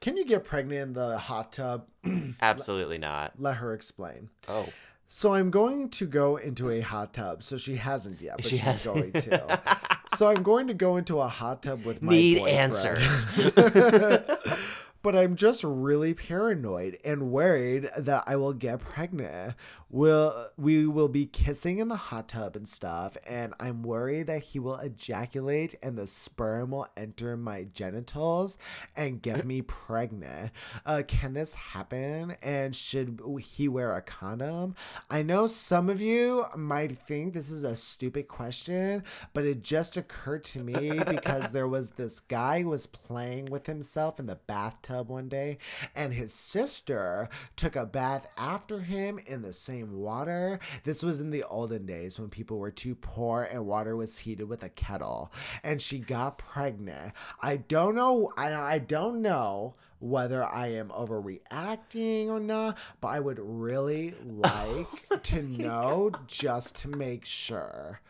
Can 0.00 0.16
you 0.16 0.24
get 0.24 0.44
pregnant 0.44 0.80
in 0.80 0.92
the 0.92 1.18
hot 1.18 1.52
tub? 1.52 1.86
Absolutely 2.40 2.98
not. 2.98 3.32
Let 3.38 3.56
her 3.56 3.72
explain. 3.74 4.28
Oh, 4.48 4.68
So 5.06 5.34
I'm 5.34 5.50
going 5.50 5.88
to 5.90 6.06
go 6.06 6.36
into 6.36 6.70
a 6.70 6.80
hot 6.80 7.12
tub. 7.14 7.42
So 7.42 7.56
she 7.56 7.76
hasn't 7.76 8.20
yet, 8.20 8.36
but 8.36 8.44
She 8.44 8.50
she's 8.50 8.60
hasn't. 8.60 8.94
going 8.94 9.12
to. 9.12 9.60
so 10.16 10.28
I'm 10.28 10.42
going 10.42 10.66
to 10.68 10.74
go 10.74 10.96
into 10.96 11.20
a 11.20 11.28
hot 11.28 11.62
tub 11.62 11.84
with 11.84 12.02
my 12.02 12.12
need 12.12 12.38
boyfriend. 12.38 12.58
answers. 12.58 13.26
but 15.06 15.14
I'm 15.14 15.36
just 15.36 15.62
really 15.62 16.14
paranoid 16.14 16.98
and 17.04 17.30
worried 17.30 17.88
that 17.96 18.24
I 18.26 18.34
will 18.34 18.52
get 18.52 18.80
pregnant. 18.80 19.54
Will 19.88 20.48
we 20.56 20.84
will 20.84 21.06
be 21.06 21.26
kissing 21.26 21.78
in 21.78 21.86
the 21.86 21.94
hot 21.94 22.30
tub 22.30 22.56
and 22.56 22.68
stuff, 22.68 23.16
and 23.24 23.54
I'm 23.60 23.84
worried 23.84 24.26
that 24.26 24.42
he 24.42 24.58
will 24.58 24.74
ejaculate 24.78 25.76
and 25.80 25.96
the 25.96 26.08
sperm 26.08 26.72
will 26.72 26.88
enter 26.96 27.36
my 27.36 27.68
genitals 27.72 28.58
and 28.96 29.22
get 29.22 29.46
me 29.46 29.62
pregnant. 29.62 30.50
Uh, 30.84 31.04
can 31.06 31.34
this 31.34 31.54
happen? 31.54 32.34
And 32.42 32.74
should 32.74 33.20
he 33.40 33.68
wear 33.68 33.94
a 33.94 34.02
condom? 34.02 34.74
I 35.08 35.22
know 35.22 35.46
some 35.46 35.88
of 35.88 36.00
you 36.00 36.46
might 36.56 36.98
think 36.98 37.32
this 37.32 37.48
is 37.48 37.62
a 37.62 37.76
stupid 37.76 38.26
question, 38.26 39.04
but 39.32 39.44
it 39.44 39.62
just 39.62 39.96
occurred 39.96 40.42
to 40.46 40.58
me 40.58 40.98
because 41.08 41.52
there 41.52 41.68
was 41.68 41.90
this 41.90 42.18
guy 42.18 42.62
who 42.62 42.70
was 42.70 42.86
playing 42.86 43.44
with 43.44 43.66
himself 43.66 44.18
in 44.18 44.26
the 44.26 44.40
bathtub 44.48 44.95
one 45.02 45.28
day, 45.28 45.58
and 45.94 46.12
his 46.12 46.32
sister 46.32 47.28
took 47.56 47.76
a 47.76 47.86
bath 47.86 48.26
after 48.36 48.80
him 48.80 49.18
in 49.26 49.42
the 49.42 49.52
same 49.52 49.98
water. 49.98 50.58
This 50.84 51.02
was 51.02 51.20
in 51.20 51.30
the 51.30 51.44
olden 51.44 51.86
days 51.86 52.18
when 52.18 52.28
people 52.28 52.58
were 52.58 52.70
too 52.70 52.94
poor 52.94 53.48
and 53.50 53.66
water 53.66 53.96
was 53.96 54.18
heated 54.18 54.48
with 54.48 54.62
a 54.62 54.68
kettle, 54.68 55.32
and 55.62 55.80
she 55.80 55.98
got 55.98 56.38
pregnant. 56.38 57.12
I 57.40 57.56
don't 57.56 57.94
know. 57.94 58.32
I, 58.36 58.54
I 58.54 58.78
don't 58.78 59.22
know 59.22 59.74
whether 59.98 60.44
I 60.44 60.68
am 60.68 60.88
overreacting 60.88 62.28
or 62.28 62.40
not, 62.40 62.78
but 63.00 63.08
I 63.08 63.20
would 63.20 63.38
really 63.40 64.14
like 64.24 64.86
oh 65.10 65.16
to 65.16 65.42
know 65.42 66.10
just 66.26 66.76
to 66.76 66.88
make 66.88 67.24
sure. 67.24 68.00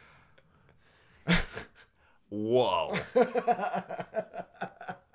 Whoa. 2.29 2.95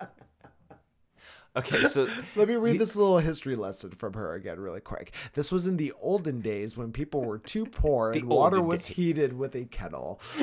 okay, 1.56 1.78
so 1.78 2.08
Let 2.36 2.48
me 2.48 2.56
read 2.56 2.80
this 2.80 2.96
little 2.96 3.20
history 3.20 3.56
lesson 3.56 3.92
from 3.92 4.14
her 4.14 4.34
again, 4.34 4.60
really 4.60 4.80
quick. 4.82 5.14
This 5.34 5.52
was 5.52 5.68
in 5.68 5.78
the 5.78 5.94
olden 6.02 6.42
days 6.42 6.78
when 6.78 6.92
people 6.92 7.22
were 7.24 7.38
too 7.40 7.66
poor 7.66 8.12
and 8.12 8.24
water 8.26 8.62
was 8.62 8.86
days. 8.86 8.96
heated 8.96 9.34
with 9.38 9.56
a 9.56 9.66
kettle. 9.66 10.20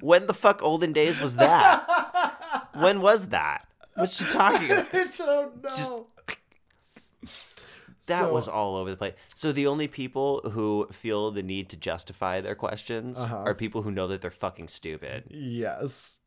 when 0.00 0.26
the 0.26 0.34
fuck 0.34 0.62
olden 0.62 0.92
days 0.92 1.20
was 1.20 1.36
that? 1.36 2.68
When 2.74 3.00
was 3.00 3.28
that? 3.28 3.66
What's 3.94 4.16
she 4.16 4.32
talking 4.32 4.70
about? 4.70 4.94
I 4.94 5.04
don't 5.04 5.62
know. 5.62 6.06
That 8.08 8.22
So- 8.22 8.32
was 8.32 8.48
all 8.48 8.74
over 8.74 8.90
the 8.90 8.96
place. 8.96 9.14
So 9.32 9.52
the 9.52 9.68
only 9.68 9.86
people 9.86 10.40
who 10.50 10.88
feel 10.90 11.30
the 11.30 11.42
need 11.44 11.68
to 11.68 11.76
justify 11.76 12.40
their 12.40 12.56
questions 12.56 13.16
Uh-huh. 13.20 13.44
are 13.46 13.54
people 13.54 13.82
who 13.82 13.92
know 13.92 14.08
that 14.08 14.20
they're 14.20 14.30
fucking 14.32 14.66
stupid. 14.66 15.26
Yes. 15.30 16.18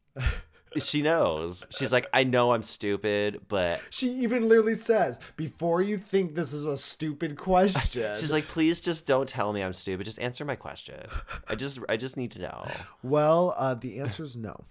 She 0.82 1.02
knows. 1.02 1.66
She's 1.70 1.92
like, 1.92 2.08
I 2.14 2.24
know 2.24 2.54
I'm 2.54 2.64
stupid, 2.64 3.42
but 3.48 3.86
She 3.90 4.10
even 4.24 4.48
literally 4.48 4.76
says, 4.76 5.20
before 5.36 5.82
you 5.82 5.98
think 5.98 6.36
this 6.36 6.54
is 6.54 6.66
a 6.66 6.78
stupid 6.78 7.38
question. 7.38 8.16
she's 8.16 8.32
like, 8.32 8.46
please 8.48 8.80
just 8.82 9.06
don't 9.06 9.28
tell 9.28 9.54
me 9.54 9.62
I'm 9.64 9.74
stupid. 9.74 10.06
Just 10.06 10.20
answer 10.20 10.46
my 10.46 10.56
question. 10.56 11.00
I 11.48 11.56
just 11.56 11.80
I 11.90 11.98
just 11.98 12.18
need 12.18 12.32
to 12.32 12.40
know. 12.40 12.68
well, 13.04 13.54
uh, 13.58 13.74
the 13.74 14.00
answer 14.00 14.24
is 14.24 14.36
no. 14.38 14.66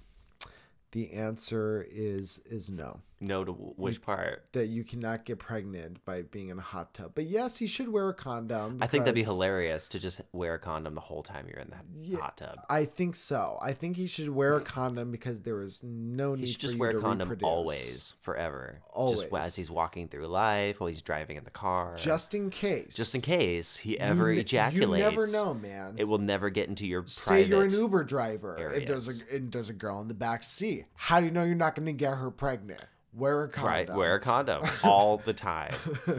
The 0.92 1.12
answer 1.12 1.86
is 1.90 2.40
is 2.46 2.70
no. 2.70 3.00
No 3.24 3.44
to 3.44 3.52
which 3.52 4.02
part? 4.02 4.44
That 4.52 4.66
you 4.66 4.84
cannot 4.84 5.24
get 5.24 5.38
pregnant 5.38 6.04
by 6.04 6.22
being 6.22 6.48
in 6.50 6.58
a 6.58 6.62
hot 6.62 6.94
tub. 6.94 7.12
But 7.14 7.24
yes, 7.26 7.56
he 7.56 7.66
should 7.66 7.88
wear 7.88 8.08
a 8.08 8.14
condom. 8.14 8.78
I 8.80 8.86
think 8.86 9.04
that'd 9.04 9.14
be 9.14 9.22
hilarious 9.24 9.88
to 9.88 9.98
just 9.98 10.20
wear 10.32 10.54
a 10.54 10.58
condom 10.58 10.94
the 10.94 11.00
whole 11.00 11.22
time 11.22 11.46
you're 11.48 11.58
in 11.60 11.70
the 11.70 12.16
hot 12.16 12.36
tub. 12.36 12.58
I 12.68 12.84
think 12.84 13.14
so. 13.14 13.58
I 13.62 13.72
think 13.72 13.96
he 13.96 14.06
should 14.06 14.28
wear 14.30 14.56
a 14.56 14.60
condom 14.60 15.10
because 15.10 15.40
there 15.40 15.62
is 15.62 15.80
no 15.82 16.34
need 16.34 16.44
He 16.46 16.52
should 16.52 16.60
just 16.60 16.74
you 16.74 16.80
wear 16.80 16.90
a 16.90 16.94
to 16.94 17.00
condom 17.00 17.28
reproduce. 17.28 17.46
always, 17.48 18.14
forever. 18.20 18.80
Just 19.08 19.24
Always. 19.26 19.44
as 19.46 19.56
he's 19.56 19.70
walking 19.70 20.08
through 20.08 20.26
life, 20.26 20.80
while 20.80 20.88
he's 20.88 21.02
driving 21.02 21.36
in 21.36 21.44
the 21.44 21.50
car. 21.50 21.94
just 21.96 22.34
in 22.34 22.50
case. 22.50 22.94
just 22.96 23.14
in 23.14 23.20
case 23.20 23.76
he 23.76 23.98
ever 23.98 24.32
ne- 24.32 24.40
ejaculates. 24.40 25.02
You 25.04 25.10
never 25.10 25.26
know, 25.26 25.54
man. 25.54 25.94
It 25.96 26.04
will 26.04 26.18
never 26.18 26.50
get 26.50 26.68
into 26.68 26.86
your 26.86 27.04
Say 27.06 27.44
you're 27.44 27.64
an 27.64 27.70
Uber 27.70 28.04
driver 28.04 28.54
there's 28.58 29.08
areas. 29.08 29.24
a 29.30 29.36
and 29.36 29.52
there's 29.52 29.68
a 29.70 29.72
girl 29.72 30.00
in 30.00 30.08
the 30.08 30.14
back 30.14 30.42
seat. 30.42 30.86
How 30.94 31.20
do 31.20 31.26
you 31.26 31.32
know 31.32 31.44
you're 31.44 31.54
not 31.54 31.74
going 31.74 31.86
to 31.86 31.92
get 31.92 32.14
her 32.18 32.30
pregnant? 32.30 32.80
Wear 33.16 33.44
a 33.44 33.48
condom. 33.48 33.72
Right, 33.72 33.94
wear 33.94 34.14
a 34.16 34.20
condom 34.20 34.64
all 34.82 35.18
the 35.18 35.32
time. 35.32 35.74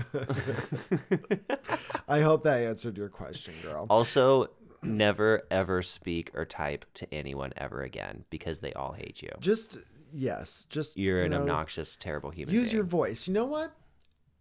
I 2.07 2.21
hope 2.21 2.43
that 2.43 2.61
answered 2.61 2.97
your 2.97 3.09
question, 3.09 3.53
girl. 3.61 3.85
Also, 3.89 4.47
never 4.81 5.41
ever 5.51 5.81
speak 5.81 6.31
or 6.33 6.45
type 6.45 6.85
to 6.93 7.13
anyone 7.13 7.51
ever 7.57 7.81
again 7.81 8.23
because 8.29 8.59
they 8.59 8.71
all 8.73 8.93
hate 8.93 9.21
you. 9.21 9.29
Just 9.39 9.79
yes, 10.13 10.65
just 10.69 10.97
You're 10.97 11.19
you 11.19 11.25
an 11.25 11.31
know, 11.31 11.41
obnoxious, 11.41 11.95
terrible 11.95 12.29
human 12.29 12.53
Use 12.53 12.65
being. 12.69 12.75
your 12.75 12.85
voice. 12.85 13.27
You 13.27 13.33
know 13.33 13.45
what? 13.45 13.71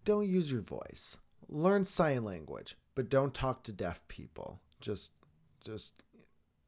Don't 0.04 0.28
use 0.28 0.52
your 0.52 0.60
voice. 0.60 1.16
Learn 1.48 1.84
sign 1.84 2.24
language, 2.24 2.76
but 2.94 3.08
don't 3.08 3.34
talk 3.34 3.62
to 3.64 3.72
deaf 3.72 4.06
people. 4.08 4.60
Just, 4.80 5.12
just, 5.64 5.94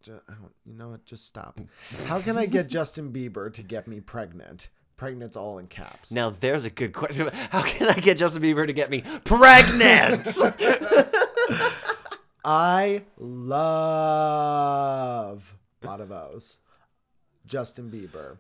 ju- 0.03 0.21
I 0.29 0.33
don't, 0.33 0.55
you 0.65 0.75
know 0.75 0.91
what? 0.91 1.05
Just 1.05 1.27
stop. 1.27 1.61
How 2.07 2.21
can 2.21 2.39
I 2.39 2.47
get 2.47 2.69
Justin 2.69 3.13
Bieber 3.13 3.53
to 3.53 3.63
get 3.63 3.87
me 3.87 4.01
pregnant? 4.01 4.69
Pregnant's 4.97 5.37
all 5.37 5.59
in 5.59 5.67
caps. 5.67 6.11
Now 6.11 6.31
there's 6.31 6.65
a 6.65 6.71
good 6.71 6.93
question. 6.93 7.29
How 7.51 7.63
can 7.63 7.89
I 7.89 7.95
get 7.95 8.17
Justin 8.17 8.43
Bieber 8.43 8.67
to 8.67 8.73
get 8.73 8.91
me 8.91 9.03
pregnant? 9.25 10.27
I 12.45 13.03
love 13.19 14.47
a 15.83 15.87
lot 15.87 16.01
of 16.01 16.11
O's. 16.13 16.59
Justin 17.47 17.91
Bieber. 17.91 18.39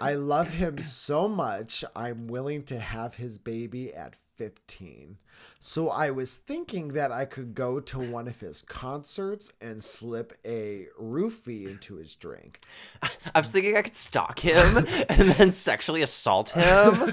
I 0.00 0.14
love 0.14 0.50
him 0.50 0.80
so 0.80 1.28
much, 1.28 1.84
I'm 1.94 2.26
willing 2.26 2.62
to 2.64 2.80
have 2.80 3.16
his 3.16 3.36
baby 3.38 3.92
at 3.92 4.14
15. 4.38 5.18
So 5.58 5.88
I 5.88 6.10
was 6.10 6.36
thinking 6.36 6.88
that 6.88 7.10
I 7.10 7.24
could 7.24 7.54
go 7.54 7.80
to 7.80 7.98
one 7.98 8.28
of 8.28 8.38
his 8.38 8.62
concerts 8.62 9.52
and 9.60 9.82
slip 9.82 10.32
a 10.44 10.86
roofie 10.98 11.68
into 11.68 11.96
his 11.96 12.14
drink. 12.14 12.60
I 13.34 13.40
was 13.40 13.50
thinking 13.50 13.76
I 13.76 13.82
could 13.82 13.96
stalk 13.96 14.38
him 14.38 14.76
and 15.08 15.30
then 15.30 15.52
sexually 15.52 16.02
assault 16.02 16.50
him 16.50 17.12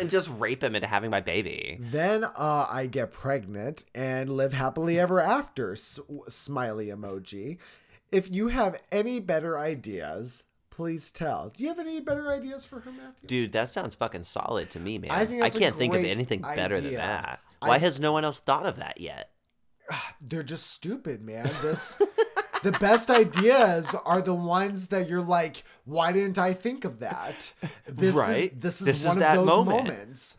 and 0.00 0.10
just 0.10 0.28
rape 0.36 0.62
him 0.62 0.74
into 0.74 0.88
having 0.88 1.10
my 1.10 1.20
baby. 1.20 1.78
Then 1.80 2.24
uh, 2.24 2.66
I 2.68 2.86
get 2.86 3.12
pregnant 3.12 3.84
and 3.94 4.28
live 4.28 4.52
happily 4.52 4.98
ever 4.98 5.20
after. 5.20 5.72
S- 5.72 6.00
smiley 6.28 6.88
emoji. 6.88 7.58
If 8.10 8.34
you 8.34 8.48
have 8.48 8.80
any 8.90 9.20
better 9.20 9.58
ideas, 9.58 10.42
please 10.74 11.10
tell. 11.12 11.50
Do 11.56 11.62
you 11.62 11.68
have 11.68 11.78
any 11.78 12.00
better 12.00 12.30
ideas 12.30 12.64
for 12.64 12.80
her, 12.80 12.90
Matthew? 12.90 13.26
Dude, 13.26 13.52
that 13.52 13.68
sounds 13.68 13.94
fucking 13.94 14.24
solid 14.24 14.70
to 14.70 14.80
me, 14.80 14.98
man. 14.98 15.10
I 15.12 15.24
think 15.24 15.42
a 15.42 15.50
can't 15.50 15.76
think 15.76 15.94
of 15.94 16.04
anything 16.04 16.40
better 16.42 16.74
than 16.74 16.86
idea. 16.86 16.98
that. 16.98 17.40
I- 17.62 17.68
Why 17.68 17.78
has 17.78 18.00
no 18.00 18.12
one 18.12 18.24
else 18.24 18.40
thought 18.40 18.66
of 18.66 18.76
that 18.76 19.00
yet? 19.00 19.30
Ah, 19.90 20.14
they're 20.20 20.42
just 20.42 20.66
stupid, 20.70 21.22
man. 21.22 21.48
This. 21.62 22.00
The 22.62 22.72
best 22.72 23.10
ideas 23.10 23.94
are 24.06 24.22
the 24.22 24.32
ones 24.34 24.88
that 24.88 25.06
you're 25.08 25.20
like, 25.20 25.64
why 25.84 26.12
didn't 26.12 26.38
I 26.38 26.54
think 26.54 26.84
of 26.86 27.00
that? 27.00 27.52
This 27.86 28.14
Right. 28.14 28.50
Is, 28.52 28.58
this 28.58 28.80
is 28.80 28.86
This 28.86 29.00
is 29.02 29.08
one 29.08 29.18
that 29.18 29.38
of 29.38 29.46
those 29.46 29.66
moment. 29.66 29.86
moments. 29.88 30.38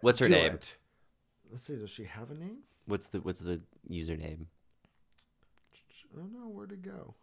What's 0.00 0.18
her 0.20 0.28
Do 0.28 0.32
name? 0.32 0.52
it. 0.54 0.76
Let's 1.50 1.64
see. 1.64 1.76
Does 1.76 1.90
she 1.90 2.04
have 2.04 2.30
a 2.30 2.34
name? 2.34 2.58
What's 2.86 3.06
the 3.08 3.20
what's 3.20 3.40
the 3.40 3.60
username? 3.90 4.46
I 6.14 6.16
don't 6.20 6.32
know 6.32 6.48
where 6.48 6.66
to 6.66 6.76
go. 6.76 7.14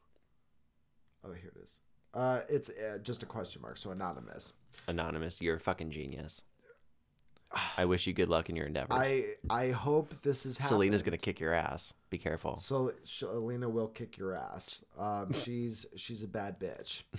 Oh, 1.23 1.31
here 1.33 1.51
it 1.55 1.61
is. 1.63 1.77
Uh, 2.13 2.41
it's 2.49 2.69
uh, 2.69 2.97
just 3.01 3.23
a 3.23 3.25
question 3.25 3.61
mark, 3.61 3.77
so 3.77 3.91
anonymous. 3.91 4.53
Anonymous. 4.87 5.41
You're 5.41 5.55
a 5.55 5.59
fucking 5.59 5.91
genius. 5.91 6.43
I 7.77 7.83
wish 7.85 8.07
you 8.07 8.13
good 8.13 8.29
luck 8.29 8.49
in 8.49 8.55
your 8.55 8.65
endeavors. 8.65 8.97
I 8.97 9.25
I 9.49 9.71
hope 9.71 10.21
this 10.21 10.45
is 10.45 10.57
happening. 10.57 10.69
Selena's 10.69 11.03
gonna 11.03 11.17
kick 11.17 11.39
your 11.39 11.53
ass. 11.53 11.93
Be 12.09 12.17
careful. 12.17 12.55
So 12.55 12.93
Selena 13.03 13.67
will 13.67 13.89
kick 13.89 14.17
your 14.17 14.35
ass. 14.35 14.83
Um, 14.97 15.33
she's 15.43 15.85
she's 15.95 16.23
a 16.23 16.27
bad 16.27 16.59
bitch. 16.59 17.03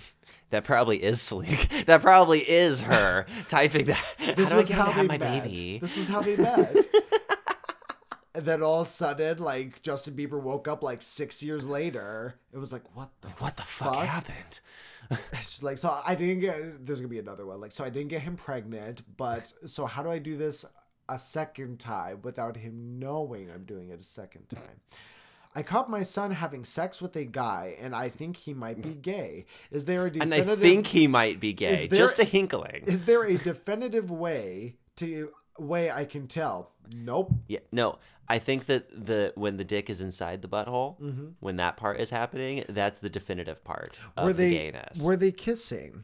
That 0.49 0.63
probably 0.63 1.03
is 1.03 1.19
Selena. 1.19 1.57
That 1.85 2.01
probably 2.01 2.39
is 2.39 2.81
her 2.81 3.25
typing 3.47 3.85
that. 3.87 4.03
This 4.35 4.53
was 4.53 4.69
how 4.69 4.91
they 4.91 5.07
met. 5.07 5.19
baby? 5.19 5.79
This 5.79 5.97
was 5.97 6.07
how 6.07 6.21
they 6.21 6.37
met. 6.37 6.75
And 8.35 8.45
then 8.45 8.61
all 8.63 8.81
of 8.81 8.87
a 8.87 8.89
sudden, 8.89 9.37
like 9.39 9.81
Justin 9.81 10.15
Bieber 10.15 10.41
woke 10.41 10.67
up 10.67 10.83
like 10.83 11.01
six 11.01 11.43
years 11.43 11.65
later. 11.65 12.35
It 12.53 12.57
was 12.57 12.71
like, 12.71 12.83
what 12.95 13.09
the 13.21 13.27
What 13.29 13.55
the 13.57 13.63
fuck, 13.63 13.93
fuck? 13.95 14.05
happened? 14.05 14.59
She's 15.39 15.61
like, 15.63 15.77
so 15.77 16.01
I 16.05 16.15
didn't 16.15 16.39
get. 16.39 16.85
There's 16.85 16.99
gonna 16.99 17.09
be 17.09 17.19
another 17.19 17.45
one. 17.45 17.59
Like, 17.61 17.71
so 17.71 17.83
I 17.83 17.89
didn't 17.89 18.09
get 18.09 18.21
him 18.21 18.35
pregnant, 18.35 19.03
but 19.17 19.51
so 19.65 19.85
how 19.85 20.01
do 20.03 20.09
I 20.09 20.17
do 20.19 20.37
this 20.37 20.65
a 21.09 21.19
second 21.19 21.79
time 21.79 22.21
without 22.23 22.55
him 22.57 22.97
knowing 22.99 23.51
I'm 23.51 23.65
doing 23.65 23.89
it 23.89 23.99
a 23.99 24.03
second 24.05 24.47
time? 24.49 24.79
I 25.55 25.61
caught 25.61 25.87
my 25.87 26.01
son 26.01 26.31
having 26.31 26.65
sex 26.65 26.99
with 26.99 27.15
a 27.15 27.25
guy, 27.25 27.75
and 27.79 27.93
I 27.95 28.09
think 28.09 28.37
he 28.37 28.55
might 28.55 28.81
be 28.81 28.95
gay. 28.95 29.45
Is 29.69 29.85
there 29.85 30.07
a 30.07 30.09
definitive? 30.11 30.49
And? 30.49 30.57
I 30.59 30.61
think 30.61 30.87
he 30.87 31.05
might 31.05 31.39
be 31.39 31.53
gay. 31.53 31.85
There- 31.85 31.95
Just 31.99 32.17
a 32.17 32.23
hinkling. 32.23 32.85
is 32.87 33.05
there 33.05 33.23
a 33.23 33.37
definitive 33.37 34.09
way 34.09 34.77
to 34.95 35.29
way 35.59 35.91
I 35.91 36.05
can 36.05 36.27
tell? 36.27 36.71
Nope. 36.95 37.31
Yeah, 37.47 37.59
no. 37.71 37.99
I 38.27 38.39
think 38.39 38.65
that 38.67 39.05
the 39.05 39.33
when 39.35 39.57
the 39.57 39.63
dick 39.63 39.89
is 39.89 40.01
inside 40.01 40.41
the 40.41 40.47
butthole, 40.47 40.99
Mm-hmm. 40.99 41.27
when 41.39 41.57
that 41.57 41.77
part 41.77 41.99
is 41.99 42.09
happening, 42.09 42.63
that's 42.69 42.99
the 42.99 43.09
definitive 43.09 43.63
part 43.63 43.99
of 44.17 44.25
Were 44.25 44.33
the 44.33 44.43
they 44.43 44.49
gayness. 44.51 45.01
were 45.01 45.15
they 45.17 45.31
kissing? 45.31 46.03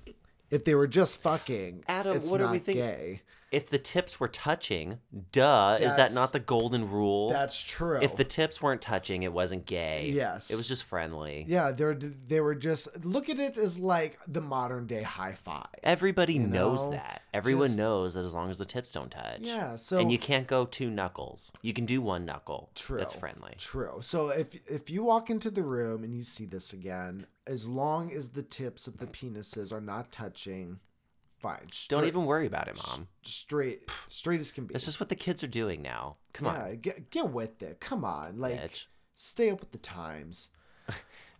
If 0.51 0.65
they 0.65 0.73
were 0.75 0.87
just 0.87 1.21
fucking, 1.21 1.83
Adam, 1.87 2.17
it's 2.17 2.29
what 2.29 2.41
are 2.41 2.51
we 2.51 2.59
thinking? 2.59 2.83
gay. 2.85 3.21
If 3.51 3.69
the 3.69 3.79
tips 3.79 4.19
were 4.19 4.27
touching, 4.27 4.99
duh, 5.31 5.79
is 5.81 5.95
that 5.95 6.13
not 6.13 6.33
the 6.33 6.39
golden 6.39 6.89
rule? 6.89 7.29
That's 7.29 7.61
true. 7.61 7.99
If 7.99 8.15
the 8.15 8.23
tips 8.23 8.61
weren't 8.61 8.81
touching, 8.81 9.23
it 9.23 9.33
wasn't 9.33 9.65
gay. 9.65 10.11
Yes. 10.13 10.51
It 10.51 10.55
was 10.55 10.67
just 10.67 10.83
friendly. 10.83 11.45
yeah, 11.47 11.71
they're 11.71 11.95
they 11.95 12.41
were 12.41 12.53
just 12.53 13.03
look 13.03 13.27
at 13.27 13.39
it 13.39 13.57
as 13.57 13.79
like 13.79 14.19
the 14.27 14.41
modern 14.41 14.85
day 14.85 15.01
high 15.01 15.33
five. 15.33 15.65
Everybody 15.83 16.37
knows 16.37 16.85
know, 16.87 16.93
that. 16.93 17.23
Everyone 17.33 17.67
just- 17.67 17.77
knows 17.77 18.13
that 18.13 18.23
as 18.23 18.33
long 18.33 18.51
as 18.51 18.57
the 18.59 18.65
tips 18.65 18.91
don't 18.91 19.09
touch. 19.09 19.39
Yeah, 19.41 19.75
so 19.75 19.99
and 19.99 20.11
you 20.11 20.19
can't 20.19 20.45
go 20.45 20.65
two 20.65 20.89
knuckles. 20.91 21.51
You 21.63 21.73
can 21.73 21.85
do 21.85 22.01
one 22.01 22.25
knuckle. 22.25 22.69
True. 22.75 22.99
That's 22.99 23.13
friendly. 23.13 23.55
True. 23.57 23.97
So 24.01 24.29
if 24.29 24.55
if 24.69 24.89
you 24.91 25.03
walk 25.03 25.29
into 25.31 25.49
the 25.49 25.63
room 25.63 26.03
and 26.03 26.13
you 26.13 26.21
see 26.23 26.45
this 26.45 26.71
again, 26.71 27.25
as 27.47 27.65
long 27.67 28.11
as 28.11 28.29
the 28.29 28.43
tips 28.43 28.85
of 28.85 28.97
the 28.97 29.07
penises 29.07 29.73
are 29.73 29.81
not 29.81 30.11
touching, 30.11 30.79
fine. 31.41 31.67
Don't 31.87 32.05
even 32.05 32.25
worry 32.25 32.47
about 32.47 32.67
it, 32.67 32.77
mom. 32.77 33.07
straight 33.23 33.89
straight 34.09 34.39
as 34.39 34.51
can 34.51 34.65
be. 34.65 34.73
This 34.73 34.87
is 34.87 34.99
what 34.99 35.09
the 35.09 35.15
kids 35.15 35.43
are 35.43 35.47
doing 35.47 35.81
now. 35.81 36.17
Come 36.33 36.47
on. 36.47 36.77
get 36.77 37.09
get 37.09 37.29
with 37.29 37.61
it. 37.61 37.79
Come 37.79 38.05
on, 38.05 38.39
like 38.39 38.59
Bitch. 38.59 38.85
stay 39.15 39.49
up 39.49 39.59
with 39.59 39.71
the 39.71 39.77
times. 39.77 40.49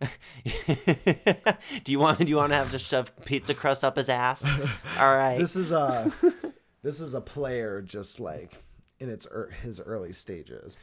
do 1.84 1.92
you 1.92 1.98
want? 1.98 2.18
Do 2.18 2.26
you 2.26 2.36
want 2.36 2.52
to 2.52 2.56
have 2.56 2.70
to 2.70 2.78
shove 2.78 3.12
pizza 3.24 3.54
crust 3.54 3.84
up 3.84 3.96
his 3.96 4.08
ass? 4.08 4.44
All 4.98 5.14
right. 5.14 5.38
This 5.38 5.56
is 5.56 5.70
a 5.70 6.12
this 6.82 7.00
is 7.00 7.14
a 7.14 7.20
player 7.20 7.82
just 7.82 8.20
like 8.20 8.62
in 8.98 9.08
its 9.10 9.26
ear 9.26 9.50
his 9.62 9.80
early 9.80 10.12
stages. 10.12 10.76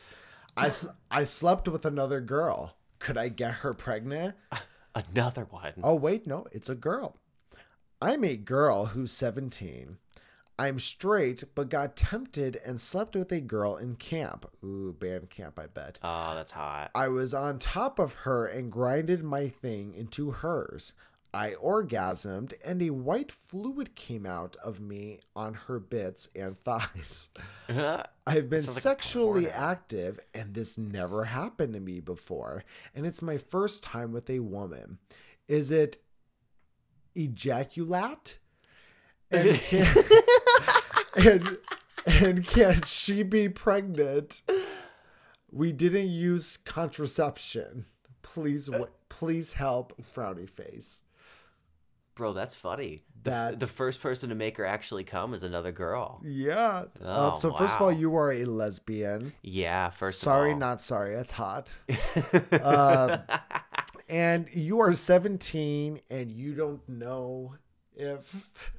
I 0.56 0.72
I 1.10 1.24
slept 1.24 1.68
with 1.68 1.86
another 1.86 2.22
girl. 2.22 2.76
Could 3.00 3.18
I 3.18 3.30
get 3.30 3.54
her 3.56 3.74
pregnant? 3.74 4.36
Another 4.96 5.46
one. 5.50 5.74
Oh, 5.84 5.94
wait, 5.94 6.26
no, 6.26 6.48
it's 6.52 6.70
a 6.70 6.76
girl. 6.76 7.20
I'm 8.02 8.24
a 8.24 8.36
girl 8.36 8.88
who's 8.88 9.12
17. 9.12 9.98
I'm 10.60 10.80
straight, 10.80 11.44
but 11.56 11.70
got 11.70 11.96
tempted 11.96 12.60
and 12.66 12.80
slept 12.80 13.16
with 13.16 13.32
a 13.32 13.42
girl 13.42 13.76
in 13.76 13.96
camp. 13.96 14.50
Ooh, 14.64 14.96
band 15.00 15.30
camp, 15.30 15.60
I 15.60 15.68
bet. 15.68 16.00
Oh, 16.04 16.34
that's 16.36 16.52
hot. 16.52 16.92
I 16.94 17.08
was 17.08 17.34
on 17.34 17.60
top 17.60 18.00
of 18.00 18.14
her 18.14 18.46
and 18.46 18.72
grinded 18.72 19.24
my 19.24 19.50
thing 19.50 19.94
into 19.96 20.32
hers. 20.32 20.94
I 21.34 21.52
orgasmed, 21.52 22.54
and 22.64 22.82
a 22.82 22.92
white 22.92 23.32
fluid 23.32 23.96
came 23.96 24.26
out 24.26 24.56
of 24.64 24.80
me 24.80 25.20
on 25.36 25.54
her 25.54 25.80
bits 25.80 26.30
and 26.36 26.58
thighs. 26.64 27.30
I've 27.70 28.50
been 28.50 28.62
sounds 28.62 28.76
like 28.76 28.82
sexually 28.84 29.50
active, 29.50 30.20
and 30.34 30.54
this 30.54 30.78
never 30.78 31.26
happened 31.26 31.74
to 31.74 31.80
me 31.80 32.00
before. 32.00 32.64
And 32.96 33.06
it's 33.06 33.22
my 33.22 33.38
first 33.38 33.84
time 33.84 34.12
with 34.12 34.30
a 34.30 34.40
woman. 34.40 35.00
Is 35.48 35.72
it 35.72 35.98
ejaculate? 37.18 38.38
And 39.32 39.60
can, 39.60 39.88
and, 41.16 41.58
and 42.06 42.46
can 42.48 42.82
she 42.84 43.24
be 43.24 43.50
pregnant? 43.50 44.42
We 45.52 45.72
didn't 45.72 46.10
use 46.10 46.58
contraception. 46.58 47.86
Please, 48.22 48.68
w- 48.68 48.88
please 49.10 49.54
help. 49.54 49.94
Frowny 50.02 50.50
face. 50.50 51.02
Bro, 52.16 52.34
that's 52.34 52.56
funny. 52.56 53.04
That- 53.24 53.60
the 53.60 53.68
first 53.68 54.02
person 54.02 54.30
to 54.30 54.36
make 54.36 54.58
her 54.58 54.66
actually 54.66 55.04
come 55.04 55.34
is 55.34 55.44
another 55.44 55.72
girl. 55.72 56.22
Yeah. 56.24 56.86
Oh, 57.02 57.32
um, 57.32 57.38
so 57.38 57.52
first 57.54 57.76
of 57.76 57.82
all, 57.82 57.92
you 57.92 58.16
are 58.16 58.32
a 58.32 58.46
lesbian. 58.46 59.34
Yeah, 59.42 59.90
first 59.90 60.20
Sorry, 60.22 60.52
of 60.52 60.56
all. 60.56 60.60
not 60.60 60.82
sorry. 60.82 61.16
That's 61.16 61.32
hot. 61.32 61.76
uh, 62.54 63.18
and 64.10 64.48
you 64.54 64.80
are 64.80 64.94
17 64.94 66.00
and 66.10 66.32
you 66.32 66.54
don't 66.54 66.88
know 66.88 67.56
if 67.96 68.74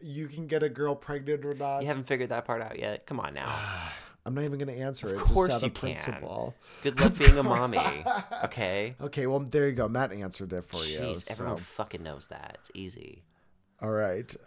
you 0.00 0.26
can 0.28 0.46
get 0.46 0.62
a 0.62 0.68
girl 0.68 0.94
pregnant 0.94 1.44
or 1.44 1.54
not. 1.54 1.80
You 1.82 1.88
haven't 1.88 2.06
figured 2.06 2.30
that 2.30 2.44
part 2.44 2.60
out 2.62 2.78
yet. 2.78 3.06
Come 3.06 3.20
on 3.20 3.34
now. 3.34 3.54
I'm 4.26 4.34
not 4.34 4.44
even 4.44 4.58
going 4.58 4.76
to 4.76 4.82
answer 4.82 5.08
it. 5.08 5.14
Of 5.14 5.22
course 5.22 5.52
just 5.52 5.64
out 5.64 5.66
you 5.66 5.68
of 5.68 5.74
can. 5.74 5.94
principle. 5.94 6.54
Good 6.82 7.00
luck 7.00 7.16
being 7.16 7.38
a 7.38 7.42
mommy. 7.42 7.78
Okay. 8.44 8.94
Okay, 9.00 9.26
well, 9.26 9.40
there 9.40 9.68
you 9.68 9.74
go. 9.74 9.88
Matt 9.88 10.12
answered 10.12 10.52
it 10.52 10.64
for 10.64 10.84
you. 10.84 10.98
Jeez, 10.98 11.30
everyone 11.30 11.56
fucking 11.56 12.02
knows 12.02 12.28
that. 12.28 12.58
It's 12.60 12.70
easy. 12.74 13.24
All 13.80 13.90
right. 13.90 14.34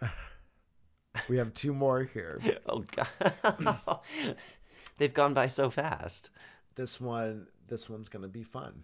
We 1.28 1.36
have 1.36 1.52
two 1.52 1.74
more 1.74 2.04
here. 2.04 2.40
Oh 2.66 2.84
god. 2.96 4.00
They've 4.96 5.12
gone 5.12 5.34
by 5.34 5.46
so 5.46 5.68
fast. 5.68 6.30
This 6.74 6.98
one, 6.98 7.48
this 7.68 7.90
one's 7.90 8.08
gonna 8.08 8.28
be 8.28 8.42
fun. 8.42 8.82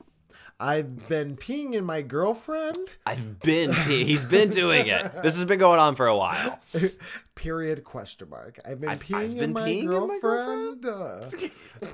I've 0.60 1.08
been 1.08 1.36
peeing 1.36 1.74
in 1.74 1.84
my 1.84 2.02
girlfriend. 2.02 2.96
I've 3.06 3.40
been 3.40 3.72
pee- 3.72 4.04
he's 4.04 4.24
been 4.24 4.50
doing 4.50 4.86
it. 4.88 5.22
This 5.22 5.36
has 5.36 5.44
been 5.44 5.58
going 5.58 5.78
on 5.80 5.94
for 5.94 6.06
a 6.06 6.16
while. 6.16 6.58
Period 7.34 7.84
question 7.84 8.28
mark. 8.28 8.58
I've 8.64 8.80
been 8.80 8.90
I've- 8.90 9.04
peeing, 9.04 9.16
I've 9.36 9.36
in, 9.42 9.52
my 9.52 9.68
peeing 9.68 9.82
in 9.84 10.08
my 10.08 10.18
girlfriend. 10.20 10.86
uh, 10.86 11.86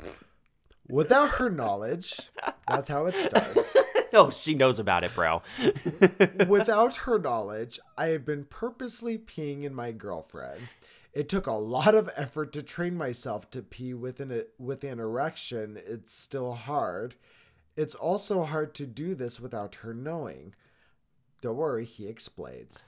without 0.88 1.30
her 1.30 1.50
knowledge. 1.50 2.30
That's 2.68 2.88
how 2.88 3.06
it 3.06 3.14
starts. 3.14 3.76
no, 4.12 4.30
she 4.30 4.54
knows 4.54 4.78
about 4.78 5.04
it, 5.04 5.14
bro. 5.14 5.42
without 6.48 6.96
her 6.96 7.18
knowledge, 7.18 7.78
I 7.98 8.08
have 8.08 8.24
been 8.24 8.44
purposely 8.44 9.18
peeing 9.18 9.62
in 9.64 9.74
my 9.74 9.92
girlfriend. 9.92 10.68
It 11.12 11.28
took 11.28 11.46
a 11.46 11.52
lot 11.52 11.94
of 11.94 12.10
effort 12.16 12.52
to 12.54 12.62
train 12.62 12.96
myself 12.96 13.48
to 13.52 13.62
pee 13.62 13.94
with 13.94 14.18
an, 14.20 14.44
with 14.58 14.82
an 14.82 14.98
erection. 14.98 15.78
It's 15.86 16.12
still 16.12 16.54
hard. 16.54 17.14
It's 17.76 17.94
also 17.94 18.44
hard 18.44 18.74
to 18.74 18.86
do 18.86 19.14
this 19.14 19.40
without 19.40 19.76
her 19.76 19.94
knowing. 19.94 20.54
Don't 21.40 21.56
worry, 21.56 21.84
he 21.84 22.06
explains. 22.06 22.82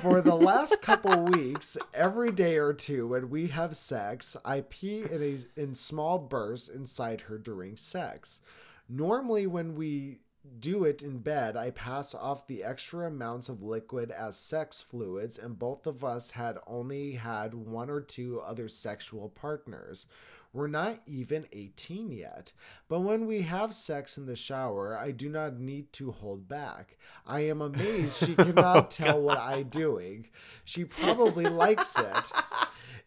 For 0.00 0.20
the 0.20 0.34
last 0.34 0.82
couple 0.82 1.24
weeks, 1.36 1.76
every 1.92 2.32
day 2.32 2.56
or 2.56 2.72
two 2.72 3.06
when 3.06 3.30
we 3.30 3.48
have 3.48 3.76
sex, 3.76 4.36
I 4.44 4.62
pee 4.62 5.02
in 5.02 5.22
a 5.22 5.60
in 5.60 5.74
small 5.74 6.18
bursts 6.18 6.68
inside 6.68 7.22
her 7.22 7.38
during 7.38 7.76
sex. 7.76 8.40
Normally 8.88 9.46
when 9.46 9.76
we 9.76 10.18
do 10.58 10.84
it 10.84 11.02
in 11.02 11.18
bed, 11.18 11.56
I 11.56 11.70
pass 11.70 12.14
off 12.14 12.46
the 12.46 12.64
extra 12.64 13.06
amounts 13.06 13.48
of 13.48 13.62
liquid 13.62 14.10
as 14.10 14.36
sex 14.36 14.82
fluids, 14.82 15.38
and 15.38 15.58
both 15.58 15.86
of 15.86 16.04
us 16.04 16.32
had 16.32 16.58
only 16.66 17.12
had 17.12 17.54
one 17.54 17.88
or 17.88 18.00
two 18.00 18.40
other 18.40 18.68
sexual 18.68 19.28
partners. 19.28 20.06
We're 20.54 20.68
not 20.68 21.00
even 21.04 21.46
18 21.52 22.12
yet. 22.12 22.52
But 22.88 23.00
when 23.00 23.26
we 23.26 23.42
have 23.42 23.74
sex 23.74 24.16
in 24.16 24.26
the 24.26 24.36
shower, 24.36 24.96
I 24.96 25.10
do 25.10 25.28
not 25.28 25.58
need 25.58 25.92
to 25.94 26.12
hold 26.12 26.48
back. 26.48 26.96
I 27.26 27.40
am 27.40 27.60
amazed 27.60 28.24
she 28.24 28.34
cannot 28.36 28.76
oh, 28.76 28.86
tell 28.88 29.20
what 29.20 29.38
I'm 29.38 29.68
doing. 29.68 30.28
She 30.64 30.84
probably 30.84 31.46
likes 31.46 31.98
it. 31.98 32.32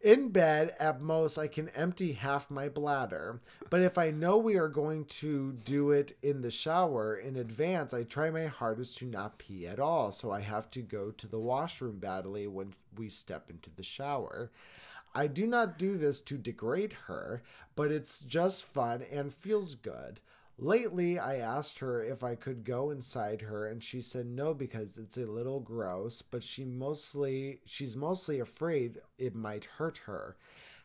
In 0.01 0.29
bed, 0.29 0.75
at 0.77 1.01
most, 1.01 1.37
I 1.37 1.47
can 1.47 1.69
empty 1.69 2.13
half 2.13 2.51
my 2.51 2.67
bladder. 2.67 3.39
But 3.69 3.81
if 3.81 3.97
I 3.97 4.11
know 4.11 4.37
we 4.37 4.57
are 4.57 4.67
going 4.67 5.05
to 5.05 5.53
do 5.53 5.91
it 5.91 6.17
in 6.21 6.41
the 6.41 6.51
shower 6.51 7.15
in 7.15 7.37
advance, 7.37 7.93
I 7.93 8.03
try 8.03 8.29
my 8.29 8.45
hardest 8.45 8.97
to 8.97 9.05
not 9.05 9.39
pee 9.39 9.65
at 9.65 9.79
all. 9.79 10.11
So 10.11 10.31
I 10.31 10.41
have 10.41 10.69
to 10.71 10.81
go 10.81 11.11
to 11.11 11.27
the 11.27 11.39
washroom 11.39 11.99
badly 11.99 12.45
when 12.45 12.73
we 12.97 13.07
step 13.07 13.49
into 13.49 13.69
the 13.75 13.83
shower. 13.83 14.51
I 15.17 15.25
do 15.25 15.47
not 15.47 15.79
do 15.79 15.97
this 15.97 16.21
to 16.21 16.37
degrade 16.37 16.93
her, 17.07 17.41
but 17.75 17.91
it's 17.91 18.19
just 18.19 18.63
fun 18.63 19.03
and 19.11 19.33
feels 19.33 19.73
good. 19.73 20.19
Lately, 20.59 21.17
I 21.17 21.37
asked 21.37 21.79
her 21.79 22.03
if 22.03 22.23
I 22.23 22.35
could 22.35 22.63
go 22.63 22.91
inside 22.91 23.41
her 23.41 23.65
and 23.65 23.83
she 23.83 23.99
said 23.99 24.27
no 24.27 24.53
because 24.53 24.95
it's 24.95 25.17
a 25.17 25.25
little 25.25 25.59
gross, 25.59 26.21
but 26.21 26.43
she 26.43 26.65
mostly 26.65 27.61
she's 27.65 27.95
mostly 27.95 28.39
afraid 28.39 28.99
it 29.17 29.33
might 29.33 29.65
hurt 29.79 30.01
her. 30.05 30.37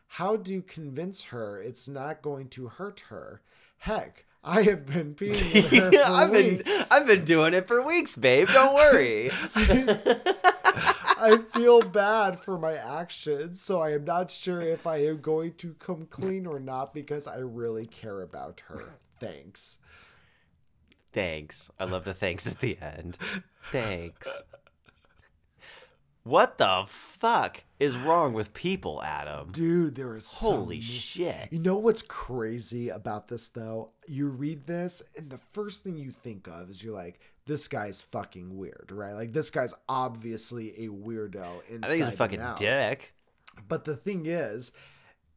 How 0.07 0.35
do 0.35 0.51
you 0.51 0.63
convince 0.63 1.25
her 1.25 1.61
it's 1.61 1.87
not 1.87 2.23
going 2.23 2.47
to 2.49 2.69
hurt 2.69 3.01
her? 3.09 3.43
Heck, 3.77 4.25
I 4.43 4.63
have 4.63 4.87
been 4.87 5.13
peeing 5.15 5.73
in 5.73 5.79
her 5.79 5.91
for 5.91 6.11
I've 6.11 6.31
been. 6.31 6.63
I've 6.89 7.05
been 7.05 7.23
doing 7.23 7.53
it 7.53 7.67
for 7.67 7.85
weeks, 7.85 8.15
babe. 8.15 8.47
Don't 8.51 8.73
worry. 8.73 9.29
I 11.17 11.37
feel 11.37 11.81
bad 11.81 12.39
for 12.39 12.57
my 12.57 12.73
actions, 12.75 13.61
so 13.61 13.81
I 13.81 13.91
am 13.93 14.03
not 14.03 14.31
sure 14.31 14.61
if 14.61 14.85
I 14.87 14.97
am 14.97 15.21
going 15.21 15.53
to 15.55 15.73
come 15.75 16.07
clean 16.09 16.45
or 16.45 16.59
not 16.59 16.93
because 16.93 17.27
I 17.27 17.37
really 17.37 17.85
care 17.85 18.21
about 18.21 18.61
her. 18.67 18.95
Thanks. 19.19 19.77
Thanks. 21.11 21.69
I 21.79 21.85
love 21.85 22.03
the 22.05 22.13
thanks 22.13 22.47
at 22.47 22.59
the 22.59 22.77
end. 22.81 23.17
Thanks. 23.65 24.41
What 26.23 26.57
the 26.57 26.85
fuck 26.87 27.65
is 27.79 27.97
wrong 27.97 28.33
with 28.33 28.53
people, 28.53 29.03
Adam? 29.03 29.51
Dude, 29.51 29.95
there 29.95 30.15
is 30.15 30.25
some- 30.25 30.51
Holy 30.55 30.79
shit. 30.79 31.49
You 31.51 31.59
know 31.59 31.77
what's 31.77 32.01
crazy 32.01 32.87
about 32.89 33.27
this 33.27 33.49
though? 33.49 33.91
You 34.07 34.29
read 34.29 34.65
this 34.65 35.01
and 35.17 35.29
the 35.29 35.39
first 35.51 35.83
thing 35.83 35.97
you 35.97 36.11
think 36.11 36.47
of 36.47 36.69
is 36.69 36.81
you're 36.81 36.95
like, 36.95 37.19
this 37.45 37.67
guy's 37.67 38.01
fucking 38.01 38.57
weird, 38.57 38.91
right? 38.91 39.13
Like 39.13 39.33
this 39.33 39.49
guy's 39.49 39.73
obviously 39.89 40.85
a 40.85 40.89
weirdo 40.89 41.61
inside 41.69 41.85
I 41.85 41.87
think 41.87 42.03
he's 42.03 42.13
a 42.13 42.17
fucking 42.17 42.41
dick. 42.57 43.13
But 43.67 43.85
the 43.85 43.95
thing 43.95 44.25
is, 44.25 44.71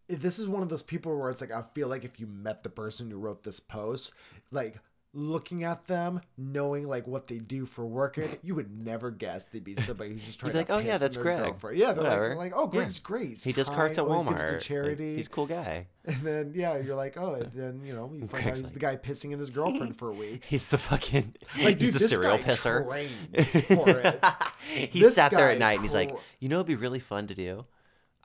this 0.08 0.38
is 0.38 0.48
one 0.48 0.62
of 0.62 0.68
those 0.68 0.82
people 0.82 1.18
where 1.18 1.30
it's 1.30 1.40
like 1.40 1.50
I 1.50 1.62
feel 1.74 1.88
like 1.88 2.04
if 2.04 2.20
you 2.20 2.26
met 2.26 2.62
the 2.62 2.68
person 2.70 3.10
who 3.10 3.18
wrote 3.18 3.42
this 3.42 3.60
post, 3.60 4.12
like 4.50 4.76
looking 5.16 5.64
at 5.64 5.86
them, 5.86 6.20
knowing 6.36 6.86
like 6.86 7.06
what 7.06 7.26
they 7.26 7.38
do 7.38 7.64
for 7.66 7.86
work, 7.86 8.18
and 8.18 8.36
you 8.42 8.54
would 8.54 8.70
never 8.84 9.10
guess 9.10 9.46
they'd 9.46 9.64
be 9.64 9.74
somebody 9.74 10.10
who's 10.12 10.24
just 10.24 10.38
trying 10.38 10.50
be 10.52 10.52
to 10.52 10.58
like, 10.58 10.70
"Oh, 10.70 10.78
yeah, 10.78 10.98
that's 10.98 11.16
Greg." 11.16 11.38
girlfriend." 11.38 11.78
Yeah, 11.78 11.92
they're 11.94 12.04
Whatever. 12.04 12.28
like, 12.36 12.52
like, 12.52 12.52
"Oh, 12.54 12.64
Yeah. 12.72 12.78
Greg's 12.80 12.98
great. 12.98 13.28
He's 13.30 13.44
He 13.44 13.52
does 13.52 13.68
kind, 13.68 13.76
carts 13.78 13.98
at 13.98 14.04
Walmart. 14.04 14.46
to 14.46 14.52
Like, 14.52 14.60
charity." 14.60 15.16
he's 15.16 15.26
a 15.26 15.30
cool 15.30 15.46
guy. 15.46 15.86
And 16.06 16.20
then 16.22 16.52
yeah, 16.54 16.76
you're 16.78 16.94
like, 16.94 17.16
oh, 17.16 17.34
and 17.34 17.50
then 17.52 17.80
you 17.84 17.92
know, 17.92 18.12
you 18.14 18.28
find 18.28 18.44
out 18.46 18.50
he's 18.50 18.62
like- 18.62 18.72
the 18.74 18.78
guy 18.78 18.94
pissing 18.96 19.32
in 19.32 19.40
his 19.40 19.50
girlfriend 19.50 19.96
for 19.96 20.12
weeks. 20.12 20.48
He's 20.48 20.68
the 20.68 20.78
fucking. 20.78 21.34
like, 21.60 21.80
he's 21.80 21.92
dude, 21.92 22.00
the 22.00 22.06
serial 22.08 22.38
pisser. 22.38 22.86
he 24.68 25.00
This 25.00 25.14
sat 25.16 25.32
there 25.32 25.50
at 25.50 25.58
night 25.58 25.72
and 25.74 25.82
he's 25.82 25.94
like, 25.94 26.14
you 26.38 26.48
know, 26.48 26.56
it'd 26.56 26.66
be 26.66 26.76
really 26.76 27.00
fun 27.00 27.26
to 27.26 27.34
do. 27.34 27.64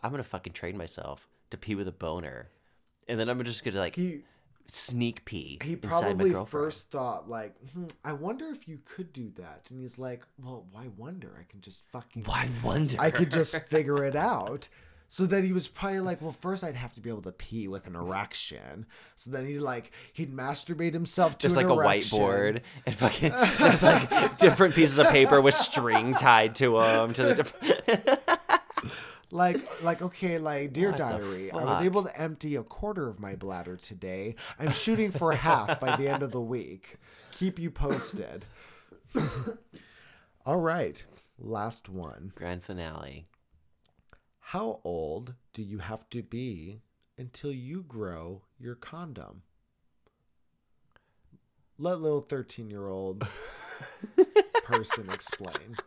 I'm 0.03 0.11
gonna 0.11 0.23
fucking 0.23 0.53
train 0.53 0.77
myself 0.77 1.27
to 1.51 1.57
pee 1.57 1.75
with 1.75 1.87
a 1.87 1.91
boner, 1.91 2.49
and 3.07 3.19
then 3.19 3.29
I'm 3.29 3.43
just 3.43 3.63
gonna 3.63 3.79
like 3.79 3.95
he 3.95 4.21
sneak 4.73 5.25
pee 5.25 5.59
he 5.63 5.75
probably 5.75 6.33
first 6.45 6.89
thought 6.89 7.29
like, 7.29 7.55
hmm, 7.73 7.85
I 8.03 8.13
wonder 8.13 8.47
if 8.47 8.67
you 8.67 8.79
could 8.85 9.11
do 9.13 9.31
that, 9.37 9.67
and 9.69 9.79
he's 9.79 9.99
like, 9.99 10.23
well, 10.41 10.65
why 10.71 10.89
wonder? 10.97 11.35
I 11.39 11.43
can 11.49 11.61
just 11.61 11.83
fucking 11.91 12.23
Why 12.23 12.47
wonder? 12.63 12.95
I 12.99 13.11
could 13.11 13.31
just 13.31 13.55
figure 13.67 14.03
it 14.03 14.15
out. 14.15 14.69
So 15.11 15.25
then 15.25 15.43
he 15.43 15.51
was 15.51 15.67
probably 15.67 15.99
like, 15.99 16.21
well, 16.21 16.31
first 16.31 16.63
I'd 16.63 16.77
have 16.77 16.93
to 16.93 17.01
be 17.01 17.09
able 17.09 17.23
to 17.23 17.33
pee 17.33 17.67
with 17.67 17.85
an 17.85 17.97
erection. 17.97 18.85
So 19.17 19.29
then 19.29 19.45
he 19.45 19.59
like 19.59 19.91
he'd 20.13 20.33
masturbate 20.33 20.93
himself 20.93 21.37
to 21.39 21.47
just 21.47 21.57
like 21.57 21.65
a 21.65 21.69
whiteboard 21.69 22.61
and 22.85 22.95
fucking 22.95 23.33
there's 23.59 23.83
like 23.83 24.37
different 24.37 24.73
pieces 24.73 24.99
of 24.99 25.07
paper 25.09 25.41
with 25.41 25.53
string 25.53 26.13
tied 26.13 26.55
to 26.55 26.79
them 26.79 27.11
to 27.11 27.23
the 27.23 27.35
different. 27.35 28.20
Like, 29.31 29.83
like 29.83 30.01
okay, 30.01 30.37
like 30.37 30.73
dear 30.73 30.89
What 30.89 30.97
diary, 30.97 31.51
I 31.51 31.63
was 31.63 31.81
able 31.81 32.03
to 32.03 32.19
empty 32.19 32.55
a 32.55 32.63
quarter 32.63 33.07
of 33.07 33.19
my 33.19 33.35
bladder 33.35 33.77
today. 33.77 34.35
I'm 34.59 34.71
shooting 34.71 35.11
for 35.11 35.31
half 35.31 35.79
by 35.79 35.95
the 35.95 36.07
end 36.09 36.21
of 36.21 36.31
the 36.31 36.41
week. 36.41 36.97
Keep 37.31 37.57
you 37.57 37.71
posted. 37.71 38.45
All 40.45 40.57
right, 40.57 41.03
last 41.39 41.87
one. 41.87 42.33
Grand 42.35 42.63
finale. 42.63 43.27
How 44.39 44.81
old 44.83 45.35
do 45.53 45.61
you 45.63 45.77
have 45.77 46.09
to 46.09 46.21
be 46.21 46.81
until 47.17 47.53
you 47.53 47.83
grow 47.83 48.41
your 48.59 48.75
condom? 48.75 49.43
Let 51.77 52.01
little 52.01 52.21
13 52.21 52.69
year 52.69 52.87
old 52.87 53.25
person 54.65 55.09
explain. 55.09 55.77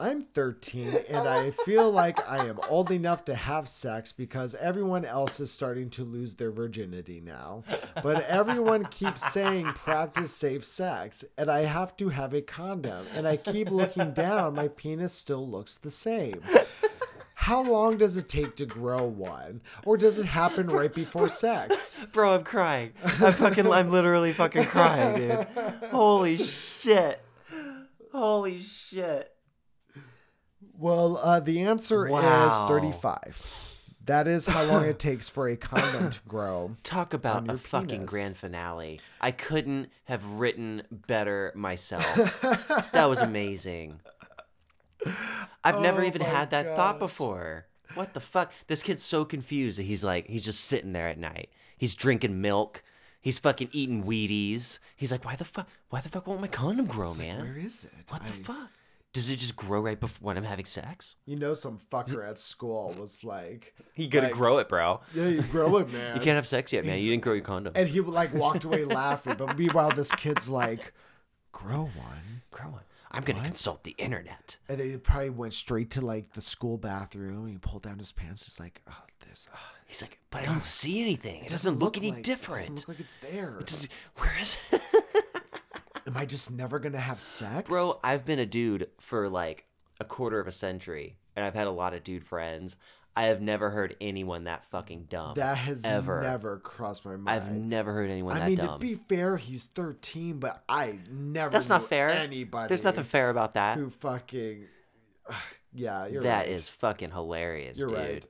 I'm 0.00 0.22
13 0.22 1.04
and 1.08 1.28
I 1.28 1.50
feel 1.50 1.90
like 1.90 2.26
I 2.28 2.46
am 2.46 2.58
old 2.68 2.90
enough 2.90 3.24
to 3.26 3.34
have 3.34 3.68
sex 3.68 4.12
because 4.12 4.54
everyone 4.56 5.04
else 5.04 5.38
is 5.38 5.52
starting 5.52 5.88
to 5.90 6.04
lose 6.04 6.34
their 6.34 6.50
virginity 6.50 7.20
now. 7.24 7.62
But 8.02 8.24
everyone 8.26 8.86
keeps 8.86 9.32
saying 9.32 9.66
practice 9.74 10.34
safe 10.34 10.64
sex 10.64 11.24
and 11.38 11.48
I 11.48 11.60
have 11.60 11.96
to 11.98 12.08
have 12.08 12.34
a 12.34 12.42
condom. 12.42 13.06
And 13.14 13.28
I 13.28 13.36
keep 13.36 13.70
looking 13.70 14.12
down, 14.12 14.54
my 14.54 14.68
penis 14.68 15.12
still 15.12 15.48
looks 15.48 15.76
the 15.76 15.90
same. 15.90 16.40
How 17.34 17.62
long 17.62 17.98
does 17.98 18.16
it 18.16 18.28
take 18.28 18.56
to 18.56 18.66
grow 18.66 19.04
one? 19.04 19.60
Or 19.84 19.98
does 19.98 20.18
it 20.18 20.24
happen 20.24 20.66
right 20.66 20.92
before 20.92 21.28
sex? 21.28 22.02
Bro, 22.10 22.36
I'm 22.36 22.42
crying. 22.44 22.92
I'm 23.02 23.34
fucking. 23.34 23.70
I'm 23.70 23.90
literally 23.90 24.32
fucking 24.32 24.64
crying, 24.64 25.28
dude. 25.28 25.46
Holy 25.90 26.38
shit. 26.38 27.20
Holy 28.12 28.60
shit. 28.60 29.33
Well, 30.78 31.16
uh, 31.18 31.40
the 31.40 31.60
answer 31.62 32.06
Wow. 32.08 32.48
is 32.48 32.68
35. 32.68 33.70
That 34.06 34.28
is 34.28 34.46
how 34.46 34.64
long 34.64 34.84
it 34.84 34.98
takes 34.98 35.28
for 35.30 35.48
a 35.48 35.56
condom 35.56 36.10
to 36.10 36.20
grow. 36.28 36.76
Talk 36.82 37.14
about 37.14 37.44
a 37.44 37.52
your 37.52 37.56
fucking 37.56 37.88
penis. 37.88 38.10
grand 38.10 38.36
finale. 38.36 39.00
I 39.20 39.30
couldn't 39.30 39.88
have 40.04 40.24
written 40.26 40.82
better 40.90 41.52
myself. 41.54 42.04
that 42.92 43.06
was 43.08 43.20
amazing. 43.20 44.00
I've 45.64 45.80
never 45.80 46.02
Oh 46.02 46.06
even 46.06 46.22
had 46.22 46.50
that 46.50 46.76
thought 46.76 46.98
before. 46.98 47.66
What 47.94 48.12
the 48.14 48.20
fuck? 48.20 48.52
This 48.66 48.82
kid's 48.82 49.02
so 49.02 49.24
confused 49.24 49.78
that 49.78 49.84
he's 49.84 50.04
like, 50.04 50.26
he's 50.26 50.44
just 50.44 50.60
sitting 50.64 50.92
there 50.92 51.08
at 51.08 51.18
night. 51.18 51.50
He's 51.78 51.94
drinking 51.94 52.40
milk. 52.40 52.82
He's 53.20 53.38
fucking 53.38 53.68
eating 53.72 54.04
Wheaties. 54.04 54.78
He's 54.96 55.12
like, 55.12 55.24
why 55.24 55.36
the 55.36 55.44
fuck? 55.44 55.68
Why 55.88 56.00
the 56.00 56.08
fuck 56.10 56.26
won't 56.26 56.40
my 56.40 56.46
condom 56.48 56.86
grow, 56.86 57.14
man? 57.14 57.40
Where 57.40 57.56
is 57.58 57.84
it? 57.84 57.92
what 58.10 58.22
the 58.26 58.32
I- 58.32 58.36
fuck? 58.36 58.70
Does 59.14 59.30
it 59.30 59.36
just 59.38 59.56
grow 59.56 59.80
right 59.80 59.98
before 59.98 60.26
when 60.26 60.36
I'm 60.36 60.44
having 60.44 60.66
sex? 60.66 61.16
You 61.24 61.36
know, 61.36 61.54
some 61.54 61.78
fucker 61.90 62.28
at 62.28 62.36
school 62.38 62.94
was 62.98 63.24
like, 63.24 63.74
You 63.96 64.08
gotta 64.08 64.26
like, 64.26 64.34
grow 64.34 64.58
it, 64.58 64.68
bro. 64.68 65.00
Yeah, 65.14 65.28
you 65.28 65.40
grow 65.42 65.78
it, 65.78 65.90
man. 65.92 66.16
You 66.16 66.20
can't 66.22 66.36
have 66.36 66.46
sex 66.46 66.72
yet, 66.72 66.84
man. 66.84 66.94
He's- 66.96 67.04
You 67.06 67.10
didn't 67.12 67.22
grow 67.22 67.32
your 67.32 67.42
condom. 67.44 67.72
And 67.76 67.88
he 67.88 68.00
like 68.00 68.34
walked 68.34 68.64
away 68.64 68.84
laughing. 68.84 69.36
But 69.38 69.56
meanwhile, 69.56 69.90
this 69.92 70.10
kid's 70.12 70.48
like, 70.50 70.92
grow 71.52 71.84
one. 71.96 72.42
grow 72.50 72.66
one." 72.70 72.82
I'm 73.12 73.22
gonna 73.22 73.44
consult 73.44 73.84
the 73.84 73.94
internet. 73.96 74.56
And 74.68 74.80
then 74.80 74.90
he 74.90 74.96
probably 74.96 75.30
went 75.30 75.54
straight 75.54 75.90
to 75.92 76.00
like 76.04 76.32
the 76.32 76.40
school 76.40 76.76
bathroom. 76.76 77.46
He 77.46 77.56
pulled 77.58 77.84
down 77.84 78.00
his 78.00 78.10
pants. 78.10 78.44
He's 78.46 78.58
like, 78.58 78.82
oh, 78.90 78.96
this. 79.28 79.46
oh, 79.54 79.58
He's 79.86 80.02
like, 80.02 80.18
but 80.30 80.42
I 80.42 80.46
don't 80.46 80.64
see 80.64 81.00
anything. 81.00 81.44
It 81.44 81.50
doesn't, 81.50 81.78
look, 81.78 81.96
any 81.96 82.10
like- 82.10 82.18
It 82.18 82.24
different. 82.24 82.60
doesn't 82.62 82.76
look 82.78 82.88
like 82.88 82.98
it's 82.98 83.14
there. 83.18 83.60
Does- 83.64 83.86
Where 84.16 84.32
is 84.40 84.58
it? 84.72 84.82
Am 86.06 86.16
I 86.16 86.24
just 86.26 86.50
never 86.50 86.78
gonna 86.78 86.98
have 86.98 87.20
sex, 87.20 87.68
Bro, 87.68 87.98
I've 88.04 88.24
been 88.24 88.38
a 88.38 88.46
dude 88.46 88.88
for 89.00 89.28
like 89.28 89.66
a 90.00 90.04
quarter 90.04 90.38
of 90.40 90.46
a 90.46 90.52
century, 90.52 91.16
and 91.34 91.44
I've 91.44 91.54
had 91.54 91.66
a 91.66 91.70
lot 91.72 91.94
of 91.94 92.04
dude 92.04 92.24
friends. 92.24 92.76
I 93.16 93.24
have 93.26 93.40
never 93.40 93.70
heard 93.70 93.96
anyone 94.00 94.44
that 94.44 94.64
fucking 94.64 95.04
dumb. 95.08 95.34
That 95.36 95.56
has 95.56 95.84
ever. 95.84 96.20
never 96.20 96.58
crossed 96.58 97.04
my 97.04 97.14
mind. 97.16 97.28
I've 97.28 97.52
never 97.52 97.92
heard 97.92 98.10
anyone 98.10 98.34
I 98.36 98.40
that 98.40 98.46
mean, 98.48 98.56
dumb. 98.56 98.80
to 98.80 98.84
be 98.86 98.94
fair, 98.96 99.36
he's 99.36 99.66
13, 99.66 100.40
but 100.40 100.64
I 100.68 100.98
never. 101.08 101.50
That's 101.52 101.68
not 101.68 101.88
fair. 101.88 102.08
Anybody? 102.10 102.66
There's 102.68 102.82
nothing 102.82 103.04
fair 103.04 103.30
about 103.30 103.54
that. 103.54 103.78
Who 103.78 103.88
fucking? 103.88 104.64
Yeah, 105.72 106.06
you're 106.06 106.22
That 106.24 106.40
right. 106.40 106.48
is 106.48 106.68
fucking 106.68 107.12
hilarious, 107.12 107.78
You're 107.78 107.88
dude. 107.88 107.98
right. 107.98 108.26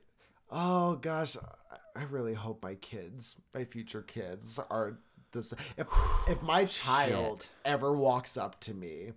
Oh 0.51 0.95
gosh, 0.95 1.35
I- 1.37 1.99
I 1.99 2.03
really 2.03 2.33
hope 2.33 2.61
my 2.61 2.75
kids, 2.75 3.35
my 3.53 3.63
future 3.65 4.01
kids, 4.01 4.59
are 4.69 4.99
this. 5.35 5.53
If 5.77 5.87
if 6.27 6.41
my 6.41 6.65
child 6.65 7.43
Shit. 7.43 7.49
ever 7.63 7.93
walks 7.93 8.35
up 8.37 8.59
to 8.61 8.73
me 8.73 9.11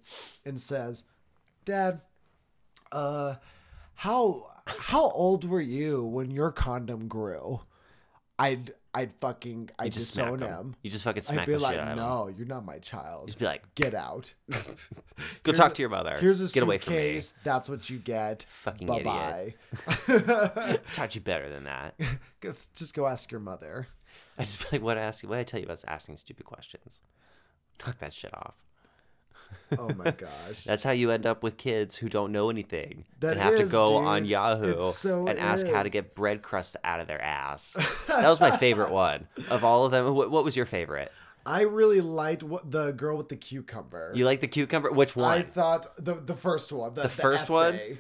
and 0.45 0.61
says, 0.61 1.05
"Dad, 1.65 2.01
uh, 2.93 3.37
how 3.95 4.51
how 4.67 5.11
old 5.11 5.45
were 5.45 5.61
you 5.61 6.05
when 6.05 6.31
your 6.31 6.51
condom 6.53 7.09
grew?" 7.09 7.61
I'd 8.41 8.73
I'd 8.95 9.13
fucking 9.15 9.71
I'd 9.81 9.93
just 9.93 10.13
disown 10.15 10.41
him. 10.41 10.49
him. 10.49 10.77
You 10.83 10.91
just 10.93 11.03
fucking 11.03 11.23
smack 11.25 11.41
I'd 11.41 11.47
be 11.47 11.57
like, 11.57 11.73
shit 11.73 11.81
out 11.81 11.89
of 11.89 11.99
him. 11.99 12.05
"No, 12.05 12.29
you're 12.29 12.47
not 12.47 12.65
my 12.65 12.79
child. 12.79 13.27
Just 13.27 13.39
be 13.41 13.47
like, 13.47 13.75
Get 13.75 13.95
out. 13.95 14.33
go 14.51 14.61
Here's 15.45 15.59
talk 15.59 15.73
a- 15.73 15.75
to 15.75 15.83
your 15.83 15.89
mother. 15.89 16.19
Here's 16.21 16.41
a 16.41 16.47
Get 16.55 16.63
away 16.63 16.79
from 16.79 16.93
me. 16.95 16.99
suitcase. 17.19 17.35
That's 17.43 17.69
what 17.69 17.91
you 17.91 17.99
get. 17.99 18.45
Fucking 18.49 18.87
Bye 18.87 19.01
idiot. 19.01 19.57
bye. 20.07 20.79
Taught 20.93 21.17
you 21.17 21.21
better 21.21 21.49
than 21.51 21.65
that. 21.65 21.95
Just 22.75 22.95
go 22.95 23.09
ask 23.09 23.31
your 23.33 23.41
mother. 23.41 23.89
I 24.39 24.43
just 24.43 24.59
feel 24.59 24.69
like 24.73 24.83
what 24.83 24.99
I 24.99 25.03
ask 25.03 25.23
you, 25.23 25.29
what 25.29 25.39
I 25.39 25.45
tell 25.45 25.59
you 25.61 25.65
about 25.67 25.79
is 25.79 25.85
asking 25.89 26.17
stupid 26.17 26.47
questions. 26.47 27.01
Knock 27.85 27.99
that 27.99 28.13
shit 28.13 28.33
off. 28.35 28.55
Oh 29.79 29.89
my 29.95 30.11
gosh. 30.19 30.65
That's 30.65 30.83
how 30.85 30.91
you 30.91 31.11
end 31.11 31.27
up 31.27 31.43
with 31.43 31.57
kids 31.57 31.97
who 31.97 32.09
don't 32.09 32.33
know 32.33 32.51
anything 32.51 33.05
That 33.21 33.33
and 33.33 33.41
have 33.41 33.57
to 33.57 33.65
go 33.65 33.99
dude. 33.99 34.07
on 34.07 34.25
Yahoo 34.25 34.79
so 34.91 35.27
and 35.27 35.39
ask 35.39 35.67
how 35.67 35.83
to 35.83 35.89
get 35.91 36.15
bread 36.15 36.43
crust 36.43 36.77
out 36.85 37.01
of 37.01 37.07
their 37.07 37.21
ass. 37.23 37.77
that 38.09 38.29
was 38.29 38.41
my 38.41 38.57
favorite 38.57 38.91
one 38.91 39.27
of 39.51 39.65
all 39.65 39.85
of 39.87 39.91
them. 39.93 40.15
What, 40.15 40.31
what 40.31 40.45
was 40.45 40.57
your 40.57 40.67
favorite? 40.67 41.11
I 41.47 41.63
really 41.63 42.03
liked 42.03 42.43
what 42.43 42.71
the 42.71 42.91
girl 42.93 43.17
with 43.17 43.31
the 43.31 43.37
cucumber. 43.37 44.13
You 44.15 44.27
like 44.27 44.41
the 44.41 44.49
cucumber? 44.49 44.91
Which 44.93 45.17
one? 45.17 45.39
I 45.39 45.43
thought 45.43 45.87
the 45.97 46.15
the 46.17 46.35
first 46.35 46.71
one, 46.73 46.93
the, 46.93 47.03
The 47.03 47.09
first 47.09 47.49
one? 47.49 47.75
essay. 47.75 47.99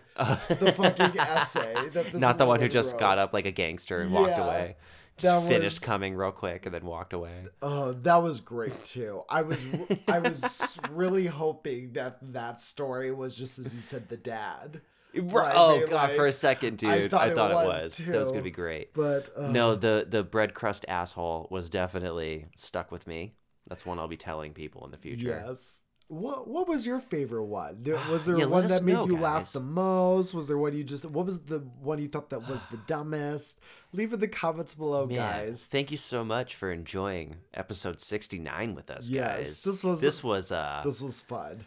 the 0.54 0.72
fucking 0.72 1.18
essay. 1.18 1.74
That 1.94 2.12
Not 2.14 2.36
the 2.36 2.44
one 2.44 2.60
who 2.60 2.68
just 2.68 2.98
got 2.98 3.18
up 3.18 3.32
like 3.32 3.46
a 3.46 3.50
gangster 3.52 4.00
and 4.00 4.12
walked 4.12 4.36
away. 4.38 4.76
That 5.22 5.28
Just 5.40 5.46
finished 5.48 5.80
was- 5.80 5.86
coming 5.86 6.14
real 6.14 6.32
quick 6.32 6.66
and 6.66 6.74
then 6.74 6.84
walked 6.84 7.12
away. 7.12 7.44
Oh, 7.62 7.92
that 7.92 8.22
was 8.22 8.40
great 8.40 8.84
too. 8.84 9.22
I 9.28 9.42
was 9.42 9.64
I 10.08 10.18
was 10.20 10.78
really 10.90 11.26
hoping 11.26 11.92
that 11.94 12.18
that 12.32 12.60
story 12.60 13.12
was 13.12 13.34
just 13.36 13.58
as 13.58 13.74
you 13.74 13.82
said, 13.82 14.08
the 14.08 14.16
dad. 14.16 14.80
Like, 15.14 15.52
oh 15.56 15.84
god, 15.88 16.10
for 16.12 16.26
a 16.26 16.32
second, 16.32 16.76
dude, 16.78 16.90
I 16.90 16.96
I 16.96 17.08
thought 17.08 17.34
thought, 17.34 17.50
it 17.50 17.54
it 17.54 17.66
was, 17.68 17.82
was. 17.82 17.96
That 17.98 18.18
was 18.18 18.30
gonna 18.30 18.42
be 18.42 18.50
great. 18.50 18.92
But 18.94 19.30
uh, 19.36 19.50
No, 19.50 19.74
the 19.74 20.06
the 20.08 20.22
bread 20.22 20.54
crust 20.54 20.84
asshole 20.86 21.48
was 21.50 21.70
definitely 21.70 22.46
stuck 22.56 22.92
with 22.92 23.06
me. 23.06 23.34
That's 23.66 23.84
one 23.86 23.98
I'll 23.98 24.06
be 24.08 24.16
telling 24.18 24.52
people 24.52 24.84
in 24.84 24.90
the 24.90 24.98
future. 24.98 25.42
Yes. 25.46 25.80
What 26.08 26.48
What 26.48 26.66
was 26.68 26.86
your 26.86 26.98
favorite 26.98 27.44
one? 27.44 27.84
Was 28.10 28.24
there 28.24 28.38
Yeah, 28.38 28.46
one 28.46 28.66
that 28.68 28.82
made 28.82 28.94
know, 28.94 29.06
you 29.06 29.18
laugh 29.18 29.52
the 29.52 29.60
most? 29.60 30.32
Was 30.32 30.48
there 30.48 30.56
one 30.56 30.74
you 30.74 30.82
just? 30.82 31.04
What 31.04 31.26
was 31.26 31.38
the 31.40 31.58
one 31.80 31.98
you 31.98 32.08
thought 32.08 32.30
that 32.30 32.48
was 32.48 32.64
the 32.66 32.78
dumbest? 32.86 33.58
Leave 33.92 34.12
in 34.14 34.20
the 34.20 34.28
comments 34.28 34.74
below, 34.74 35.06
Man, 35.06 35.16
guys. 35.16 35.66
thank 35.70 35.90
you 35.90 35.98
so 35.98 36.24
much 36.24 36.54
for 36.54 36.72
enjoying 36.72 37.36
episode 37.52 38.00
69 38.00 38.74
with 38.74 38.90
us, 38.90 39.08
Yes, 39.10 39.36
guys. 39.36 39.62
this 39.64 39.84
was- 39.84 40.00
this 40.00 40.24
was 40.24 40.50
uh 40.50 40.80
This 40.84 41.02
was 41.02 41.20
fun. 41.20 41.66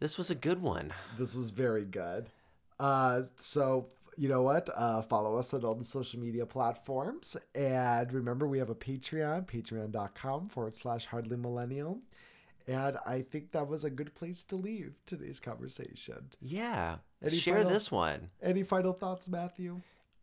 this 0.00 0.16
was 0.16 0.30
a 0.30 0.34
good 0.34 0.62
one. 0.62 0.92
This 1.18 1.34
was 1.34 1.50
very 1.50 1.84
good. 1.84 2.30
Uh, 2.80 3.22
so 3.38 3.88
you 4.16 4.28
know 4.28 4.42
what? 4.42 4.68
Uh, 4.74 5.02
follow 5.02 5.36
us 5.36 5.52
on 5.52 5.64
all 5.64 5.74
the 5.74 5.84
social 5.84 6.20
media 6.20 6.46
platforms. 6.46 7.36
And 7.54 8.12
remember, 8.12 8.46
we 8.46 8.58
have 8.58 8.70
a 8.70 8.74
Patreon, 8.74 9.46
patreon.com 9.46 10.48
forward 10.48 10.74
slash 10.74 11.06
hardly 11.06 11.36
millennial. 11.36 11.98
And 12.66 12.96
I 13.06 13.20
think 13.22 13.52
that 13.52 13.68
was 13.68 13.84
a 13.84 13.90
good 13.90 14.14
place 14.14 14.42
to 14.44 14.56
leave 14.56 14.94
today's 15.06 15.38
conversation. 15.40 16.30
Yeah. 16.40 16.96
Any 17.22 17.36
share 17.36 17.58
final- 17.58 17.70
this 17.70 17.90
one. 17.92 18.30
Any 18.42 18.62
final 18.62 18.92
thoughts, 18.92 19.28
Matthew? 19.28 19.82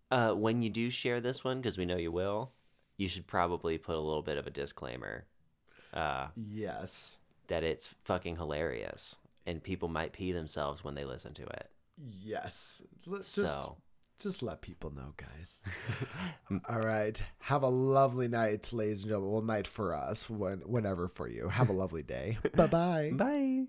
Uh, 0.10 0.34
when 0.34 0.62
you 0.62 0.70
do 0.70 0.90
share 0.90 1.22
this 1.22 1.44
one, 1.44 1.62
because 1.62 1.78
we 1.78 1.86
know 1.86 1.98
you 1.98 2.12
will, 2.12 2.52
you 2.98 3.08
should 3.08 3.28
probably 3.28 3.78
put 3.78 3.96
a 3.96 4.00
little 4.00 4.22
bit 4.24 4.38
of 4.38 4.48
a 4.48 4.50
disclaimer 4.50 5.26
uh, 5.94 6.28
Yes. 6.36 7.18
that 7.48 7.64
it's 7.64 7.88
fucking 8.06 8.36
hilarious 8.38 9.18
and 9.46 9.64
people 9.64 9.88
might 9.90 10.14
pee 10.14 10.32
themselves 10.32 10.84
when 10.84 10.96
they 10.96 11.04
listen 11.04 11.34
to 11.36 11.44
it. 11.44 11.70
Yes. 12.24 12.82
Let's 13.06 13.34
just 13.36 13.54
So, 13.54 13.78
just 14.24 14.44
let 14.44 14.62
people 14.62 14.94
know, 14.94 15.14
guys. 15.18 15.64
All 16.70 16.80
right. 16.80 17.22
Have 17.40 17.64
a 17.64 17.68
lovely 17.68 18.28
night, 18.28 18.72
ladies 18.74 19.04
and 19.04 19.10
gentlemen. 19.10 19.32
Well, 19.32 19.42
night 19.42 19.68
for 19.68 19.96
us, 19.96 20.30
when 20.30 20.60
whenever 20.60 21.08
for 21.08 21.28
you. 21.28 21.50
Have 21.50 21.70
a 21.70 21.74
lovely 21.74 22.04
day. 22.04 22.38
Bye-bye. 22.56 23.12
bye. 23.14 23.66